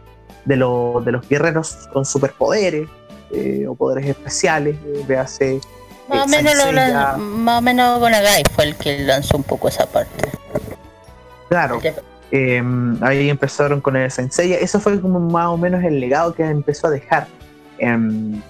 [0.46, 2.90] de, de los guerreros con superpoderes
[3.32, 4.76] eh, o poderes especiales,
[5.08, 5.62] eh, hace
[6.10, 9.86] más, o menos lo, más o menos Gonagai fue el que lanzó un poco esa
[9.86, 10.30] parte.
[11.50, 11.80] Claro.
[12.32, 14.54] Em, ahí empezaron con el Sensei.
[14.54, 17.28] Eso fue como más o menos el legado que empezó a dejar.
[17.78, 18.42] Em,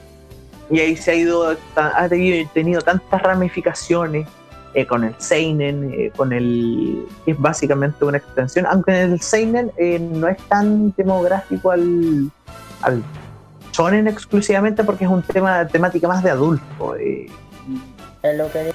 [0.69, 4.27] y ahí se ha ido, ha tenido, tenido tantas ramificaciones
[4.73, 9.71] eh, con el Seinen, eh, con el que es básicamente una extensión, aunque el Seinen
[9.77, 12.29] eh, no es tan demográfico al,
[12.81, 13.03] al
[13.71, 16.95] shonen exclusivamente porque es un tema temática más de adulto.
[16.95, 18.73] Es lo que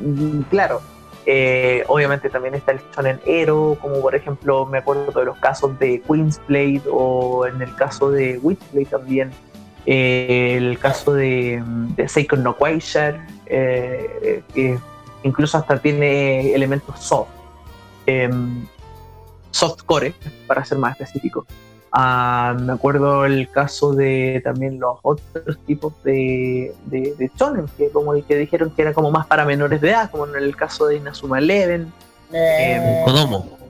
[0.00, 0.80] Mm, claro,
[1.26, 5.78] eh, obviamente también está el shonen Ero, como por ejemplo me acuerdo de los casos
[5.78, 9.30] de Queen's Blade o en el caso de Witchblade también,
[9.86, 11.62] eh, el caso de,
[11.96, 14.78] de Seiko no Quaishar, eh, que
[15.22, 17.30] incluso hasta tiene elementos soft,
[18.06, 18.66] em,
[19.50, 20.14] softcore,
[20.46, 21.46] para ser más específico.
[21.94, 27.90] Ah, me acuerdo el caso de también los otros tipos de, de, de shonen, que
[27.90, 30.86] como que dijeron que era como más para menores de edad, como en el caso
[30.86, 31.92] de Inazuma Eleven.
[32.32, 33.61] Eh, Kodomo.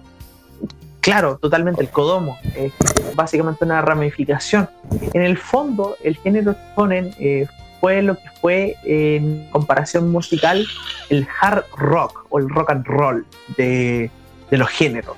[1.03, 2.39] Claro, totalmente el Kodomo.
[2.55, 2.73] Es
[3.15, 4.71] básicamente una ramificación.
[5.13, 7.47] En el fondo, el género shonen eh,
[7.81, 10.65] fue lo que fue en comparación musical
[11.11, 13.27] el hard rock o el rock and roll
[13.57, 14.11] de,
[14.51, 15.17] los géneros.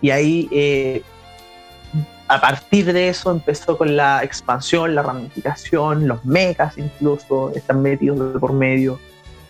[0.00, 1.02] Y ahí eh,
[2.28, 8.40] a partir de eso empezó con la expansión, la ramificación, los mechas incluso están metidos
[8.40, 8.98] por medio.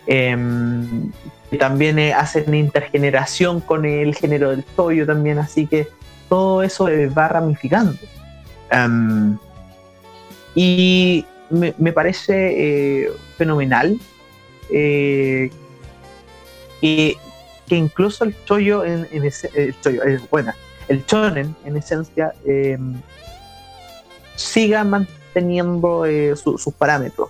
[0.05, 1.13] Em,
[1.57, 5.87] también eh, hacen intergeneración con el género del toyo también, así que
[6.27, 7.93] todo eso eh, va ramificando.
[8.69, 9.37] Em,
[10.55, 13.97] y me, me parece eh, fenomenal
[14.69, 15.49] eh,
[16.81, 17.15] que,
[17.67, 20.51] que incluso el chollo en, en ese, el chollo, eh, bueno,
[20.89, 22.77] el shonen en esencia eh,
[24.35, 27.29] siga manteniendo eh, su- sus parámetros.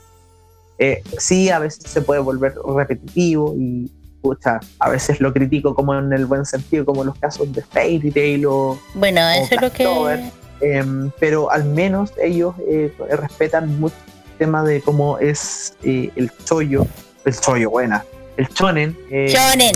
[0.80, 3.90] Eh, sí, a veces se puede volver repetitivo y
[4.22, 8.12] pucha, a veces lo critico como en el buen sentido, como los casos de Fairy
[8.12, 10.32] Tail o, Bueno, eso es lo que.
[10.60, 13.96] Em, pero al menos ellos eh, respetan mucho
[14.32, 16.86] el tema de cómo es eh, el chollo,
[17.26, 18.04] el chollo, buena,
[18.38, 18.98] el shonen.
[19.12, 19.76] eh, Shonen.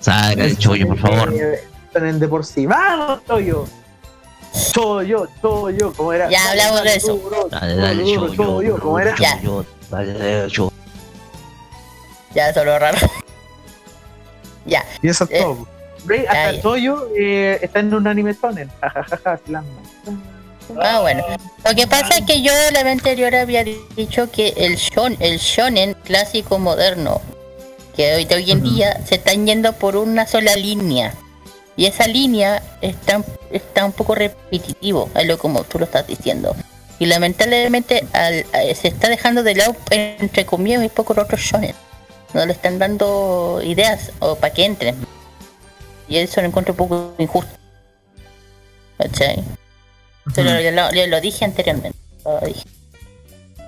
[0.00, 1.32] Saca el chollo, por favor.
[1.34, 1.64] eh,
[1.94, 2.66] shonen de por sí.
[2.66, 3.64] ¡Vamos, chollo!
[4.72, 6.28] Chollo, chollo, ¿cómo era?
[6.30, 7.14] Ya hablamos de eso.
[7.16, 9.14] Duro, Dale, dale, chollo, chollo, ¿cómo era?
[9.18, 9.36] Ya.
[9.40, 10.72] chollo, dale, dale, chollo.
[12.36, 12.98] Ya, solo raro.
[14.66, 14.84] ya.
[15.02, 15.66] Y eso es Eh, todo.
[16.04, 16.62] Ve, Hasta ya.
[16.62, 18.70] Chollo eh, está en un anime shonen.
[19.46, 19.64] Slam.
[20.82, 21.24] Ah, bueno.
[21.64, 25.38] Lo que pasa es que yo la vez anterior había dicho que el, shon, el
[25.38, 27.20] shonen clásico moderno,
[27.94, 31.14] que hoy, de hoy en día se están yendo por una sola línea.
[31.76, 33.22] Y esa línea está,
[33.52, 36.56] está un poco repetitivo, a lo como tú lo estás diciendo.
[36.98, 41.40] Y lamentablemente al- a- se está dejando de lado, entre comillas, un poco los otros
[41.42, 41.76] shonen.
[42.34, 44.96] No le están dando ideas o para que entren.
[46.08, 47.50] Y eso lo encuentro un poco injusto.
[48.98, 49.42] ¿Cachai?
[50.30, 51.98] Eso lo, dije anteriormente.
[52.24, 52.68] Lo dije.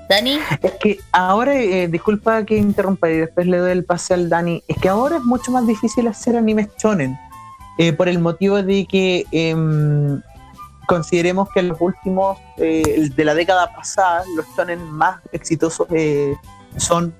[0.09, 4.29] Dani, Es que ahora, eh, disculpa que interrumpa y después le doy el pase al
[4.31, 7.19] Dani, es que ahora es mucho más difícil hacer animes shonen,
[7.77, 10.21] eh, por el motivo de que em,
[10.89, 16.35] consideremos que en los últimos, eh, de la década pasada, los shonen más exitosos eh,
[16.77, 17.15] son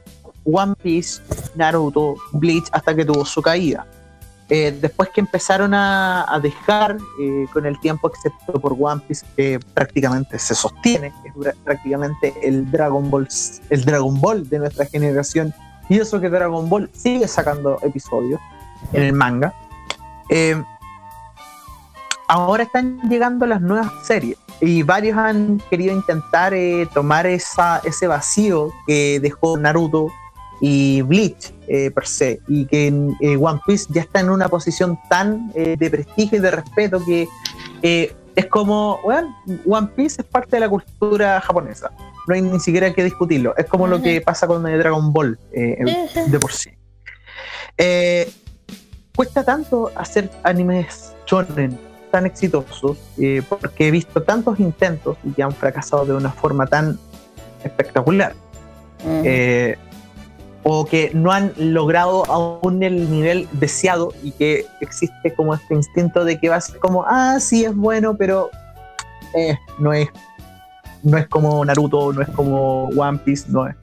[0.51, 1.21] One Piece,
[1.55, 3.87] Naruto, Bleach, hasta que tuvo su caída.
[4.51, 9.61] Eh, después que empezaron a, dejar eh, con el tiempo, excepto por One Piece, que
[9.75, 13.29] prácticamente se sostiene, que es prácticamente el Dragon Ball,
[13.69, 15.53] el Dragon Ball de nuestra generación,
[15.91, 18.41] y eso que Dragon Ball sigue sacando episodios
[18.95, 19.53] en el manga.
[20.31, 20.63] Eh,
[22.27, 26.55] ahora están llegando las nuevas series y varios han querido intentar
[26.95, 30.09] tomar ese vacío que dejó Naruto
[30.61, 32.89] y Bleach eh, per se y que
[33.21, 37.05] eh, One Piece ya está en una posición tan eh, de prestigio y de respeto
[37.05, 37.29] que
[37.83, 39.37] eh, es como bueno,
[39.67, 41.91] One Piece es parte de la cultura japonesa.
[42.27, 43.57] No hay ni siquiera que discutirlo.
[43.57, 46.71] Es como lo que pasa con Dragon Ball de por sí.
[49.17, 51.77] Cuesta tanto hacer animes shonen
[52.13, 52.99] tan exitosos
[53.49, 56.97] porque he visto tantos intentos y que han fracasado de una forma tan
[57.65, 58.35] espectacular
[60.71, 66.27] o que no han logrado aún el nivel deseado y que existe como este instinto
[66.27, 68.51] de que va a ser como, ah, sí es bueno, pero
[69.35, 70.09] eh, no es
[71.03, 73.77] no es como Naruto, no es como One Piece, no es.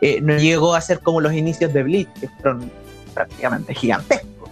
[0.00, 2.70] eh, no llegó a ser como los inicios de Bleach, que fueron
[3.12, 4.48] prácticamente gigantescos.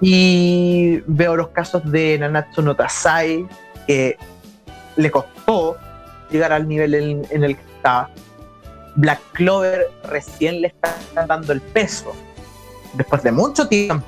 [0.00, 3.44] Y veo los casos de Nanatsu no Tatsai,
[3.88, 4.16] que
[4.96, 5.76] le costó
[6.30, 8.08] llegar al nivel en, en el que está.
[8.96, 10.94] Black Clover recién le están
[11.28, 12.12] dando el peso.
[12.94, 14.04] Después de mucho tiempo,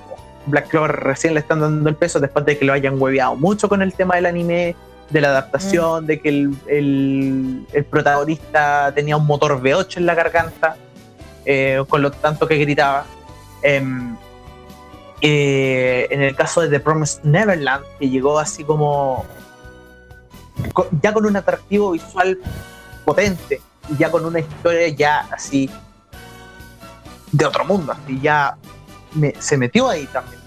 [0.47, 3.69] Black Clover recién le están dando el peso después de que lo hayan hueveado mucho
[3.69, 4.75] con el tema del anime,
[5.11, 10.15] de la adaptación, de que el, el- el protagonista tenía un motor V8 en la
[10.15, 10.77] garganta.
[11.51, 13.07] eh, con lo tanto que gritaba.
[13.63, 14.17] Em,
[15.23, 19.25] eh, en el caso de The Promised Neverland, que llegó así como
[20.75, 22.39] co- ya con un atractivo visual
[23.05, 23.61] potente
[23.91, 25.69] y ya con una historia ya así
[27.33, 28.57] de otro mundo, así ya
[29.15, 30.39] me- se metió ahí también.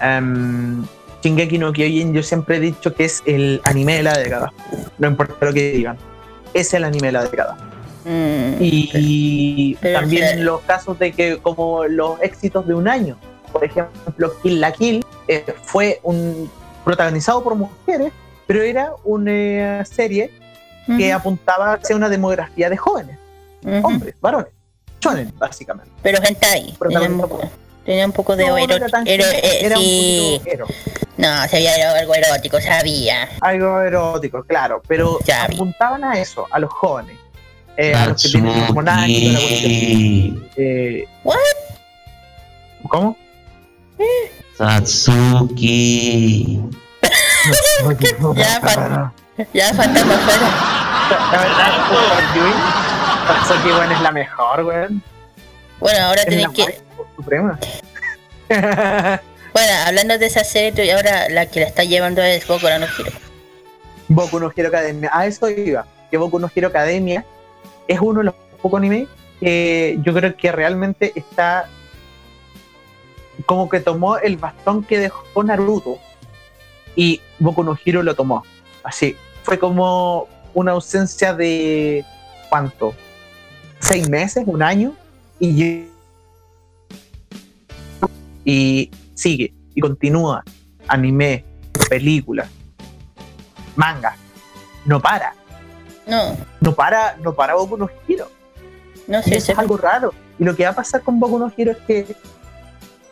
[0.00, 0.84] Em,
[1.22, 4.52] Shingeki no Kyojin yo siempre he dicho que es el anime de la década,
[4.98, 5.96] no importa lo que digan,
[6.54, 7.56] es el anime de la década.
[8.04, 13.16] Mm, Y Pero también será- los casos de que como los éxitos de un año,
[13.50, 16.48] por ejemplo, Kill la Kill eh, fue un
[16.84, 18.12] protagonizado por mujeres,
[18.46, 20.30] pero era una serie
[20.86, 23.18] que apuntaba hacia una demografía de jóvenes,
[23.82, 24.52] hombres, varones,
[25.00, 25.90] shonen básicamente.
[26.02, 26.60] Pero hentai.
[26.62, 27.50] Tenía un, Protagonizado poco, por-
[27.84, 30.30] tenía un poco de No, no ero- era ero- eh, era sí.
[30.32, 30.66] un poquito ero-
[31.16, 33.28] No, se había algo erótico, sabía.
[33.40, 35.18] algo erótico, claro, pero
[35.50, 37.16] apuntaban a eso, a los jóvenes.
[37.78, 40.48] eh, a los que tienen hormonal y toda la cuestión.
[40.48, 40.52] Satsuki.
[40.56, 41.36] Eh, What?
[42.88, 43.16] ¿Cómo?
[44.56, 46.60] Satsuki.
[48.36, 49.12] Ya,
[49.52, 50.50] Ya fantasma afuera.
[51.32, 51.72] La verdad,
[52.34, 52.52] Yui,
[53.26, 55.02] Satsuki, weón, es la mejor, weón.
[55.78, 56.80] Bueno, ahora Es tenés que.
[57.16, 57.58] suprema.
[58.48, 62.66] Bueno, hablando de esa serie, tú- y ahora la que la está llevando es Boku
[62.66, 63.10] no Hero.
[64.08, 65.10] Boku no Hero Academia.
[65.12, 65.86] A eso iba.
[66.10, 67.24] Que Boku no Hero Academia
[67.88, 69.08] es uno de los pocos animes
[69.40, 71.68] que yo creo que realmente está
[73.44, 75.98] como que tomó el bastón que dejó Naruto
[76.94, 78.44] y Boku no Hero lo tomó.
[78.82, 79.16] Así.
[79.46, 82.04] Fue como una ausencia de
[82.48, 82.94] ¿cuánto?
[83.78, 84.42] ¿Seis meses?
[84.44, 84.92] ¿Un año?
[85.38, 85.86] Y,
[88.44, 90.42] y sigue y continúa.
[90.88, 91.44] Anime,
[91.88, 92.50] películas,
[93.76, 94.16] manga.
[94.84, 95.32] No para.
[96.08, 98.28] No, No para, no para Boku no Hero.
[99.06, 99.36] no sé.
[99.36, 100.12] eso es algo raro.
[100.40, 102.16] Y lo que va a pasar con Boku no Hero es que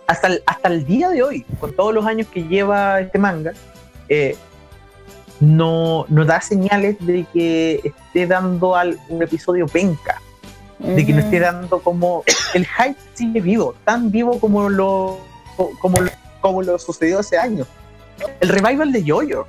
[0.08, 3.52] hasta el, hasta el día de hoy, con todos los años que lleva este manga,
[4.08, 4.36] eh,
[5.40, 10.20] no, no da señales de que esté dando al, un episodio penca,
[10.78, 12.22] de que no esté dando como
[12.54, 15.18] el hype sigue vivo, tan vivo como lo
[15.80, 17.66] como, lo- como lo sucedió hace años.
[18.40, 19.46] El revival de Yoyo.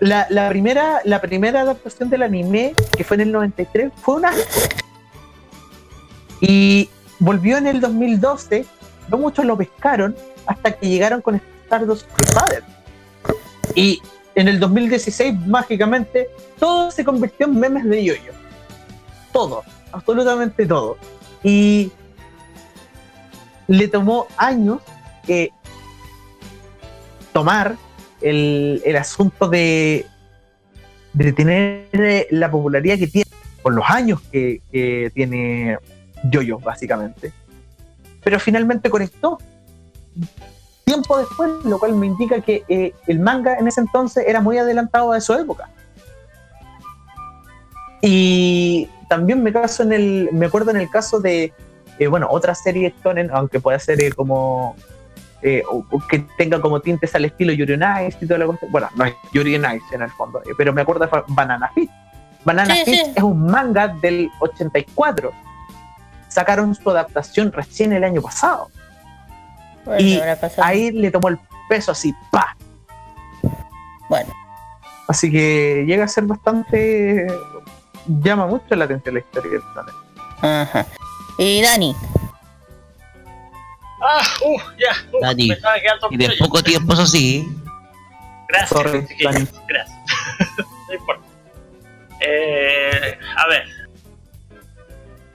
[0.00, 4.30] La, la primera, la primera adaptación del anime, que fue en el 93, fue una
[6.40, 6.88] y
[7.18, 8.64] volvió en el 2012.
[9.08, 10.14] No muchos lo pescaron
[10.46, 12.62] hasta que llegaron con Stardust Crusader.
[13.74, 14.00] Y
[14.34, 16.28] en el 2016, mágicamente,
[16.58, 18.32] todo se convirtió en memes de yoyo.
[19.32, 19.62] Todo,
[19.92, 20.96] absolutamente todo.
[21.42, 21.90] Y
[23.66, 24.80] le tomó años
[25.26, 25.50] eh,
[27.32, 27.76] tomar
[28.20, 30.06] el, asunto de,
[31.12, 33.30] de tener eh, la popularidad que tiene
[33.62, 35.78] por los años que, que tiene
[36.24, 37.32] Yoyo, básicamente.
[38.22, 39.38] Pero finalmente conectó
[40.88, 44.58] tiempo después, lo cual me indica que eh, el manga en ese entonces era muy
[44.58, 45.68] adelantado a su época.
[48.00, 51.52] Y también me caso en el, me acuerdo en el caso de,
[51.98, 54.76] eh, bueno, otra serie shonen, aunque pueda ser eh, como
[55.42, 58.46] eh, o- o que tenga como tintes al estilo Yuri on Ice y toda la
[58.46, 58.72] cuestión.
[58.72, 61.70] Bueno, no es Yuri on Ice en el fondo, eh, pero me acuerdo de Banana
[61.74, 61.88] Fish.
[62.44, 63.02] Banana Sí, sí.
[63.14, 65.32] es un manga del 84.
[66.28, 68.70] Sacaron su adaptación recién el año pasado.
[69.88, 70.20] Bueno, y.
[70.62, 71.38] Ahí le tomó el
[71.68, 72.54] peso así, pa.
[74.10, 74.32] Bueno,
[75.08, 77.26] Así que llega a ser bastante.
[78.06, 79.94] llama mucho la atención la historia del shonen.
[80.62, 80.86] ajá.
[81.38, 81.96] Y Dani,
[84.00, 84.92] Ah, uh, ya.
[85.12, 85.48] Uh, Dani,
[86.10, 87.48] Y de poco tiempo, eso sí.
[88.48, 89.48] Gracias, Sorry, Dani.
[89.66, 89.98] gracias.
[90.88, 91.24] no importa.
[92.20, 93.64] Eh, a ver.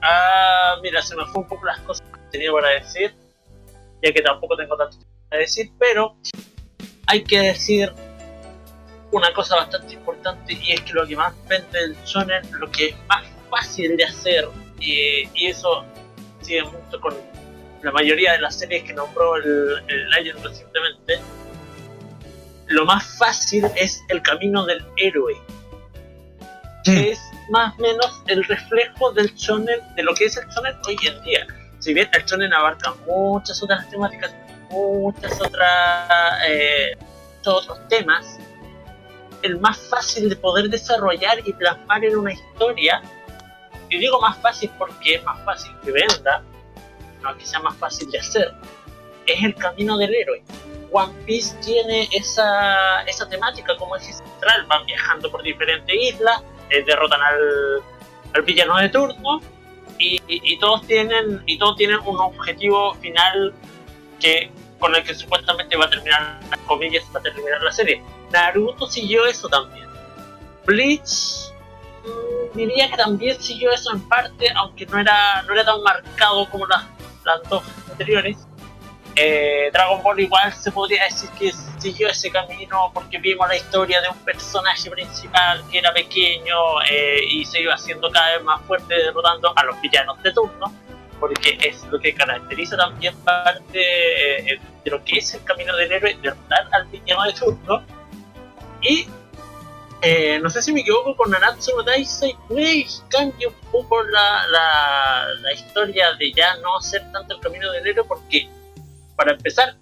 [0.02, 3.16] Ah, mira, se me fue un poco las cosas que tenía para decir,
[4.04, 4.98] ya que tampoco tengo tanto
[5.30, 6.16] para decir, pero
[7.08, 7.92] hay que decir
[9.12, 12.90] una cosa bastante importante y es que lo que más vende el shonen, lo que
[12.90, 14.48] es más fácil de hacer,
[14.80, 15.86] y, y eso
[16.42, 17.16] sigue mucho con
[17.82, 21.20] la mayoría de las series que nombró el, el Lion recientemente,
[22.68, 25.36] lo más fácil es el camino del héroe.
[26.84, 27.20] Que es
[27.50, 31.24] más o menos el reflejo del shonen, de lo que es el shonen hoy en
[31.24, 31.48] día.
[31.84, 34.34] Si bien el shonen abarca muchas otras temáticas,
[34.70, 36.96] muchas otras, eh,
[37.36, 38.40] muchos otros temas,
[39.42, 43.02] el más fácil de poder desarrollar y plasmar en una historia,
[43.90, 46.42] y digo más fácil porque es más fácil que venda,
[47.22, 48.54] no que sea más fácil de hacer,
[49.26, 50.42] es el camino del héroe.
[50.90, 56.82] One Piece tiene esa, esa temática como eje central, van viajando por diferentes islas, eh,
[56.86, 57.84] derrotan al,
[58.36, 59.42] al villano de turno
[60.28, 63.54] y, todos tienen y todos tienen un objetivo final
[64.20, 68.02] que con el que supuestamente va a terminar comillas va a terminar la serie.
[68.32, 69.88] Naruto siguió eso también.
[70.66, 71.52] Bleach
[72.04, 76.50] mm, diría que también siguió eso en parte aunque no era no era tan marcado
[76.50, 76.86] como las,
[77.26, 78.38] las dos anteriores
[79.16, 84.02] eh, Dragon Ball igual se podría decir que siguió ese camino porque vimos la historia
[84.02, 88.62] de un personaje principal que era pequeño eh, y se iba haciendo cada vez más
[88.64, 90.74] fuerte derrotando a los villanos de turno
[91.20, 95.92] porque es lo que caracteriza también parte eh, de lo que es el camino del
[95.92, 97.86] héroe, derrotar al villano de turno.
[98.82, 99.08] Y
[100.42, 102.36] no sé si me equivoco con Nanatsu no Taisei
[103.08, 104.46] cambia un poco la,
[105.42, 108.50] la, historia de ya no hacer tanto el camino del héroe porque
[109.16, 109.76] para empezar,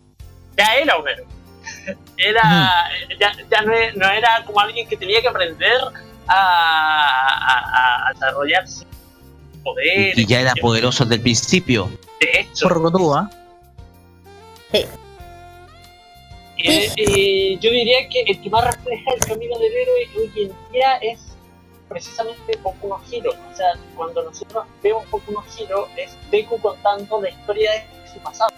[0.58, 1.28] ya era un héroe.
[2.18, 2.90] Era,
[3.20, 3.62] ya,
[3.96, 5.80] no, era como alguien que tenía que aprender
[6.28, 8.64] a, a, desarrollar
[9.64, 10.20] poder.
[10.20, 11.90] Y ya era poderoso desde el principio.
[12.20, 12.68] De hecho.
[12.68, 12.92] Por
[14.72, 14.86] Sí.
[16.58, 20.98] Y, yo diría que el que más refleja el camino del héroe hoy en día
[20.98, 21.20] es
[21.90, 23.32] precisamente Boku no Hero.
[23.52, 27.84] O sea, cuando nosotros vemos Boku no Hero, es Deku contando la historia de
[28.14, 28.52] su pasado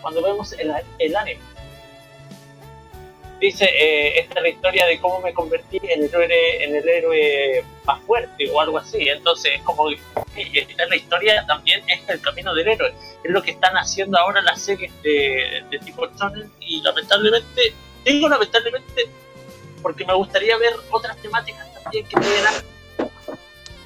[0.00, 1.40] cuando vemos el, el anime.
[3.40, 6.86] Dice, eh, esta es la historia de cómo me convertí en el, héroe, en el
[6.86, 9.08] héroe más fuerte o algo así.
[9.08, 12.92] Entonces, como esta es la historia también es el camino del héroe.
[13.24, 17.72] Es lo que están haciendo ahora las series de, de tipo Shonen y lamentablemente,
[18.04, 19.08] digo lamentablemente,
[19.80, 22.54] porque me gustaría ver otras temáticas también que puedan.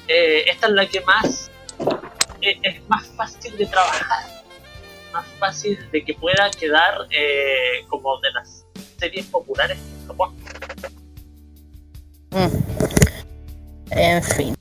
[0.09, 1.51] Eh, esta es la que más
[2.41, 4.44] eh, es más fácil de trabajar
[5.15, 8.67] más fácil de que pueda quedar eh, como de las
[8.99, 10.37] series populares en Japón.
[12.31, 12.49] Mm.
[13.91, 14.55] En fin.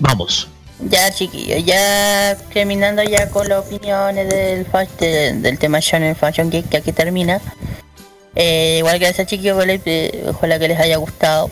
[0.00, 0.48] Vamos.
[0.88, 6.78] Ya chiquillos, ya terminando ya con las opiniones del, del tema Shonen Fashion Geek que
[6.78, 7.38] aquí termina.
[8.34, 9.62] Eh, igual que a chiquillos,
[10.26, 11.50] ojalá que les haya gustado.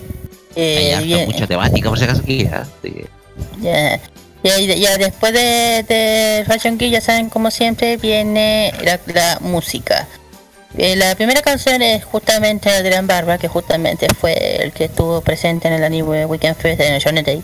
[0.56, 4.00] Eh, mucha temática por si acaso que ya.
[4.42, 10.06] Ya, después de, Fashion Key, ya saben, como siempre, viene la, música.
[10.76, 15.66] Eh, la primera canción es justamente Adrian Barba, que justamente fue el que estuvo presente
[15.66, 17.42] en el anime Weekend Fest de Johnny Day.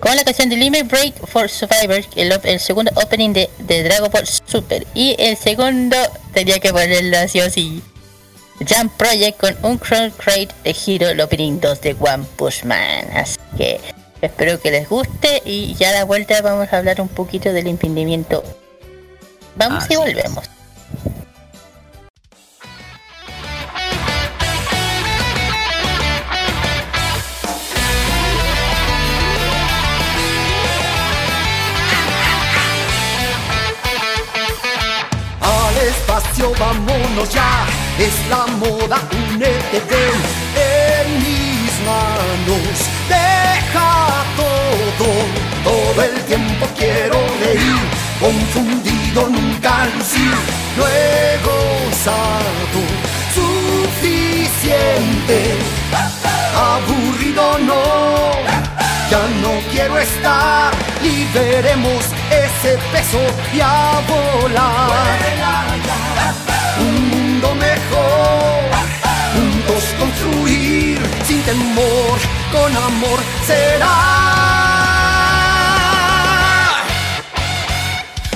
[0.00, 4.86] Con la canción de Limit Break for Survivors, el, segundo opening de, Dragon Ball Super.
[4.94, 5.96] Y el segundo
[6.32, 7.82] tenía que ponerlo así o así.
[8.58, 13.06] Jump Project con un Crown Crate de Hero, el opening 2 de One Push Man.
[13.14, 13.80] Así que
[14.22, 17.66] Espero que les guste y ya a la vuelta vamos a hablar un poquito del
[17.66, 18.42] emprendimiento.
[19.56, 20.44] Vamos y volvemos.
[35.40, 37.66] Al espacio vámonos ya,
[37.98, 39.80] es la moda, únete
[40.56, 45.08] en mis manos deja todo,
[45.64, 47.80] todo el tiempo quiero reír,
[48.20, 50.34] confundido nunca lucir,
[50.78, 51.52] luego
[51.90, 52.80] gozado,
[53.38, 55.38] suficiente,
[56.70, 57.82] aburrido no,
[59.10, 60.70] ya no quiero estar,
[61.02, 63.20] liberemos ese peso
[63.52, 65.18] y a volar,
[66.86, 68.60] un mundo mejor,
[69.34, 70.99] juntos construir
[71.42, 72.18] temor
[72.52, 73.96] con amor será.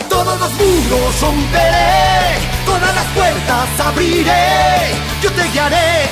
[0.09, 6.09] Todos los muros romperé, todas las puertas abriré, yo te guiaré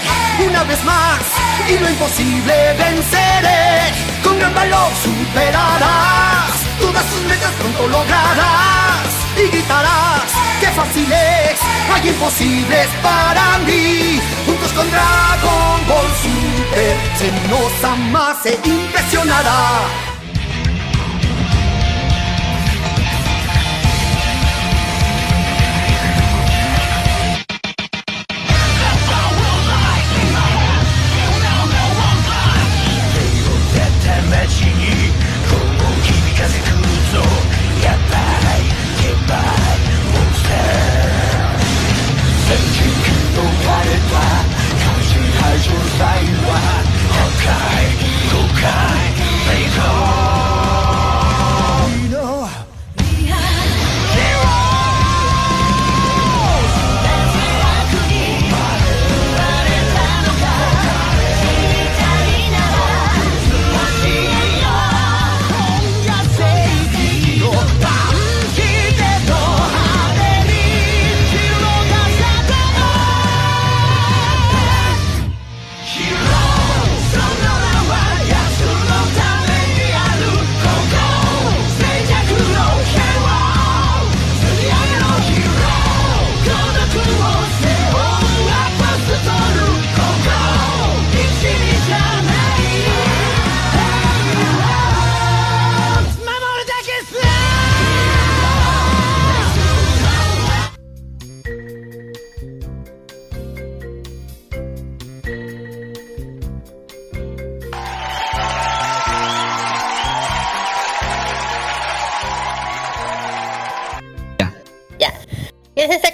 [0.47, 1.20] una vez más
[1.69, 3.93] y lo imposible venceré,
[4.24, 11.61] con gran valor superarás, todas tus metas pronto lograrás y gritarás que fácil es,
[11.93, 20.12] hay imposibles para mí, juntos con Dragon Ball Super, se nos ama, se impresionará.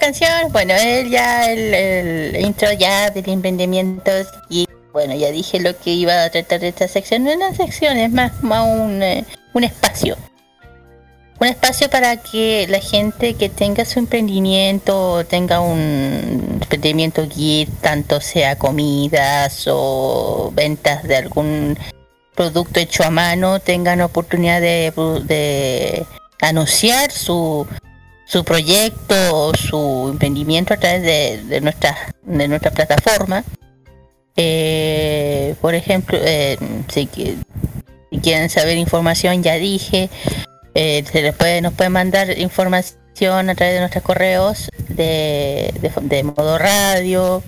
[0.00, 4.10] Canción, bueno, él ya, el, intro ya del emprendimiento
[4.48, 7.24] y bueno, ya dije lo que iba a tratar de esta sección.
[7.24, 10.16] No es una sección, es más, más un, eh, un espacio.
[11.40, 18.20] Un espacio para que la gente que tenga su emprendimiento, tenga un emprendimiento geek, tanto
[18.20, 21.78] sea comidas o ventas de algún
[22.34, 26.04] producto hecho a mano, tengan oportunidad de
[26.40, 27.66] anunciar su,
[28.28, 33.42] su proyecto o su emprendimiento a través de, de, nuestra, de nuestra plataforma
[34.40, 36.56] eh, por ejemplo, eh,
[36.86, 37.08] si,
[38.22, 40.10] quieren saber información, ya dije,
[40.74, 46.22] eh, se les puede, nos pueden mandar información a través de nuestros correos de, de,
[46.22, 47.42] modo radio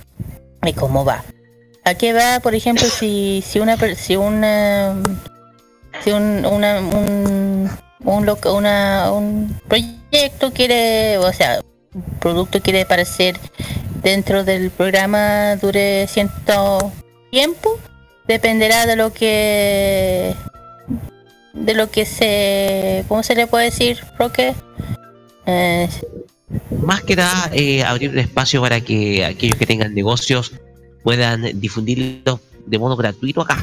[0.67, 1.23] y cómo va.
[1.85, 5.01] ¿A qué va, por ejemplo, si, si una si una
[6.03, 7.71] si un, una, un,
[8.05, 11.61] un, una, un proyecto quiere, o sea,
[11.95, 13.39] un producto quiere parecer
[14.03, 16.93] dentro del programa dure cierto
[17.31, 17.79] tiempo
[18.27, 20.35] dependerá de lo que
[21.53, 24.55] de lo que se cómo se le puede decir Roque
[25.45, 25.89] eh,
[26.83, 30.53] más que nada eh, abrir un espacio para que aquellos que tengan negocios
[31.03, 33.59] puedan difundirlo de modo gratuito acá.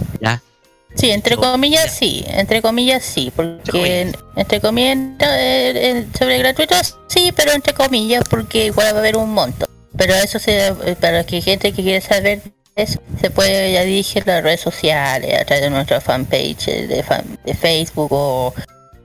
[0.96, 6.76] Sí, entre comillas sí, entre comillas sí, porque entre comillas eh, sobre gratuito
[7.08, 9.68] sí, pero entre comillas porque igual va a haber un monto.
[9.96, 12.42] Pero eso se, para que gente que quiere saber
[12.76, 17.04] eso, se puede, ya dije, las redes sociales, a través de nuestra fanpage de,
[17.46, 18.54] de Facebook o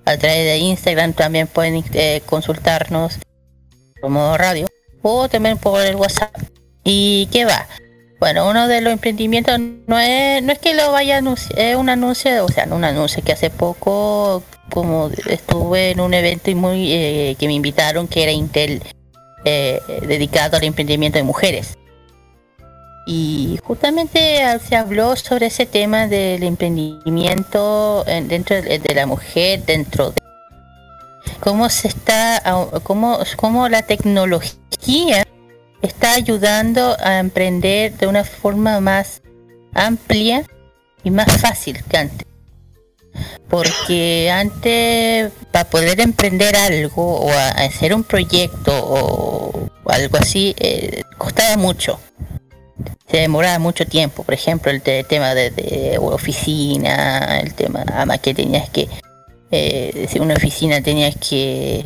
[0.05, 3.19] a través de Instagram también pueden eh, consultarnos
[4.01, 4.67] como radio
[5.01, 6.37] o también por el WhatsApp.
[6.85, 7.67] ¿Y qué va?
[8.23, 11.75] Bueno, uno de los emprendimientos no es, no es que lo vaya a anunciar, es
[11.75, 16.49] un anuncio, o sea, no un anuncio que hace poco, como estuve en un evento
[16.49, 18.81] y muy eh, que me invitaron, que era Intel
[19.45, 21.77] eh, dedicado al emprendimiento de mujeres.
[23.09, 30.23] Y justamente se habló sobre ese tema del emprendimiento dentro de, la mujer, dentro de
[31.41, 32.41] cómo se está,
[32.85, 35.25] cómo, cómo la tecnología
[35.83, 39.21] está ayudando a emprender de una forma más
[39.75, 40.45] amplia
[41.05, 42.27] y más fácil que antes.
[43.51, 51.57] Porque antes para poder emprender algo o hacer un proyecto o algo así eh, costaba
[51.59, 52.01] mucho.
[53.11, 54.23] Se demoraba mucho tiempo.
[54.23, 58.89] Por ejemplo el, tema de, oficina el tema además que tenías que
[59.51, 61.85] eh, una oficina tenías que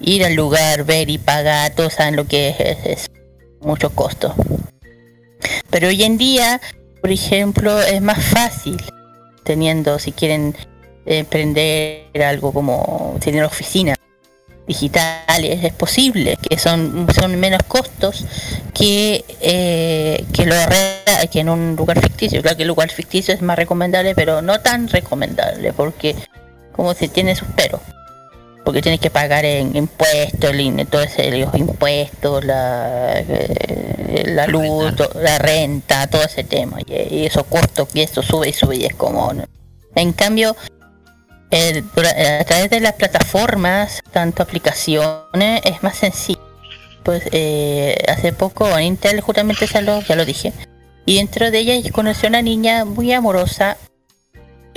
[0.00, 2.54] ir al lugar ver y pagar todos saben lo que
[2.84, 3.10] es
[3.60, 4.34] mucho costo.
[5.70, 6.60] Pero hoy en día
[7.00, 8.76] por ejemplo es más fácil
[9.44, 10.56] teniendo si quieren
[11.06, 13.96] emprender algo como tener oficinas
[14.66, 18.26] digitales es posible que son son menos costos
[18.74, 20.54] que eh, que lo
[21.30, 22.42] que en un lugar ficticio.
[22.42, 26.14] Claro que el lugar ficticio es más recomendable pero no tan recomendable porque
[26.72, 27.80] como se tiene sus peros
[28.68, 30.52] porque tienes que pagar en impuestos
[30.90, 37.44] todo ese, los impuestos la eh, la luz la renta todo ese tema y, esos
[37.44, 39.32] costos y eso sube y sube y es como
[39.94, 40.54] en cambio
[41.50, 46.46] a través de las plataformas, tanto aplicaciones, es más sencillo.
[47.04, 50.52] Pues eh, hace poco en Intel justamente salió, ya lo dije,
[51.06, 53.78] y dentro de ella conoció una niña muy amorosa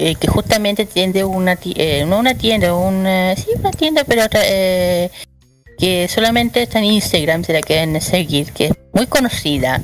[0.01, 6.63] eh, que justamente tiene una eh, una tienda, una, sí, una tienda, pero que solamente
[6.63, 9.81] está en Instagram, se la quieren seguir, que es muy conocida,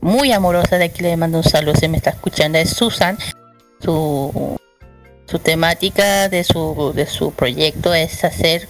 [0.00, 3.16] muy amorosa, de aquí le mando un saludo, se me está escuchando, es Susan,
[3.80, 4.58] su
[5.30, 8.68] su temática de su, de su proyecto es hacer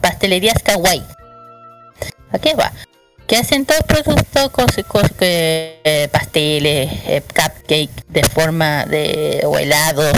[0.00, 1.02] pastelerías kawaii.
[2.30, 2.72] ¿A qué va?
[3.32, 10.12] Que hacen todos productos, cosas, eh, pasteles, eh, cupcake de forma de helados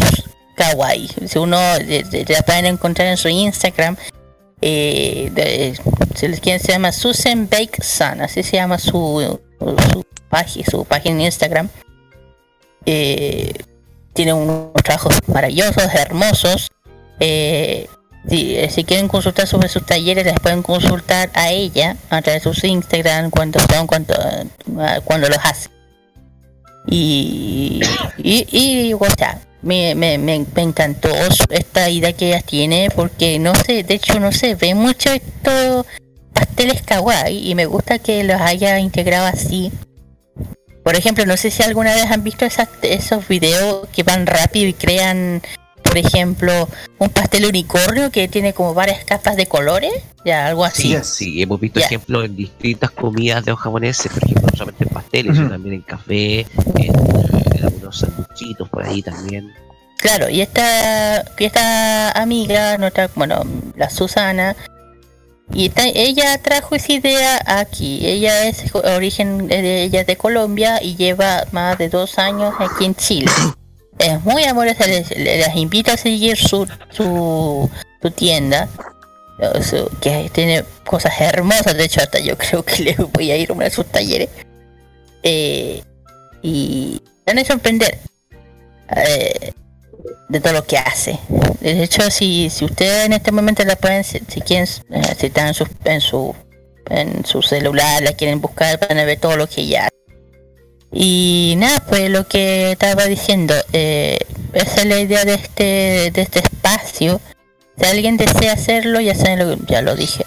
[0.57, 1.09] kawaii.
[1.25, 3.97] Si uno ya pueden encontrar en su Instagram,
[4.61, 5.77] eh,
[6.17, 11.15] se les se llama Susan Bake Sun, así se llama su, su, página, su página
[11.15, 11.69] en Instagram.
[12.85, 13.53] Eh,
[14.13, 16.69] tiene unos trabajos maravillosos, hermosos.
[18.31, 22.43] Eh, eh, si, quieren consultar sobre sus talleres, les pueden consultar a ella a través
[22.43, 24.15] de sus Instagram cuando cuando,
[24.79, 25.69] ah, cuando los hace.
[26.87, 27.81] Y,
[28.19, 31.09] y, y sea, me, me, me, encantó
[31.51, 35.87] esta idea que ella tiene porque no sé, de hecho no se ve mucho estos
[36.35, 39.73] pasteles kawaii y me gusta que los haya integrado así
[40.85, 44.75] por ejemplo, no sé si alguna vez han visto esos videos que van rápido y
[44.75, 45.41] crean,
[45.95, 46.69] por ejemplo,
[46.99, 49.93] un pastel unicornio que tiene como varias capas de colores.
[50.25, 50.89] Ya, algo así.
[50.89, 51.87] Sí, sí, hemos visto Ya.
[51.87, 55.77] ejemplos en distintas comidas de los japoneses, por ejemplo, no solamente en pasteles, sino también
[55.77, 56.47] en café, en,
[57.57, 59.53] en algunos sanduchitos por ahí también.
[59.99, 63.45] Claro, y esta, y esta amiga, nuestra, bueno,
[63.77, 64.57] la Susana,
[65.53, 68.05] y esta- ella trajo esa idea aquí.
[68.05, 72.53] Ella es de origen, eh, ella es de Colombia y lleva más de dos años
[72.59, 73.31] aquí en Chile.
[73.99, 77.71] Es muy amorosa, les, les invito a seguir su, su,
[78.03, 78.69] su tienda,
[80.01, 81.77] que tiene cosas hermosas.
[81.77, 84.29] De hecho, hasta yo creo que le voy a ir a uno de sus talleres.
[85.23, 85.83] Eh,
[86.43, 87.99] y van a sorprender.
[88.97, 89.53] Eh,
[90.29, 91.19] de todo lo que hace.
[91.61, 95.27] De hecho, si, si ustedes en este momento la pueden, si, si quieren, eh, si
[95.27, 96.35] están en su, en su
[96.91, 100.04] en su celular, la quieren buscar, van a ver todo lo que ella hace.
[100.97, 104.19] Y nada, pues lo que estaba diciendo, eh,
[104.53, 107.21] esa es la idea de este, de este espacio.
[107.77, 110.25] Si alguien desea hacerlo, ya saben lo, ya lo dije.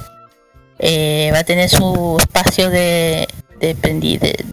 [0.79, 3.27] Eh, va a tener su espacio de,
[3.61, 4.45] de, de,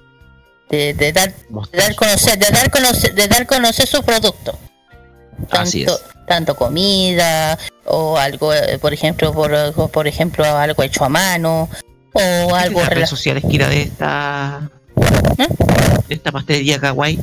[0.71, 1.33] de, de dar
[1.73, 4.57] dar conocer, de dar conocer, de dar conocer su producto.
[5.51, 11.69] Así Tanto, tanto comida o algo, eh, por ejemplo, por, ejemplo, algo hecho a mano
[12.13, 14.71] o algo las redes sociales Kira de esta
[15.39, 15.47] ¿Eh?
[16.09, 17.17] esta pastelería kawaii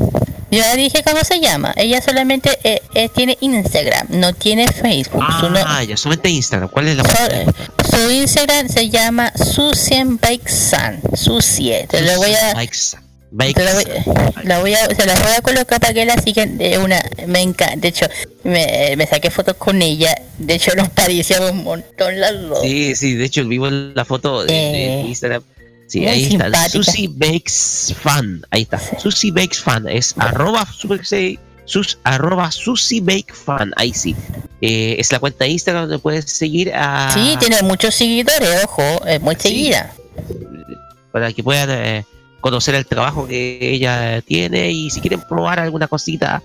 [0.52, 1.74] Yo ya dije cómo se llama.
[1.78, 5.22] Ella solamente eh, eh, tiene Instagram, no tiene Facebook.
[5.24, 10.50] No- ah ya solamente Instagram ¿cuál es la su- su Instagram se llama Susien Bake
[10.50, 11.00] Sun.
[11.16, 11.86] Susie.
[11.90, 12.54] Te lo voy a
[13.54, 13.86] Te la voy,
[14.44, 16.58] la voy a, se las voy a colocar para que la sigan.
[16.58, 17.78] De una, me encanta.
[17.78, 18.06] De hecho,
[18.44, 20.14] me, me saqué fotos con ella.
[20.38, 22.62] De hecho, nos parecíamos un montón las dos.
[22.62, 25.44] sí sí de hecho vimos la foto de, de Eh, Instagram
[25.92, 26.70] sí muy ahí está.
[26.70, 28.80] Susi Bakes Fan ahí está.
[29.00, 30.66] Susi Bakes Fan es arroba
[31.66, 34.16] sus arroba Susi Bake Fan ahí sí
[34.62, 39.06] Eh, es la cuenta de Instagram donde puedes seguir a Sí, tiene muchos seguidores, ojo,
[39.06, 39.42] es muy Sí.
[39.50, 39.94] seguida.
[41.12, 42.06] para que puedan eh,
[42.40, 46.42] conocer el trabajo que ella tiene y si quieren probar alguna cosita.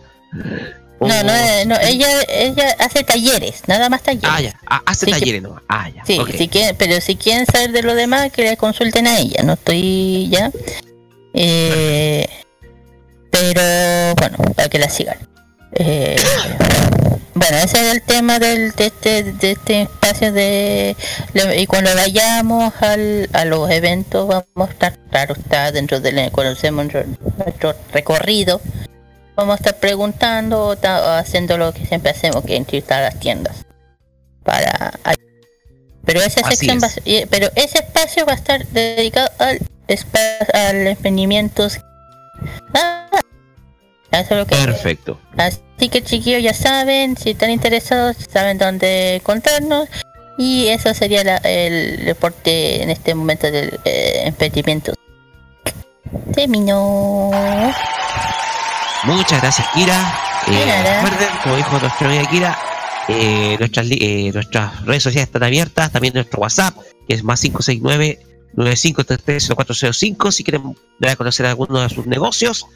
[1.00, 4.30] No, no, eh, no, ella, ella hace talleres, nada más talleres.
[4.32, 5.62] Ah, ya, ah, hace talleres nomás.
[5.68, 6.04] Ah, ya.
[6.06, 9.42] Sí, si quieren, pero si quieren saber de lo demás, que le consulten a ella,
[9.42, 10.50] no estoy ya.
[11.34, 12.26] Eh,
[13.30, 15.18] pero bueno, para que la sigan.
[15.72, 16.16] Eh,
[17.34, 20.96] bueno, ese es el tema del, de, este, de este espacio de...
[21.58, 26.30] Y cuando vayamos al, a los eventos vamos a estar, claro, está dentro del...
[26.32, 27.04] Cuando hacemos nuestro,
[27.36, 28.62] nuestro recorrido,
[29.36, 30.76] vamos a estar preguntando o,
[31.18, 33.64] haciendo lo que siempre hacemos, que es a las tiendas.
[34.42, 34.92] Para
[36.04, 37.26] pero esa sección va, es.
[37.28, 39.58] pero ese espacio va a estar dedicado al
[40.54, 41.80] al emprendimientos.
[42.74, 43.08] Ah,
[44.12, 45.20] eso es lo que Perfecto.
[45.36, 49.88] Así que chiquillos ya saben, si están interesados, saben dónde encontrarnos.
[50.38, 54.92] Y eso sería la- el reporte en este momento del eh, emprendimiento.
[56.34, 57.30] Terminó.
[59.04, 60.18] Muchas gracias, Kira.
[60.48, 62.58] Eh, recuerden, como dijo nuestro amiga Kira,
[63.08, 66.74] eh, nuestras, eh, nuestras redes sociales están abiertas, también nuestro WhatsApp,
[67.06, 68.20] que es más 569
[68.54, 72.66] 9533 si quieren dar a conocer alguno de sus negocios.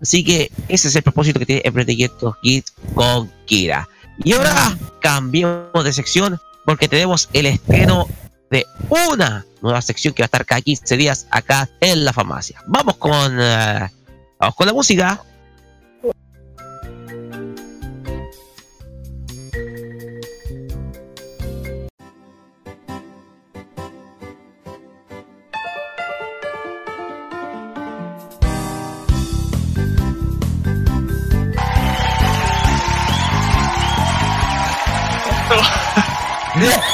[0.00, 3.88] Así que ese es el propósito que tiene Emprendimientos Kids con Kira.
[4.22, 8.06] Y ahora cambiamos de sección porque tenemos el estreno
[8.50, 12.62] de una nueva sección que va a estar cada 15 días acá en la farmacia.
[12.66, 15.24] Vamos con, vamos con la música.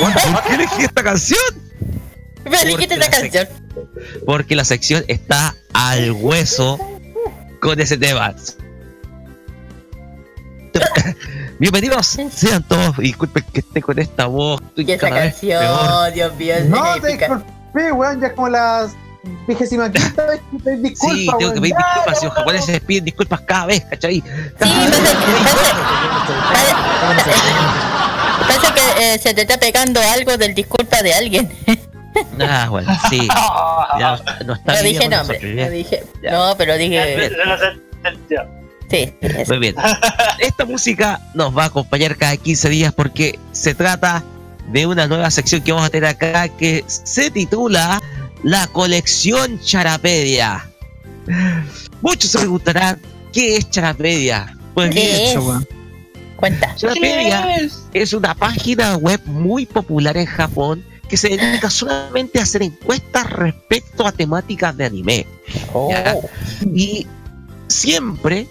[0.01, 1.41] ¿Por qué elegí esta canción?
[2.45, 3.49] Me dijiste esta la canción.
[4.25, 6.79] Porque la sección está al hueso
[7.61, 8.35] con ese tema.
[11.59, 12.97] Bienvenidos, sean todos.
[12.97, 14.61] Disculpen que esté con esta voz.
[14.63, 15.61] Estoy Y esa cada vez peor.
[15.63, 17.27] canción, Dios mío, es No, te épica.
[17.29, 18.93] disculpé, weón, ya es como las
[19.47, 22.19] vigésima quinta vez que te disculpa, Sí, tengo que pedir disculpas.
[22.21, 24.15] Si los japoneses piden disculpas cada vez, ¿cachai?
[24.15, 24.25] Sí,
[28.49, 31.51] pasa que eh, se te está pegando algo del disculpa de alguien.
[32.41, 33.29] Ah, bueno, sí.
[34.01, 36.05] Ya no está No bien dije nombre, no dije.
[36.21, 36.33] Ya.
[36.33, 37.31] No, pero dije.
[38.29, 38.37] Sí,
[38.91, 39.53] sí, eso.
[39.53, 39.77] Muy bien.
[40.41, 44.25] Esta música nos va a acompañar cada 15 días porque se trata
[44.73, 48.03] de una nueva sección que vamos a tener acá que se titula
[48.43, 50.69] La colección Charapedia.
[52.01, 53.01] Muchos se preguntarán
[53.33, 54.57] ¿qué es Charapedia?
[54.75, 55.80] Pues bien, ¿Qué es?
[56.41, 56.75] Cuenta.
[57.93, 63.29] Es una página web muy popular en Japón que se dedica solamente a hacer encuestas
[63.31, 65.27] respecto a temáticas de anime.
[65.75, 65.93] Oh.
[66.75, 67.07] Y
[67.69, 68.49] siempre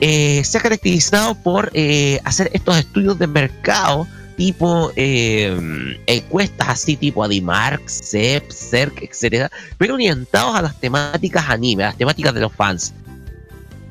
[0.00, 5.54] eh, se ha caracterizado por eh, hacer estos estudios de mercado tipo eh,
[6.06, 11.96] encuestas así tipo Adimark, CEP, CERC, etcétera, pero orientados a las temáticas anime, a las
[11.98, 12.94] temáticas de los fans.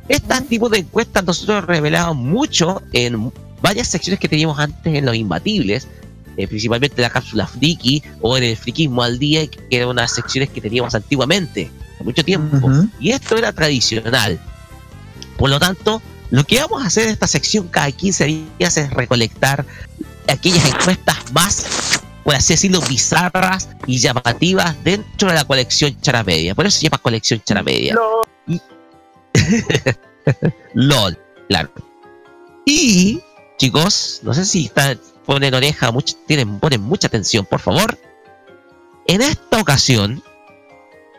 [0.10, 3.32] Estos tipos de encuestas nosotros revelamos mucho en
[3.62, 5.88] varias secciones que teníamos antes en Los Imbatibles,
[6.36, 10.50] eh, principalmente la cápsula Friki o en el Frikismo al Día, que eran unas secciones
[10.50, 12.58] que teníamos antiguamente, hace mucho tiempo.
[12.58, 12.90] Ujú.
[13.00, 14.40] Y esto era tradicional.
[15.38, 18.26] Por lo tanto, lo que vamos a hacer en esta sección cada 15
[18.58, 19.66] días es recolectar
[20.28, 26.56] aquellas encuestas más, por así decirlo, bizarras y llamativas dentro de la colección Charamedia.
[26.56, 27.94] Por eso se llama colección Charamedia.
[27.94, 28.39] Y-
[30.74, 31.72] LOL, claro.
[32.66, 33.22] Y,
[33.58, 35.92] chicos, no sé si están, ponen oreja,
[36.28, 37.98] tienen, ponen mucha atención, por favor.
[39.08, 40.24] En esta ocasión,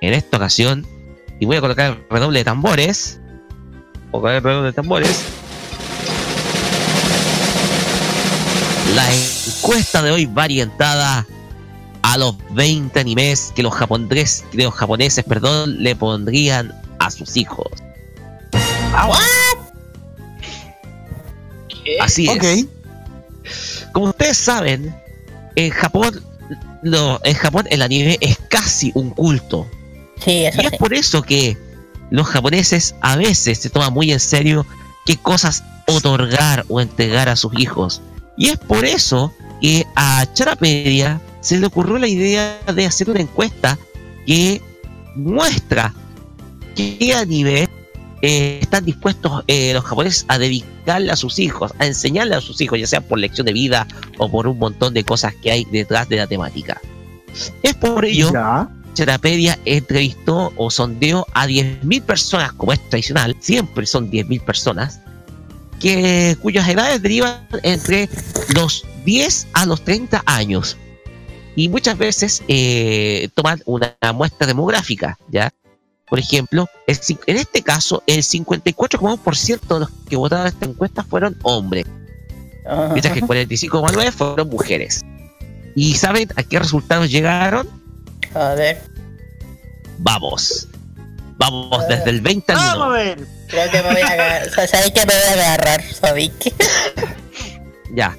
[0.01, 0.87] en esta ocasión,
[1.39, 3.21] y voy a colocar el redoble de tambores.
[4.11, 5.23] Voy colocar el redoble de tambores.
[8.95, 11.27] La encuesta de hoy va orientada
[12.03, 17.37] a los 20 animes que los japoneses, que los japoneses, perdón, le pondrían a sus
[17.37, 17.69] hijos.
[21.85, 21.97] ¿Qué?
[22.01, 22.67] Así es.
[23.93, 24.95] Como ustedes saben,
[25.57, 26.23] en Japón,
[26.83, 29.67] lo- en Japón el anime es casi un culto.
[30.25, 30.77] Sí, eso Y es sí.
[30.79, 31.57] por eso que
[32.11, 34.67] los japoneses a veces se toman muy en serio
[35.07, 38.03] qué cosas otorgar o entregar a sus hijos.
[38.37, 43.21] Y es por eso que a Charapedia se le ocurrió la idea de hacer una
[43.21, 43.79] encuesta
[44.27, 44.61] que
[45.15, 45.95] muestra
[46.77, 47.69] qué anime
[48.23, 52.61] eh, están dispuestos eh, los japoneses a dedicarle a sus hijos, a enseñarle a sus
[52.61, 53.87] hijos, ya sea por lección de vida
[54.19, 56.81] o por un montón de cosas que hay detrás de la temática.
[57.63, 58.69] Es por ello Ya.
[58.95, 65.01] Charapedia entrevistó o sondeó a 10.000 personas, como es tradicional, siempre son 10.000 personas,
[65.81, 68.09] que, cuyas edades derivan entre
[68.55, 70.77] los 10 a los 30 años.
[71.57, 75.53] Y muchas veces eh, toman una muestra demográfica, ¿ya?
[76.11, 81.39] Por ejemplo, el en este caso, el 54,1% de los que votaron esta encuesta fueron
[81.43, 81.87] hombres,
[82.93, 85.03] mientras que el 45,9% fueron mujeres.
[85.77, 87.69] ¿Y saben a qué resultados llegaron?
[88.35, 88.83] A ver,
[90.03, 90.67] Vamos.
[91.37, 92.85] Vamos desde el 20 al Vamos 1.
[92.85, 93.27] a ver.
[93.49, 94.69] creo que me voy a agarrar.
[94.69, 95.83] ¿Sabéis que me voy a agarrar?
[95.95, 96.53] ¿Sabéis que?
[97.93, 98.17] Ya.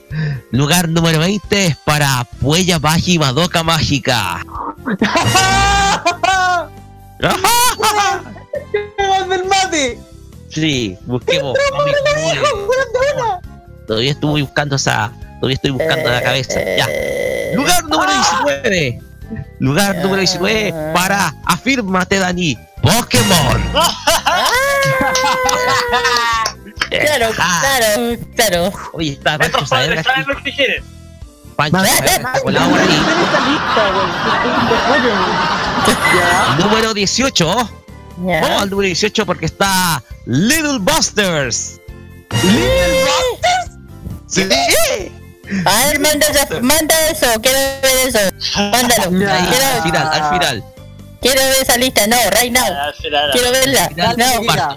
[0.51, 4.45] Lugar número 20 es para Puella Baji Madoka Mágica.
[7.21, 7.37] ¡Más
[9.29, 9.99] del mate!
[10.49, 11.57] Sí, busquemos.
[13.87, 15.11] Todavía estoy buscando esa.
[15.39, 16.59] Todavía estoy buscando la cabeza.
[16.77, 16.85] Ya.
[16.89, 19.01] Eh, Lugar número 19.
[19.59, 22.57] Lugar número 19 para Afírmate Dani.
[22.81, 23.71] Pokémon.
[26.89, 28.71] Claro, Ah, claro, claro.
[28.91, 30.09] Oye, está Pancho Saavedra aquí.
[30.27, 30.83] lo que.
[31.55, 32.69] Pancho Saavedra colado
[36.59, 37.69] Número 18.
[38.25, 38.41] Ya.
[38.41, 41.79] Vamos al número 18 porque está Little Busters.
[44.27, 44.41] Sí.
[45.65, 48.19] A ver, manda, esa- manda eso, quiero ver eso.
[48.57, 49.31] Mándalo.
[49.31, 49.47] Ahí,
[49.77, 50.63] al final, al final.
[51.21, 52.63] quiero ver esa lista, no, right now.
[52.63, 53.83] Al final, Quiero verla.
[53.85, 54.25] Al final, No,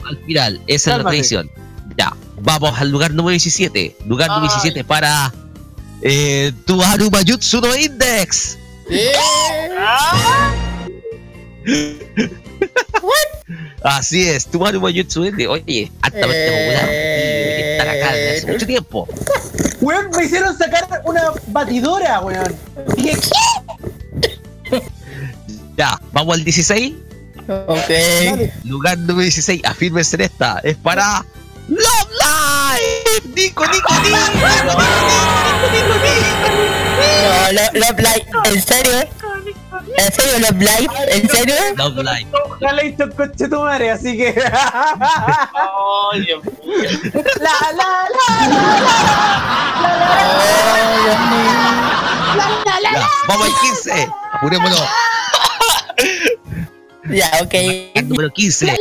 [0.09, 0.63] al final.
[0.67, 1.51] Esa es la tradición.
[1.97, 3.97] Ya, vamos al lugar número 17.
[4.07, 4.61] Lugar número Ay.
[4.63, 5.33] 17 para
[6.03, 6.53] eh,
[7.13, 8.59] Mayutsu no Index.
[13.83, 15.49] Así es, Tuaru Mayutsu Index.
[15.49, 16.89] Oye, altamente popular.
[16.89, 19.09] Y Estar acá desde hace mucho tiempo.
[19.81, 22.57] Weón, me hicieron sacar una batidora, weón.
[22.97, 23.17] Dije,
[25.77, 26.95] Ya, vamos al 16.
[27.47, 27.91] Ok.
[28.65, 30.61] Lugar número 16, afírmense en esta.
[30.65, 31.25] Es para
[31.69, 33.35] Love Live.
[33.35, 34.75] Nico, Nico, Nico, Nico, Nico,
[35.73, 36.49] Nico, Nico.
[37.21, 39.09] No, lo- Love Live, ¿en serio?
[39.97, 40.93] ¿En serio Love Live?
[41.09, 41.55] ¿En serio?
[41.77, 42.27] Love Live.
[42.75, 44.33] le hizo el coche tu madre, así que.
[46.15, 46.43] Mío.
[47.41, 48.27] la, la, la, la,
[49.77, 51.53] Oh, Dios mío.
[52.93, 54.09] Ya, vamos al 15.
[54.33, 54.83] Apurémonos.
[57.11, 57.55] Ya, ok.
[58.05, 58.77] Número 15.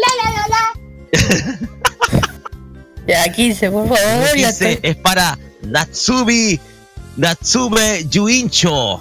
[3.05, 3.99] Ya, 15, por favor.
[3.99, 4.89] Número Ya 15 estoy.
[4.91, 6.59] es para Natsubi
[7.17, 8.97] Natsume Yuincho.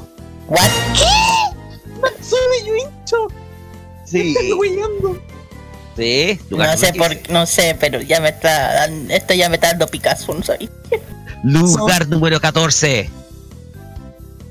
[0.48, 0.70] What?
[2.22, 3.28] Sube, yo hincho.
[4.04, 5.22] Sí, Estoy huyendo.
[5.96, 6.38] sí.
[6.50, 9.86] No sé por no sé, pero ya me está dando, esto ya me está dando
[9.86, 10.40] Picasso, no.
[10.40, 10.68] 15.
[11.44, 13.10] Lugar número 14.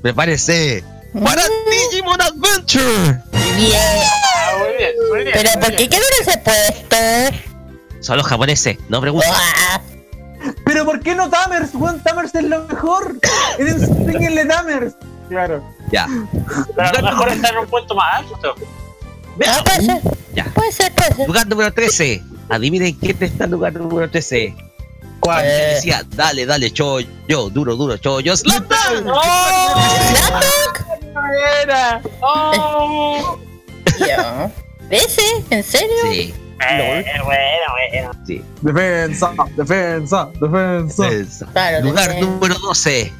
[0.02, 0.82] Prepárese.
[1.22, 1.42] para
[1.90, 3.22] Digimon Adventure.
[3.56, 3.74] Bien.
[3.76, 5.30] Ah, muy bien, muy bien.
[5.32, 6.96] Pero muy ¿por qué quedó en ese puesto?
[8.00, 9.30] Son los japoneses, no pregunten.
[9.32, 9.80] Ah,
[10.64, 12.02] Pero ¿por qué no Tamers, weón?
[12.02, 13.16] Tamers es lo mejor.
[13.58, 14.94] Enséñenle Tamers.
[15.28, 15.62] Claro.
[15.92, 16.06] Ya.
[16.74, 18.54] Pero a lo mejor está en un puesto más alto.
[19.46, 20.00] ah, puede ser.
[20.34, 20.44] Ya.
[20.54, 21.26] Puede ser, puede ser.
[21.26, 22.22] Lugar número 13.
[22.48, 24.54] Adivinen quién está en lugar número 13.
[25.20, 25.44] ¿Cuál?
[25.44, 26.98] Eh, Decía, dale, dale, yo,
[27.28, 29.14] duro, duro, yo, Slam Dunk.
[30.16, 31.02] ¿Slapdog?
[31.62, 32.02] Era.
[32.20, 33.38] Oh.
[34.06, 34.50] Ya.
[34.90, 35.22] ¿Ese?
[35.50, 35.88] ¿En serio?
[36.10, 36.34] Sí,
[36.68, 38.10] Eh, bueno, bueno.
[38.26, 38.42] sí.
[38.60, 41.08] Defensa, defensa, defensa.
[41.08, 41.46] Esa.
[41.46, 43.12] Claro, Lugar tiene- número 12.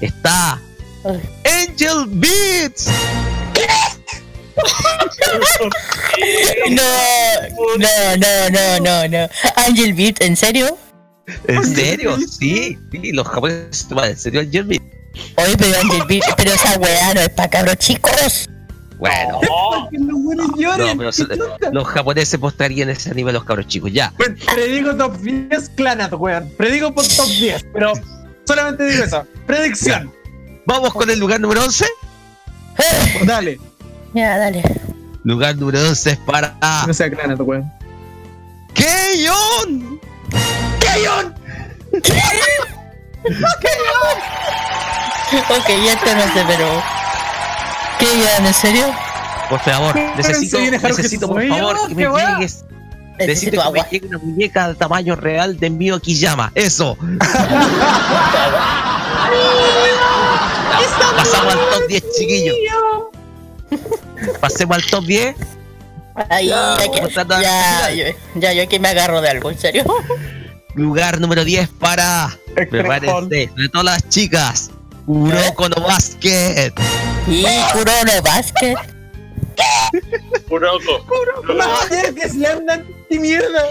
[0.00, 0.60] Está.
[1.04, 2.88] Angel Beats.
[6.70, 6.82] No,
[7.78, 9.28] no, no, no, no, no.
[9.56, 10.76] Angel Beat, ¿en serio?
[11.48, 12.16] ¿En serio?
[12.18, 14.84] Sí, sí, los japoneses se toman en serio Angel Beats.
[15.36, 18.48] Oye, pero Angel Beat, pero esa weá no es para cabros chicos.
[18.98, 19.88] Bueno, no,
[20.96, 21.28] pero son-
[21.72, 23.92] los japoneses mostrarían ese anime a los cabros chicos.
[23.92, 24.12] Ya,
[24.54, 26.48] Predigo top 10 Clanat, weón.
[26.56, 27.92] Predigo por top 10, pero
[28.46, 29.26] solamente digo eso.
[29.46, 30.12] Predicción.
[30.66, 31.86] Vamos con el lugar número 11.
[33.24, 33.60] Dale.
[34.14, 34.62] Ya, dale.
[35.24, 36.56] Lugar número 11 es para
[36.86, 37.70] No sea Clanat, weón.
[38.74, 40.00] Keion.
[45.50, 46.82] Ok, ya esto no sé, pero.
[47.98, 48.86] ¿Qué ya, en serio?
[49.48, 52.64] Por favor, necesito, necesito por favor que me llegues.
[53.18, 53.82] Necesito Necesito que agua.
[53.84, 56.50] me llegue una muñeca de tamaño real de Mio Kiyama.
[56.54, 56.96] Eso.
[61.02, 62.56] Ya, Pasamos al top 10, chiquillos.
[64.40, 65.36] Pasemos al top 10.
[66.28, 66.90] Ay, ya, de
[67.42, 68.04] ya, yo,
[68.34, 69.84] ya, yo aquí me agarro de algo, en serio.
[70.74, 72.36] Lugar número 10 para.
[72.54, 74.70] Prepárense, sobre todo las chicas.
[75.06, 76.72] Kuroko no Basket.
[77.26, 78.76] Y Kurono Basket.
[80.48, 81.04] Kuroko.
[81.54, 83.64] Más bien que Slam Dunk y mierda.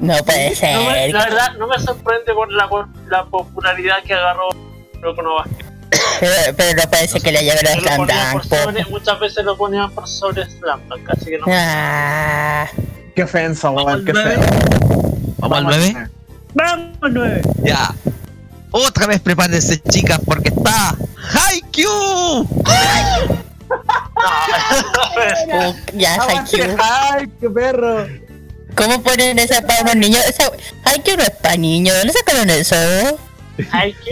[0.00, 1.12] No puede No me- ser.
[1.12, 2.68] la verdad, no me sorprende por la,
[3.08, 4.48] la popularidad que agarró
[4.94, 5.69] Kuroko no Basket.
[6.18, 8.44] Pero, pero no ser que le lleven a Slam Dunk.
[8.44, 11.44] sobre- muchas veces lo ponían por sobre Slam Dunk, así que no.
[11.48, 12.66] Ah,
[13.14, 14.04] Qué ofensa, weón.
[14.04, 14.40] Qué feo.
[15.38, 16.08] Vamos al 9.
[16.54, 17.42] Vamos, 9.
[17.62, 17.94] Ya.
[18.72, 20.94] Otra vez prepárense, chicas, porque está
[21.48, 22.40] Haikyuu.
[22.40, 22.46] uh,
[25.94, 26.76] ya, Haikyuu.
[26.78, 28.06] Ay, qué perro.
[28.76, 30.20] ¿Cómo ponen esa para unos niños?
[30.28, 30.50] Esa,
[30.84, 31.96] Haikyuu no es para niños.
[31.98, 32.76] ¿Dónde sacaron eso?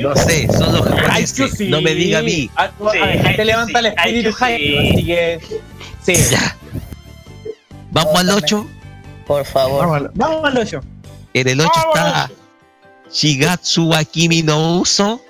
[0.00, 1.50] No sé, son los Haikyuu japoneses.
[1.58, 1.68] sí.
[1.68, 2.50] No me diga a mí.
[2.56, 4.88] Ah, Sí, a Haikyuu levanta el espíritu Haikyuu Haikyuu, sí.
[4.94, 5.40] así que.
[6.02, 6.30] Sí.
[6.30, 6.56] Ya.
[7.90, 8.66] Vamos al 8.
[9.26, 9.80] Por favor.
[9.80, 10.80] Vamos al- Vamos al 8.
[11.34, 12.30] En el 8 está
[13.12, 15.20] Shigatsu wa Kimi no Uso.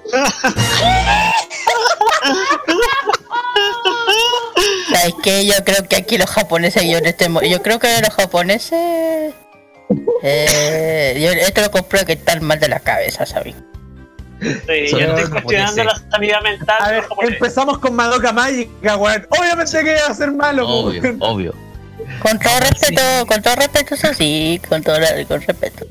[4.93, 5.47] ¿Sabes qué?
[5.47, 9.35] Yo creo que aquí los japoneses, yo, este yo creo que los japoneses...
[10.23, 13.55] Eh, yo esto lo compruebo que están mal de la cabeza, ¿sabes?
[14.41, 19.27] Sí, yo estoy cuestionando la sanidad mental A ver, empezamos con Madoka Mágica, weón.
[19.31, 21.17] Obviamente que iba a ser malo, Obvio, weón.
[21.21, 21.55] obvio.
[22.23, 24.97] Con todo respeto, con todo respeto, eso sí, con todo
[25.27, 25.87] con respeto.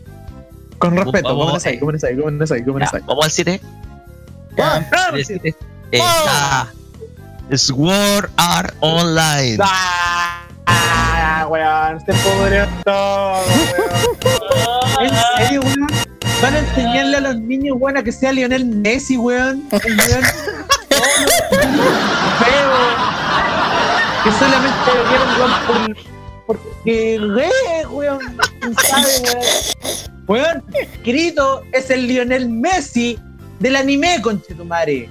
[0.78, 1.76] Con respeto, Vamos, ¿cómo es ahí?
[1.76, 1.80] eh.
[1.80, 2.16] ¿Cómo es ahí?
[2.18, 2.64] ¿Cómo ahí?
[2.64, 3.02] ¿Cómo ahí?
[3.06, 3.62] vamos al 7.
[4.58, 4.88] Ya.
[4.92, 5.40] Vamos, El sí.
[5.42, 5.56] siete
[5.92, 6.68] Está
[7.56, 9.58] Sword Art Online.
[10.66, 15.02] Ah, weón, se pudrió todo, weón.
[15.02, 15.77] ¿En serio, weón?
[16.42, 19.68] Van a enseñarle a los niños, weón, a que sea Lionel Messi, weón.
[19.72, 20.24] El weón.
[22.40, 22.78] Feo.
[24.24, 25.96] Que solamente lo quieren, weón, por,
[26.46, 27.52] porque re,
[27.88, 28.20] weón.
[28.60, 29.44] ¿Quién sabe, weón?
[30.28, 30.64] Weón,
[31.04, 33.18] Kirito es el Lionel Messi
[33.60, 35.10] del anime, conchetumare.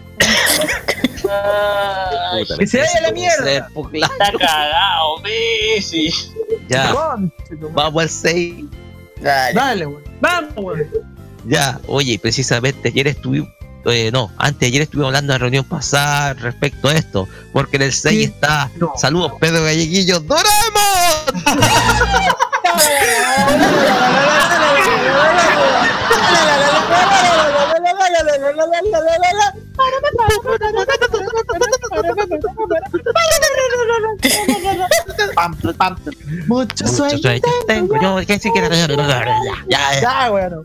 [1.29, 3.51] Ay, Puta, que se vaya a la mierda.
[3.53, 6.11] está cagado, Messi.
[6.69, 7.73] Ya, Conchetumare.
[7.75, 8.65] vamos al 6.
[9.21, 9.55] Dale.
[9.55, 10.05] Dale, weón.
[10.21, 11.16] Vamos, weón.
[11.49, 13.49] Ya, oye, precisamente ayer estuvimos,
[13.87, 17.77] eh, no, antes de ayer estuvimos hablando en la reunión pasada respecto a esto, porque
[17.77, 18.25] en el 6 Sí.
[18.25, 18.93] está, No.
[18.97, 20.47] saludos Pedro Galleguillo, ¡Doraemon!
[36.47, 37.41] Mucho Mucho sueño.
[37.67, 38.51] tengo yo, que sí
[39.69, 40.65] ya, ya, weón.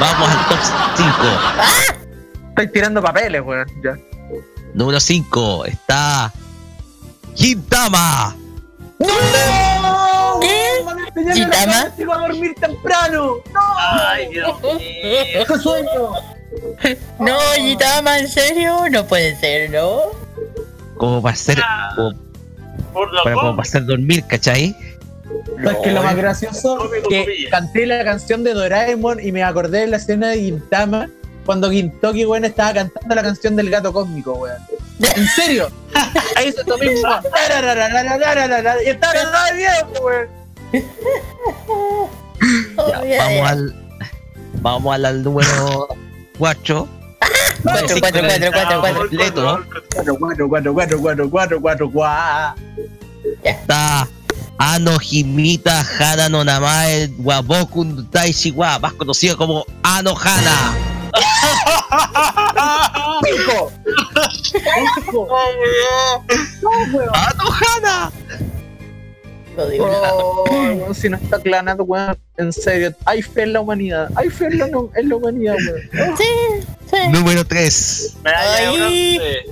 [0.00, 0.58] Vamos al top
[0.96, 1.12] 5.
[2.48, 3.66] Estoy tirando papeles, weón.
[3.82, 3.96] Ya.
[4.74, 6.32] Número 5 está
[7.34, 8.36] Gintama.
[8.98, 9.06] ¡No!
[11.26, 12.14] mañana Chitama.
[12.14, 13.36] a dormir temprano.
[13.52, 13.60] ¡No!
[13.78, 15.58] ¡Ay, Dios mío!
[15.62, 16.12] sueño!
[17.18, 18.88] No, Gitama, ¿en serio?
[18.90, 20.02] No puede ser, ¿no?
[20.96, 21.58] Como para hacer.
[21.62, 22.12] Ah, como,
[22.92, 24.76] Por lo para, como hacer dormir, ¿cachai?
[25.58, 26.16] No, es que lo más eh.
[26.16, 31.08] gracioso que canté la canción de Doraemon y me acordé de la escena de Gintama
[31.44, 34.58] cuando Gintoki, weón, bueno, estaba cantando la canción del gato cósmico, weón.
[35.00, 35.70] ¿En serio?
[36.36, 37.08] Ahí se tomó mismo.
[38.84, 40.45] Y estaba re weón
[43.06, 43.74] ya, vamos al.
[44.60, 45.88] Vamos al, al número
[46.38, 46.88] 4.
[47.62, 49.60] 4, 4, 4, 4, 4, Leto.
[49.94, 52.54] 4, 4, 4, 4, 4, 4, 4, 4.
[53.42, 54.08] Está
[54.58, 60.74] Ano Himita Hana no Namae Wabokun Taishiwa, más conocido como Ano Hana.
[63.22, 63.72] ¡Pico!
[67.14, 68.12] ¡Ano Hana!
[69.56, 70.12] No digo nada.
[70.14, 74.46] Oh, si no está aclarado, weón, en serio, hay fe en la humanidad, hay fe
[74.46, 76.16] en la, en la humanidad, weón.
[76.16, 76.24] Sí,
[76.90, 76.96] sí.
[77.10, 78.16] Número 3.
[78.22, 79.18] Medalla de Ay.
[79.18, 79.46] bronce.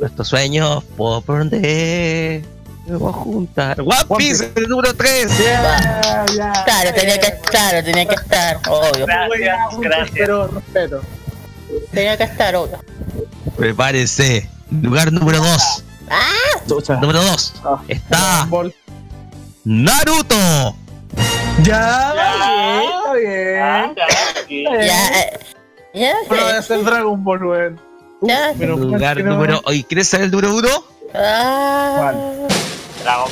[0.00, 2.44] Nuestros sueños por donde
[2.86, 3.80] Debo juntar.
[3.80, 5.38] One Piece, el número 3.
[5.38, 6.52] Ya, ya.
[6.64, 9.06] Claro, tenía que estar, tenía que estar, obvio.
[9.06, 10.10] Gracias, gracias.
[10.12, 11.00] Pero respeto.
[11.90, 12.78] Tenía que estar, obvio.
[13.56, 14.48] Prepárense.
[14.70, 15.84] Lugar número 2.
[16.68, 16.96] Chucha.
[16.96, 17.54] Número 2.
[17.64, 18.48] Ah, Está.
[19.64, 20.74] Naruto.
[21.62, 22.82] Ya, Ya.
[22.82, 24.72] está bien, Ah, está ya, bien.
[24.86, 25.38] Ya, eh,
[25.94, 26.54] ya, Bueno, sí.
[26.56, 27.80] hacer Dragon Ball, weón.
[28.22, 28.52] Ya.
[28.58, 29.60] Pero Lugar número.
[29.64, 30.68] Oye, ¿quieres saber el número 1?
[31.14, 32.12] Ah,
[33.02, 33.30] Dragon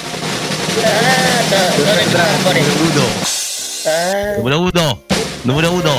[0.84, 1.42] ah,
[1.78, 2.70] no le quitas por eso.
[4.38, 4.70] Número 1.
[4.80, 5.72] Ah, Número 1.
[5.72, 5.90] Número 1.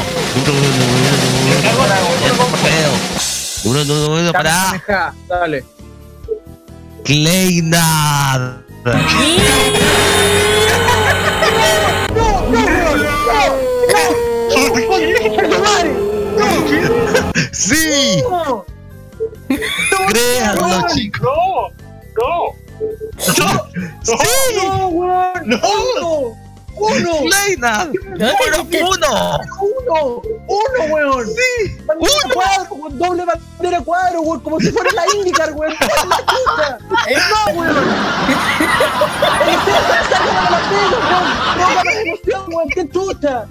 [3.64, 5.64] Número 1 Dame, para Dale.
[7.06, 8.62] Kleinad.
[17.52, 18.66] Sí, No,
[20.08, 21.22] créanlo, chicos.
[25.46, 25.60] No,
[26.02, 26.45] no.
[26.78, 27.12] Uno.
[27.22, 27.88] Kleinad.
[27.88, 29.40] Número 1.
[29.62, 30.22] Uno.
[30.48, 31.28] Uno, weón.
[31.28, 32.34] Sí, Bandera uno.
[32.34, 32.90] cuadro.
[32.92, 34.40] Doble bandera cuadro, weón.
[34.42, 35.74] Como si fuera la IndyCar, weón.
[35.80, 36.78] ¡Ay, la chucha!
[37.54, 37.76] No, weón.
[41.58, 42.70] Como la emoción, weón.
[42.70, 43.46] ¡Qué chucha!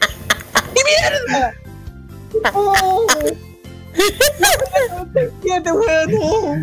[0.74, 1.54] ¡Qué mierda!
[2.54, 3.06] ¡Oh!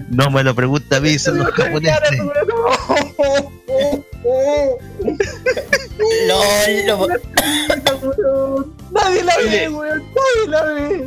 [0.09, 2.19] No me lo pregunta a mí, son los japoneses.
[6.27, 7.07] LOL, lo-
[8.91, 10.03] Nadie la ve, weón.
[10.15, 11.05] Nadie la ve.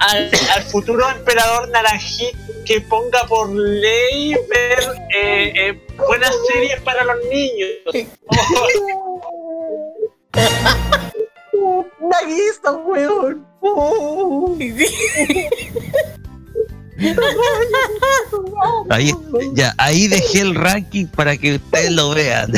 [0.00, 4.78] Al, al futuro emperador Naranjit que ponga por ley ver
[5.16, 7.70] eh, eh, buenas series para los niños.
[12.00, 13.46] Nagista, weón.
[13.60, 14.56] Oh.
[18.90, 19.12] Ahí,
[19.54, 22.50] ya, ahí dejé el ranking para que ustedes lo vean.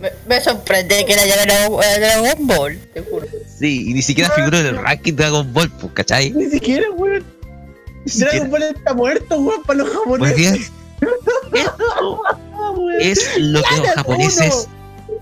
[0.00, 3.26] me, me sorprende que le haya ganado a Dragon Ball, te juro.
[3.58, 6.30] Sí, y ni siquiera figuró en el ranking de Dragon Ball, pues, ¿cachai?
[6.30, 7.24] Ni siquiera, weón.
[8.06, 10.36] Dragon Ball está muerto, weón, para los Muy japoneses.
[10.36, 10.56] bien.
[11.52, 12.20] Esto
[12.76, 13.00] weón.
[13.00, 14.68] es lo que los japoneses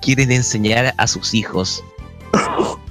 [0.03, 1.83] quieren enseñar a sus hijos.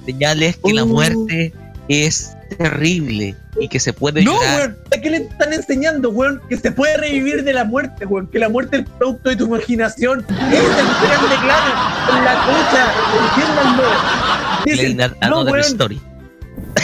[0.00, 0.88] Enseñarles que la Uh.
[0.88, 1.52] muerte
[1.88, 4.58] es terrible y que se puede No, llorar.
[4.58, 4.78] weón.
[4.96, 6.40] ¿A qué le están enseñando, weón?
[6.48, 8.26] Que se puede revivir de la muerte, weón.
[8.28, 10.24] Que la muerte es el producto de tu imaginación.
[10.52, 11.72] Es el declaro.
[12.16, 12.92] En la cucha.
[13.28, 13.82] Entiéndanlo.
[14.64, 15.60] Dicen, Plain no, weón.
[15.60, 16.00] Story.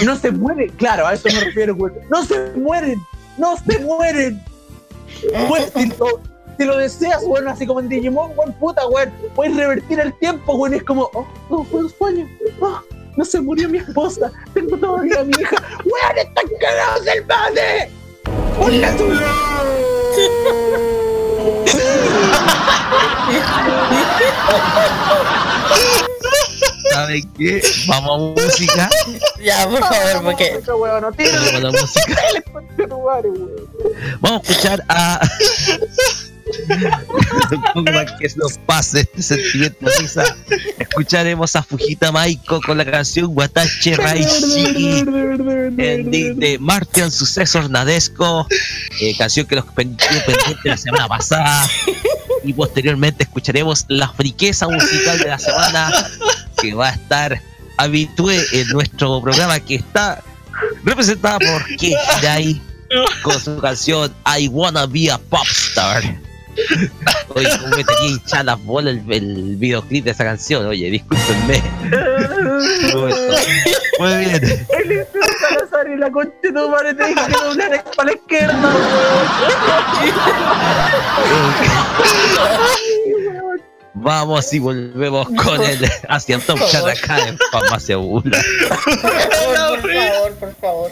[0.05, 0.71] No se mueren.
[0.77, 1.95] Claro, a eso me refiero, weón.
[2.11, 3.01] No se mueren.
[3.39, 4.43] No se mueren.
[5.49, 6.21] Pues, si lo,
[6.59, 9.11] si lo deseas, weón, así como en Digimon, weón, puta, weón.
[9.35, 10.75] Puedes revertir el tiempo, weón.
[10.75, 12.29] Es como, oh, no fue un sueño.
[12.61, 12.81] Oh,
[13.17, 14.31] no se murió mi esposa.
[14.55, 15.57] Tengo todavía a mi hija.
[15.85, 17.91] ¡Weón, están cagados del madre!
[18.59, 19.05] ¡Hola, tú!
[26.93, 27.63] ¿Saben qué?
[27.87, 28.91] Vamos a música.
[29.43, 30.61] Ya, por favor, porque.
[30.67, 32.23] Vamos a música.
[33.25, 33.69] el.
[34.21, 35.21] Vamos a escuchar a.
[37.85, 40.25] Para que nos pase este sentimiento risa.
[40.79, 45.05] Escucharemos a Fujita Maiko con la canción Watache Raishi.
[45.79, 48.47] ending de Martian Successor Nadesco,
[49.01, 51.69] eh, canción que nos pendió pendiente la semana pasada.
[52.45, 55.91] Y posteriormente escucharemos la friqueza musical de la semana
[56.61, 57.41] que va a estar
[57.81, 60.23] habitué en nuestro programa que está
[60.85, 61.95] representada por Kei
[63.23, 66.03] con su canción I Wanna Be a Pop Star.
[67.35, 70.67] Oye, cómo me tenía hinchada las bolas el, el videoclip de esa canción.
[70.67, 71.63] Oye, discúlpenme.
[73.99, 74.67] Muy bien.
[74.79, 78.13] El Instituto Salazar y la concha de tu madre te dije que doblar para la
[78.15, 78.75] izquierda,
[83.35, 83.61] weón.
[83.95, 88.41] Vamos y volvemos con el Asiento Chat acá en Farmacia Bula.
[88.69, 88.99] Por
[89.93, 90.91] favor, por favor.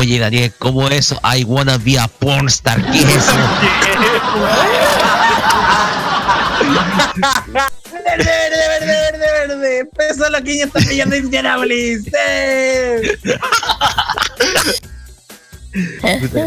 [0.00, 1.20] Oye, Daniel, ¿cómo eso?
[1.22, 2.82] I wanna be a pornstar.
[2.90, 3.36] ¿Qué es eso?
[7.92, 12.06] verde, verde, verde, verde, Peso lo que ya está pillando Indianapolis.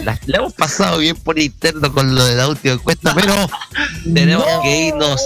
[0.03, 3.35] La, hemos pasado bien por interno con lo de la última encuesta, pero
[4.15, 5.21] tenemos que irnos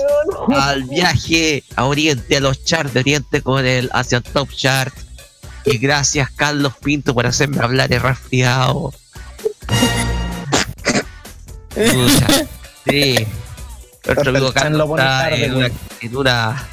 [0.54, 4.94] al viaje a Oriente, a los charts de Oriente con el Asian Top Chart
[5.70, 8.94] y gracias, Carlos Pinto, por hacerme hablar de resfriado.
[11.70, 12.28] Pucha,
[12.90, 13.28] sí.
[14.06, 14.96] Nuestro amigo Carlos está
[15.30, 15.70] tarde, en una,
[16.02, 16.68] en una-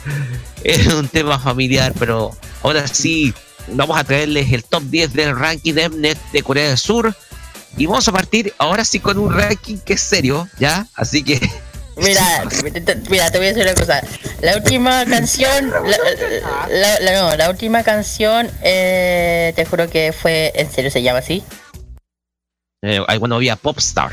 [0.63, 2.31] en un tema familiar, pero
[2.63, 3.35] ahora sí
[3.73, 7.15] vamos a traerles el top 10 del ranking de Mnet de Corea del Sur.
[7.77, 10.87] Y vamos a partir ahora sí con un ranking que es serio, ¿ya?
[10.95, 11.41] Así que
[11.97, 12.43] Mira,
[12.85, 14.03] te- mira, te voy a decir una cosa.
[14.41, 15.97] La última canción, la,
[16.69, 21.21] la- la- no, la última canción, eh, te juro que fue, ¿en serio se llama
[21.21, 21.43] así?
[22.83, 24.13] eh, hay bueno había Popstar.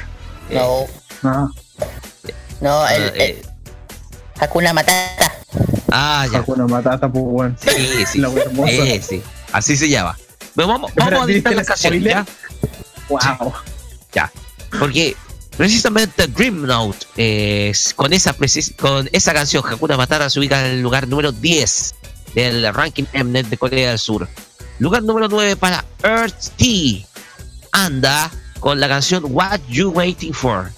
[0.50, 0.85] Eh, No,
[1.24, 1.53] No,
[2.61, 5.32] no, el, ah, eh, el Hakuna Matata.
[5.92, 6.40] ah, ya.
[6.40, 7.56] Hakuna Matata, pues bueno.
[7.60, 8.19] Sí, sí.
[8.19, 8.30] La.
[8.68, 9.24] Sí, sí.
[9.51, 10.18] Así se llama.
[10.56, 12.26] Pero vamos, vamos a ¿viste dictar el las canciones, spoiler?
[13.19, 13.38] ¿ya?
[13.40, 13.53] Wow.
[14.14, 14.32] Ya.
[14.80, 15.16] Porque
[15.62, 18.36] precisamente Dream Note, eh, con, esa
[18.80, 21.96] con esa canción, Hakuna Matata se ubica en el lugar número 10
[22.34, 24.28] del ranking Mnet de Corea del Sur.
[24.80, 27.06] Lugar número 9 para Earth T.
[27.72, 30.72] Anda con la canción What You Waiting For.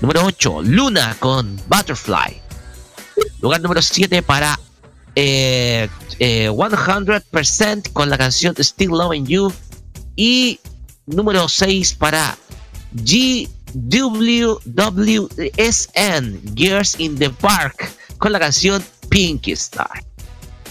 [0.00, 2.40] Número 8, Luna con Butterfly.
[3.42, 4.60] Lugar número 7 para
[5.16, 5.88] eh,
[6.20, 9.52] eh, 100% con la canción Still Loving You.
[10.14, 10.60] Y
[11.04, 12.38] número 6 para
[13.74, 14.56] GWWSN
[16.54, 20.04] Gears in the Park con la canción Pinky Star.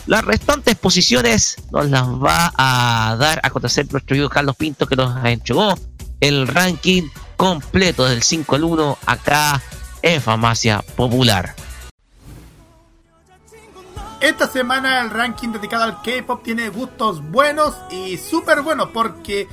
[0.06, 4.95] Las restantes posiciones nos las va a dar a conocer nuestro amigo Carlos Pinto que
[4.95, 5.74] nos entregó
[6.22, 9.61] el ranking completo del 5 al 1 acá
[10.01, 11.56] en Farmacia Popular.
[14.19, 19.48] Esta semana el ranking dedicado al K-pop tiene gustos buenos y súper buenos porque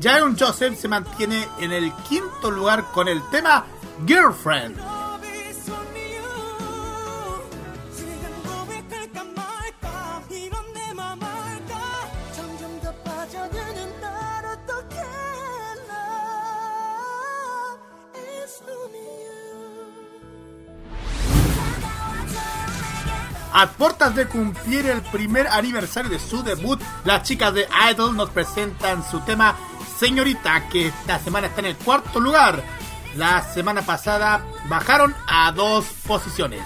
[0.00, 3.64] Jaeon Joseph se mantiene en el quinto lugar con el tema
[4.06, 4.78] Girlfriend.
[23.60, 28.30] A puertas de cumplir el primer aniversario de su debut, las chicas de Idol nos
[28.30, 29.56] presentan su tema
[29.98, 32.62] Señorita, que esta semana está en el cuarto lugar.
[33.16, 36.62] La semana pasada bajaron a dos posiciones.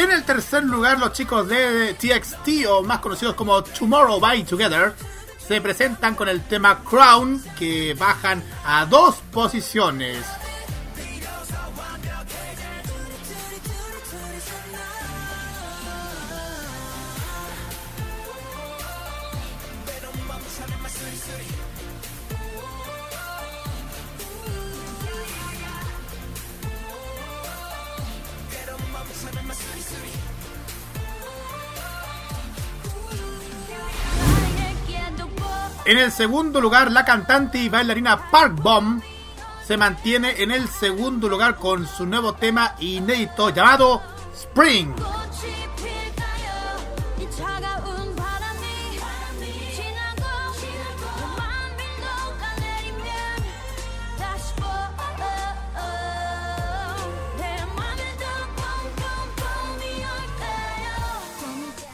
[0.00, 4.94] En el tercer lugar, los chicos de TXT, o más conocidos como Tomorrow by Together,
[5.46, 10.24] se presentan con el tema Crown, que bajan a dos posiciones.
[35.84, 39.00] En el segundo lugar, la cantante y bailarina Park Bom
[39.66, 44.02] se mantiene en el segundo lugar con su nuevo tema inédito llamado
[44.34, 44.92] Spring.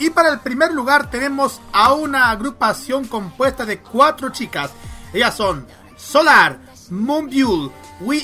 [0.07, 4.71] Y para el primer lugar tenemos a una agrupación compuesta de cuatro chicas.
[5.13, 6.61] Ellas son Solar,
[6.91, 7.73] Moonbyul,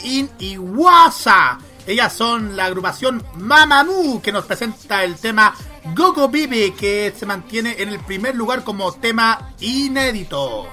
[0.05, 1.59] In y Wasa.
[1.85, 5.57] Ellas son la agrupación Mamamoo que nos presenta el tema
[5.93, 10.69] Gogo Bibi que se mantiene en el primer lugar como tema inédito.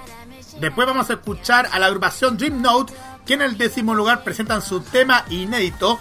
[0.62, 2.94] Después vamos a escuchar a la agrupación Dream Note
[3.26, 6.00] que en el décimo lugar presentan su tema inédito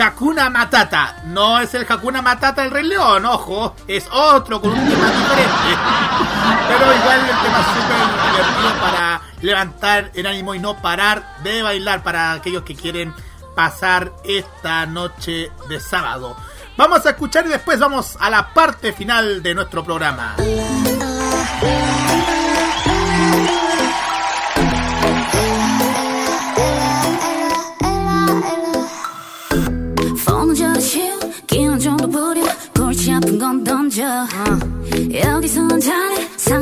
[0.00, 1.16] Hakuna Matata.
[1.24, 5.50] No es el Hakuna Matata del Rey León, ojo, es otro con un tema diferente.
[6.68, 11.62] Pero igual el tema es súper divertido para levantar el ánimo y no parar de
[11.62, 13.14] bailar para aquellos que quieren
[13.54, 16.36] pasar esta noche de sábado.
[16.76, 20.36] Vamos a escuchar y después vamos a la parte final de nuestro programa.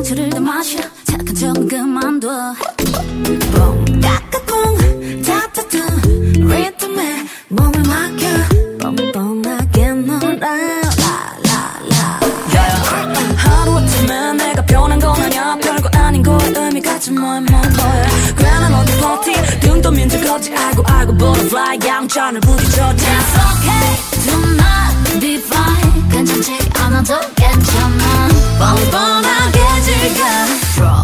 [0.09, 0.79] 상처를 더 마셔.
[1.05, 2.29] 착한 척은 그만둬.
[3.53, 5.79] 뽕 까까뽕 타타타
[6.33, 8.27] 리듬에 몸을 맡겨
[8.81, 10.39] 뻔뻔하게 놀아.
[10.39, 12.21] 라라라.
[13.37, 18.07] 하루 아침에 내가 변한 건 아냐 별거 아닌 거에 의미 같지 뭐야 뭐 뭐야.
[18.37, 19.61] 괜한 어디 버티.
[19.61, 20.55] 등 떠민 적 없지.
[20.55, 21.79] 알고 알고 butterfly.
[21.87, 23.97] 양천을 부딪혀 It's okay.
[24.25, 28.29] do not be fine 괜찮지 않아도 괜찮아.
[28.59, 29.28] 뻔뻔
[30.01, 30.98] Mega Strong.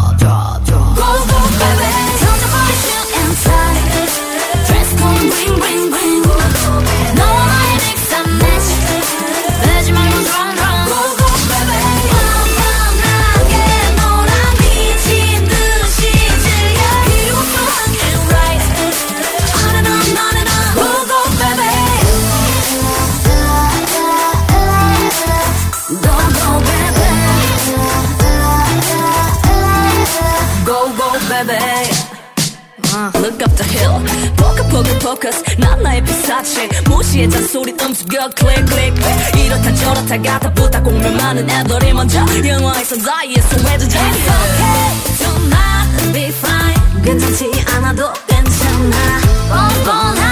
[35.25, 36.69] Focus 난 나의 피사체.
[36.85, 43.35] 무시해 잔소리 음수겨 click click 이렇다 저렇다 가다 부다 공면 많은 애들이 먼저 영화에서 나의
[43.41, 43.99] 소외주자.
[43.99, 47.03] It's okay to not be fine.
[47.03, 49.21] 괜찮지 않아도 괜찮아.
[49.49, 50.24] 뻔뻔하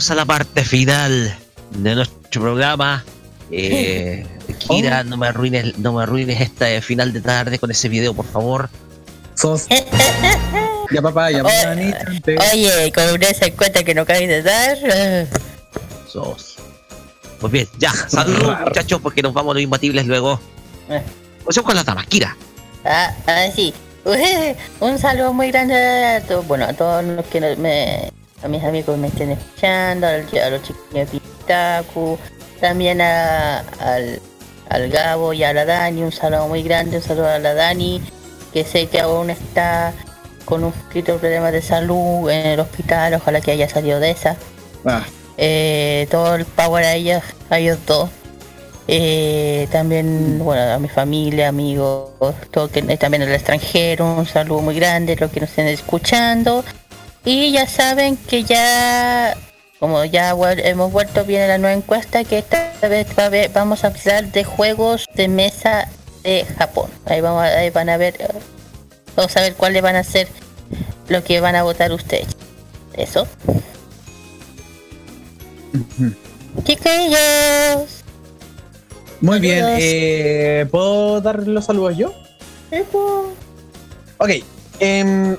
[0.00, 1.36] Llegamos a la parte final
[1.72, 3.04] de nuestro programa.
[3.50, 4.26] Eh,
[4.58, 8.24] Kira, no me arruines, no me arruines esta final de tarde con ese video, por
[8.24, 8.70] favor.
[9.34, 9.66] Sos.
[10.90, 11.72] ya papá, ya papá.
[11.74, 14.78] Oye, con esa cuenta que no acabáis de dar.
[16.08, 16.56] Sos.
[17.38, 20.40] Pues bien, ya, saludos muchachos, porque nos vamos a los imbatibles luego.
[20.88, 21.02] Eh.
[21.40, 22.34] Comencemos con las damas, Kira.
[22.86, 23.74] Ah, ah, sí.
[24.80, 28.10] Un saludo muy grande a todos, bueno, a todos los que me,
[28.42, 32.18] a mis amigos me estén escuchando, a los chicos de Pitaku,
[32.60, 34.20] también a, al,
[34.68, 38.00] al Gabo y a la Dani, un saludo muy grande, un saludo a la Dani,
[38.52, 39.92] que sé que aún está
[40.44, 44.10] con un poquito de problemas de salud en el hospital, ojalá que haya salido de
[44.10, 44.36] esa.
[44.84, 45.04] Ah,
[45.42, 48.10] Eh, todo el power a ellos, a ellos dos.
[48.88, 52.10] Eh, también, bueno, a mi familia, amigos,
[52.50, 56.64] todo que también al extranjero, un saludo muy grande, los que nos estén escuchando.
[57.24, 59.36] Y ya saben que ya,
[59.78, 63.50] como ya hemos vuelto bien a la nueva encuesta, que esta vez va a haber-
[63.52, 65.88] vamos a hablar de juegos de mesa
[66.22, 66.90] de Japón.
[67.06, 68.28] Ahí, vamos, ahí van a ver, eh,
[69.16, 70.28] vamos a ver cuáles van a ser
[71.08, 72.28] lo que van a votar ustedes.
[72.94, 73.26] Eso.
[76.64, 78.02] Chiquillos.
[79.20, 82.14] muy bien, eh, ¿puedo dar los saludos yo?
[84.18, 84.30] Ok,
[84.80, 85.36] em,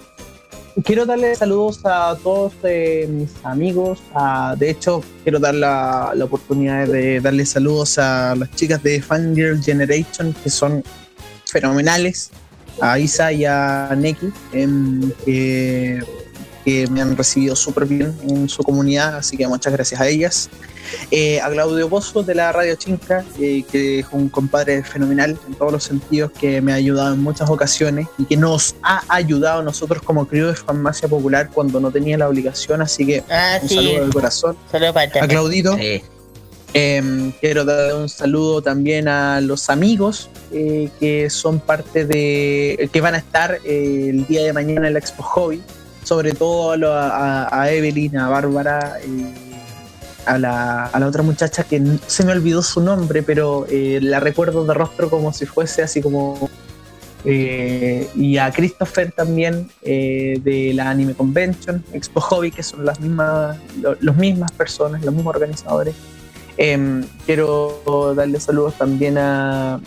[0.84, 4.00] quiero darle saludos a todos eh, mis amigos.
[4.14, 9.62] a- de hecho, quiero dar la, oportunidad de darle saludos a las chicas de Fangirl
[9.64, 10.84] Generation, que son
[11.46, 12.32] fenomenales.
[12.80, 16.02] A Isa y a Neki, em, que,
[16.64, 20.50] que me han recibido súper bien en su comunidad, así que muchas gracias a ellas.
[21.10, 25.54] Eh, a Claudio Pozo de la Radio Chinca, eh, que es un compadre fenomenal en
[25.56, 29.60] todos los sentidos, que me ha ayudado en muchas ocasiones y que nos ha ayudado
[29.62, 33.60] a nosotros como crío de farmacia popular cuando no tenía la obligación, así que Ah,
[33.62, 33.76] un sí.
[33.76, 34.58] saludo de corazón.
[34.72, 35.20] Saludos para ti.
[35.20, 36.04] A Claudito, Eh,
[36.74, 43.02] eh, quiero dar un saludo también a los amigos eh, que son parte de, que
[43.02, 45.62] van a estar eh, el día de mañana en la Expo Hobby,
[46.04, 47.08] sobre todo a,
[47.48, 49.34] a- a Evelyn, a Bárbara, eh,
[50.26, 54.20] a, la, a la otra muchacha que se me olvidó su nombre, pero eh, la
[54.20, 56.50] recuerdo de rostro como si fuese así como...
[57.26, 63.58] eh, y a Christopher también de la Anime Convention, Expo Hobby, que son las mismas,
[63.80, 65.96] lo- los mismas personas, los mismos organizadores.
[66.58, 69.80] Em, quiero darle saludos también a,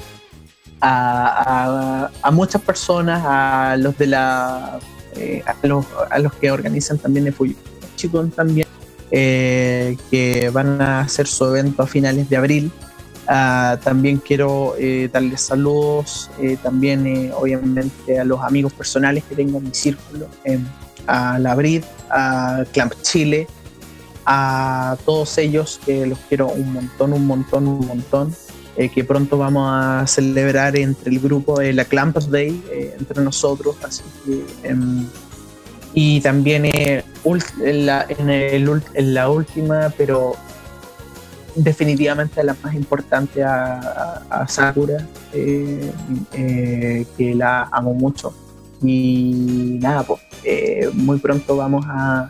[0.80, 4.78] a- a muchas personas, a los de la
[5.16, 7.34] eh, a, los, a los que organizan también el
[7.96, 8.66] Chicón también,
[9.10, 12.72] eh, que van a hacer su evento a finales de abril.
[13.26, 16.30] Ah, también quiero eh, darles saludos,
[16.62, 20.28] también obviamente a los amigos personales que tengo en mi círculo,
[21.06, 23.46] a la Brid, a Clamp Chile,
[24.26, 28.34] a todos ellos que los quiero un montón, un montón, un montón.
[28.76, 33.22] Eh, que pronto vamos a celebrar entre el grupo de la Clamps Day, eh, entre
[33.22, 33.76] nosotros.
[33.82, 34.02] Así
[34.62, 35.06] em,
[35.94, 37.04] y también eh,
[37.62, 40.34] en, la, el última, pero
[41.54, 45.92] definitivamente la más importante a, Sakura, eh,
[46.32, 48.34] eh, que la amo mucho.
[48.82, 52.28] Y nada, pues eh, muy pronto vamos a,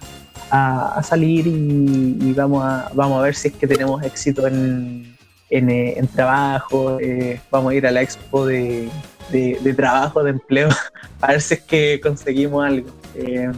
[0.51, 5.14] a, salir y, y vamos, a, vamos a ver si es que tenemos éxito en,
[5.51, 6.99] en, eh, en trabajo.
[7.01, 8.89] eh, vamos a ir a la expo de,
[9.31, 10.69] de, de trabajo, de empleo,
[11.21, 12.89] a ver si es que conseguimos algo.
[13.15, 13.51] Eh,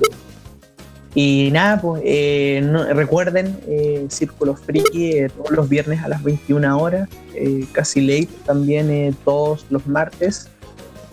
[1.14, 6.22] y nada, pues eh, no- recuerden, eh, Círculo Friki eh, todos los viernes a las
[6.22, 10.50] 21 horas, eh, casi late también eh, todos los martes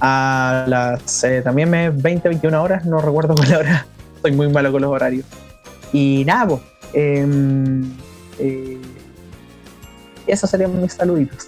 [0.01, 3.85] a las también me 20, 21 horas, no recuerdo cuál hora,
[4.21, 5.25] soy muy malo con los horarios.
[5.93, 6.61] Y nada, pues,
[6.93, 7.89] em,
[10.27, 11.47] esos serían mis saluditos.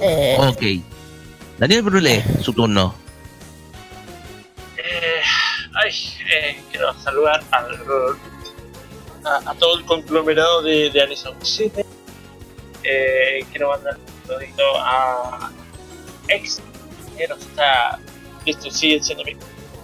[0.00, 0.62] Eh, ok.
[1.58, 2.94] Daniel Brulé, su turno.
[4.76, 5.22] Eh,
[5.82, 5.92] ay,
[6.32, 7.66] eh, quiero saludar al,
[9.24, 11.82] a, a todo el conglomerado de, de Anison City.
[12.84, 15.50] Eh, quiero mandar un saludito a
[16.28, 16.60] ex
[16.96, 17.38] compañeros.
[17.52, 17.98] O sea,
[18.46, 19.36] estos siguen siendo mis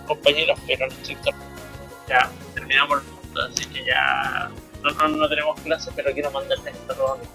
[0.06, 1.30] compañeros, pero en estricto
[2.08, 4.50] ya terminamos el mundo, así que ya
[4.82, 7.28] no, no, no tenemos clases, pero quiero mandarles saludos a mis,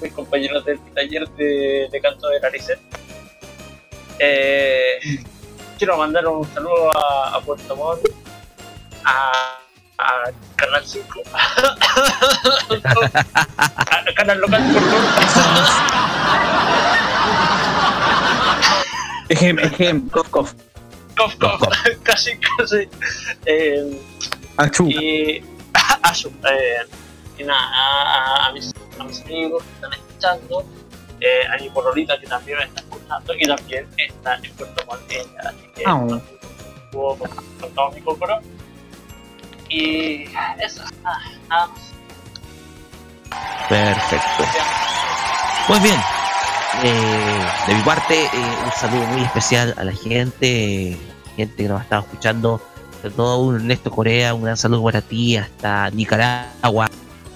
[0.00, 2.78] mis compañeros del taller de, de canto de narices.
[4.18, 4.98] Eh,
[5.78, 8.06] quiero mandar un saludo a, a Puerto Montt,
[9.04, 9.32] a,
[9.98, 11.22] a Canal 5.
[13.86, 15.02] a Canal Local, por favor.
[19.28, 20.54] Ejem, ejem, cof, cof.
[21.16, 21.60] Cof, cof.
[22.04, 22.88] casi, casi.
[23.44, 24.00] Eh,
[24.56, 24.86] Achú.
[24.88, 24.94] y,
[25.42, 25.42] eh,
[27.38, 30.64] y nada, a, a mis, a mis amigos que están escuchando,
[31.20, 35.40] eh, a mi pololita que también me está escuchando y también está en Puerto ella,
[35.44, 36.20] así que Ah.
[36.84, 38.40] estuvo con, con todo mi cocoro.
[39.68, 40.24] Y
[40.60, 41.80] eso, nada, nada más.
[43.68, 44.44] Perfecto.
[45.66, 46.00] Pues bien,
[46.84, 48.28] eh, de mi parte, eh,
[48.64, 50.96] un saludo muy especial a la gente,
[51.36, 52.60] gente que nos ha estado escuchando,
[53.02, 56.88] sobre todo un Ernesto Corea, un gran saludo para ti, hasta Nicaragua.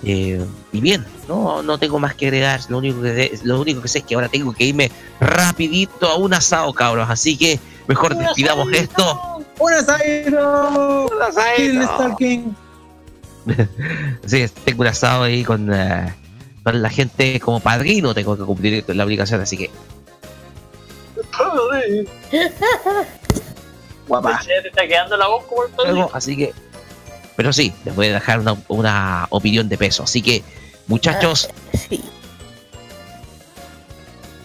[0.03, 3.89] Eh, y bien, no, no tengo más que agregar, lo único que, lo único que
[3.89, 8.17] sé es que ahora tengo que irme rapidito a un asado, cabros, así que mejor
[8.17, 9.45] despidamos esto.
[9.59, 11.07] ¡Un asairo!
[11.07, 12.57] Un Stalking.
[14.27, 16.15] Sí, tengo un asado ahí con, eh,
[16.63, 19.71] con la gente como padrino, tengo que cumplir la obligación, así que
[24.07, 24.41] Guapa.
[24.45, 26.53] Te está quedando la voz como el luego, así que.
[27.37, 30.03] Pero sí, les voy a dejar una, una opinión de peso.
[30.05, 30.43] Así que,
[30.87, 31.49] muchachos,
[31.89, 32.01] Sí.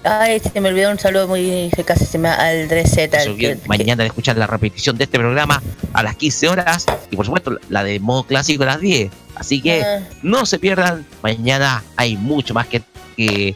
[0.07, 3.19] Ay, se me olvidó un saludo muy que casi se me al Dreseta.
[3.21, 7.15] se olviden mañana de escuchar la repetición de este programa a las 15 horas y
[7.15, 9.11] por supuesto la de modo clásico a las 10.
[9.33, 10.01] Así que Ah.
[10.21, 12.83] no se pierdan, mañana hay mucho más que,
[13.17, 13.55] que,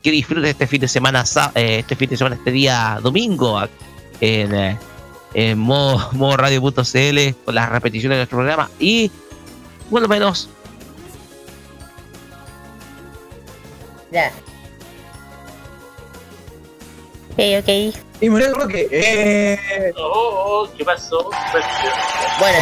[0.00, 1.24] que disfruten este fin de semana,
[1.56, 3.60] eh, este fin de semana, este día domingo
[4.20, 4.78] en, eh,
[5.34, 9.10] en modo, modo radio.cl con las repeticiones de nuestro programa y
[9.90, 10.48] bueno menos
[14.14, 14.30] Ya.
[17.32, 17.94] Ok, ok.
[18.20, 18.88] Y Muriel Roque.
[18.92, 21.30] Eh, Oh, oh, ¿qué pasó?
[21.30, 21.68] ¿Qué pasó?
[22.38, 22.58] Bueno,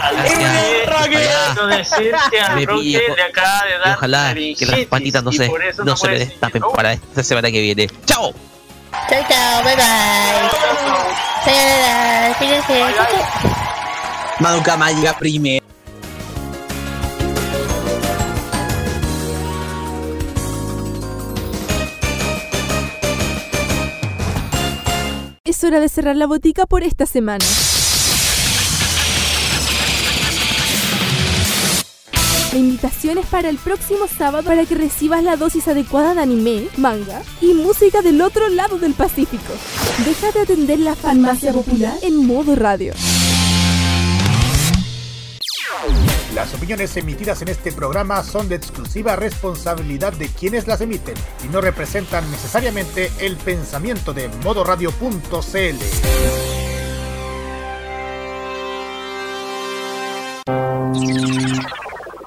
[0.00, 0.85] Al Gracias.
[1.08, 5.32] Decirte al Me Roque pille, de acá de y dar ojalá que las patitas no
[5.32, 5.50] se,
[5.84, 7.88] no se me destapen para esta semana que viene.
[8.04, 8.34] ¡Chao!
[9.08, 9.84] chao, chao, bye bye.
[14.40, 15.64] Madoka Mágica primero.
[25.44, 27.44] Es hora de cerrar la botica por esta semana.
[32.52, 36.68] La invitación es para el próximo sábado para que recibas la dosis adecuada de anime,
[36.76, 39.52] manga y música del otro lado del Pacífico.
[40.04, 42.94] Deja de atender la farmacia popular en modo radio.
[46.34, 51.48] Las opiniones emitidas en este programa son de exclusiva responsabilidad de quienes las emiten y
[51.48, 55.76] no representan necesariamente el pensamiento de modoradio.cl.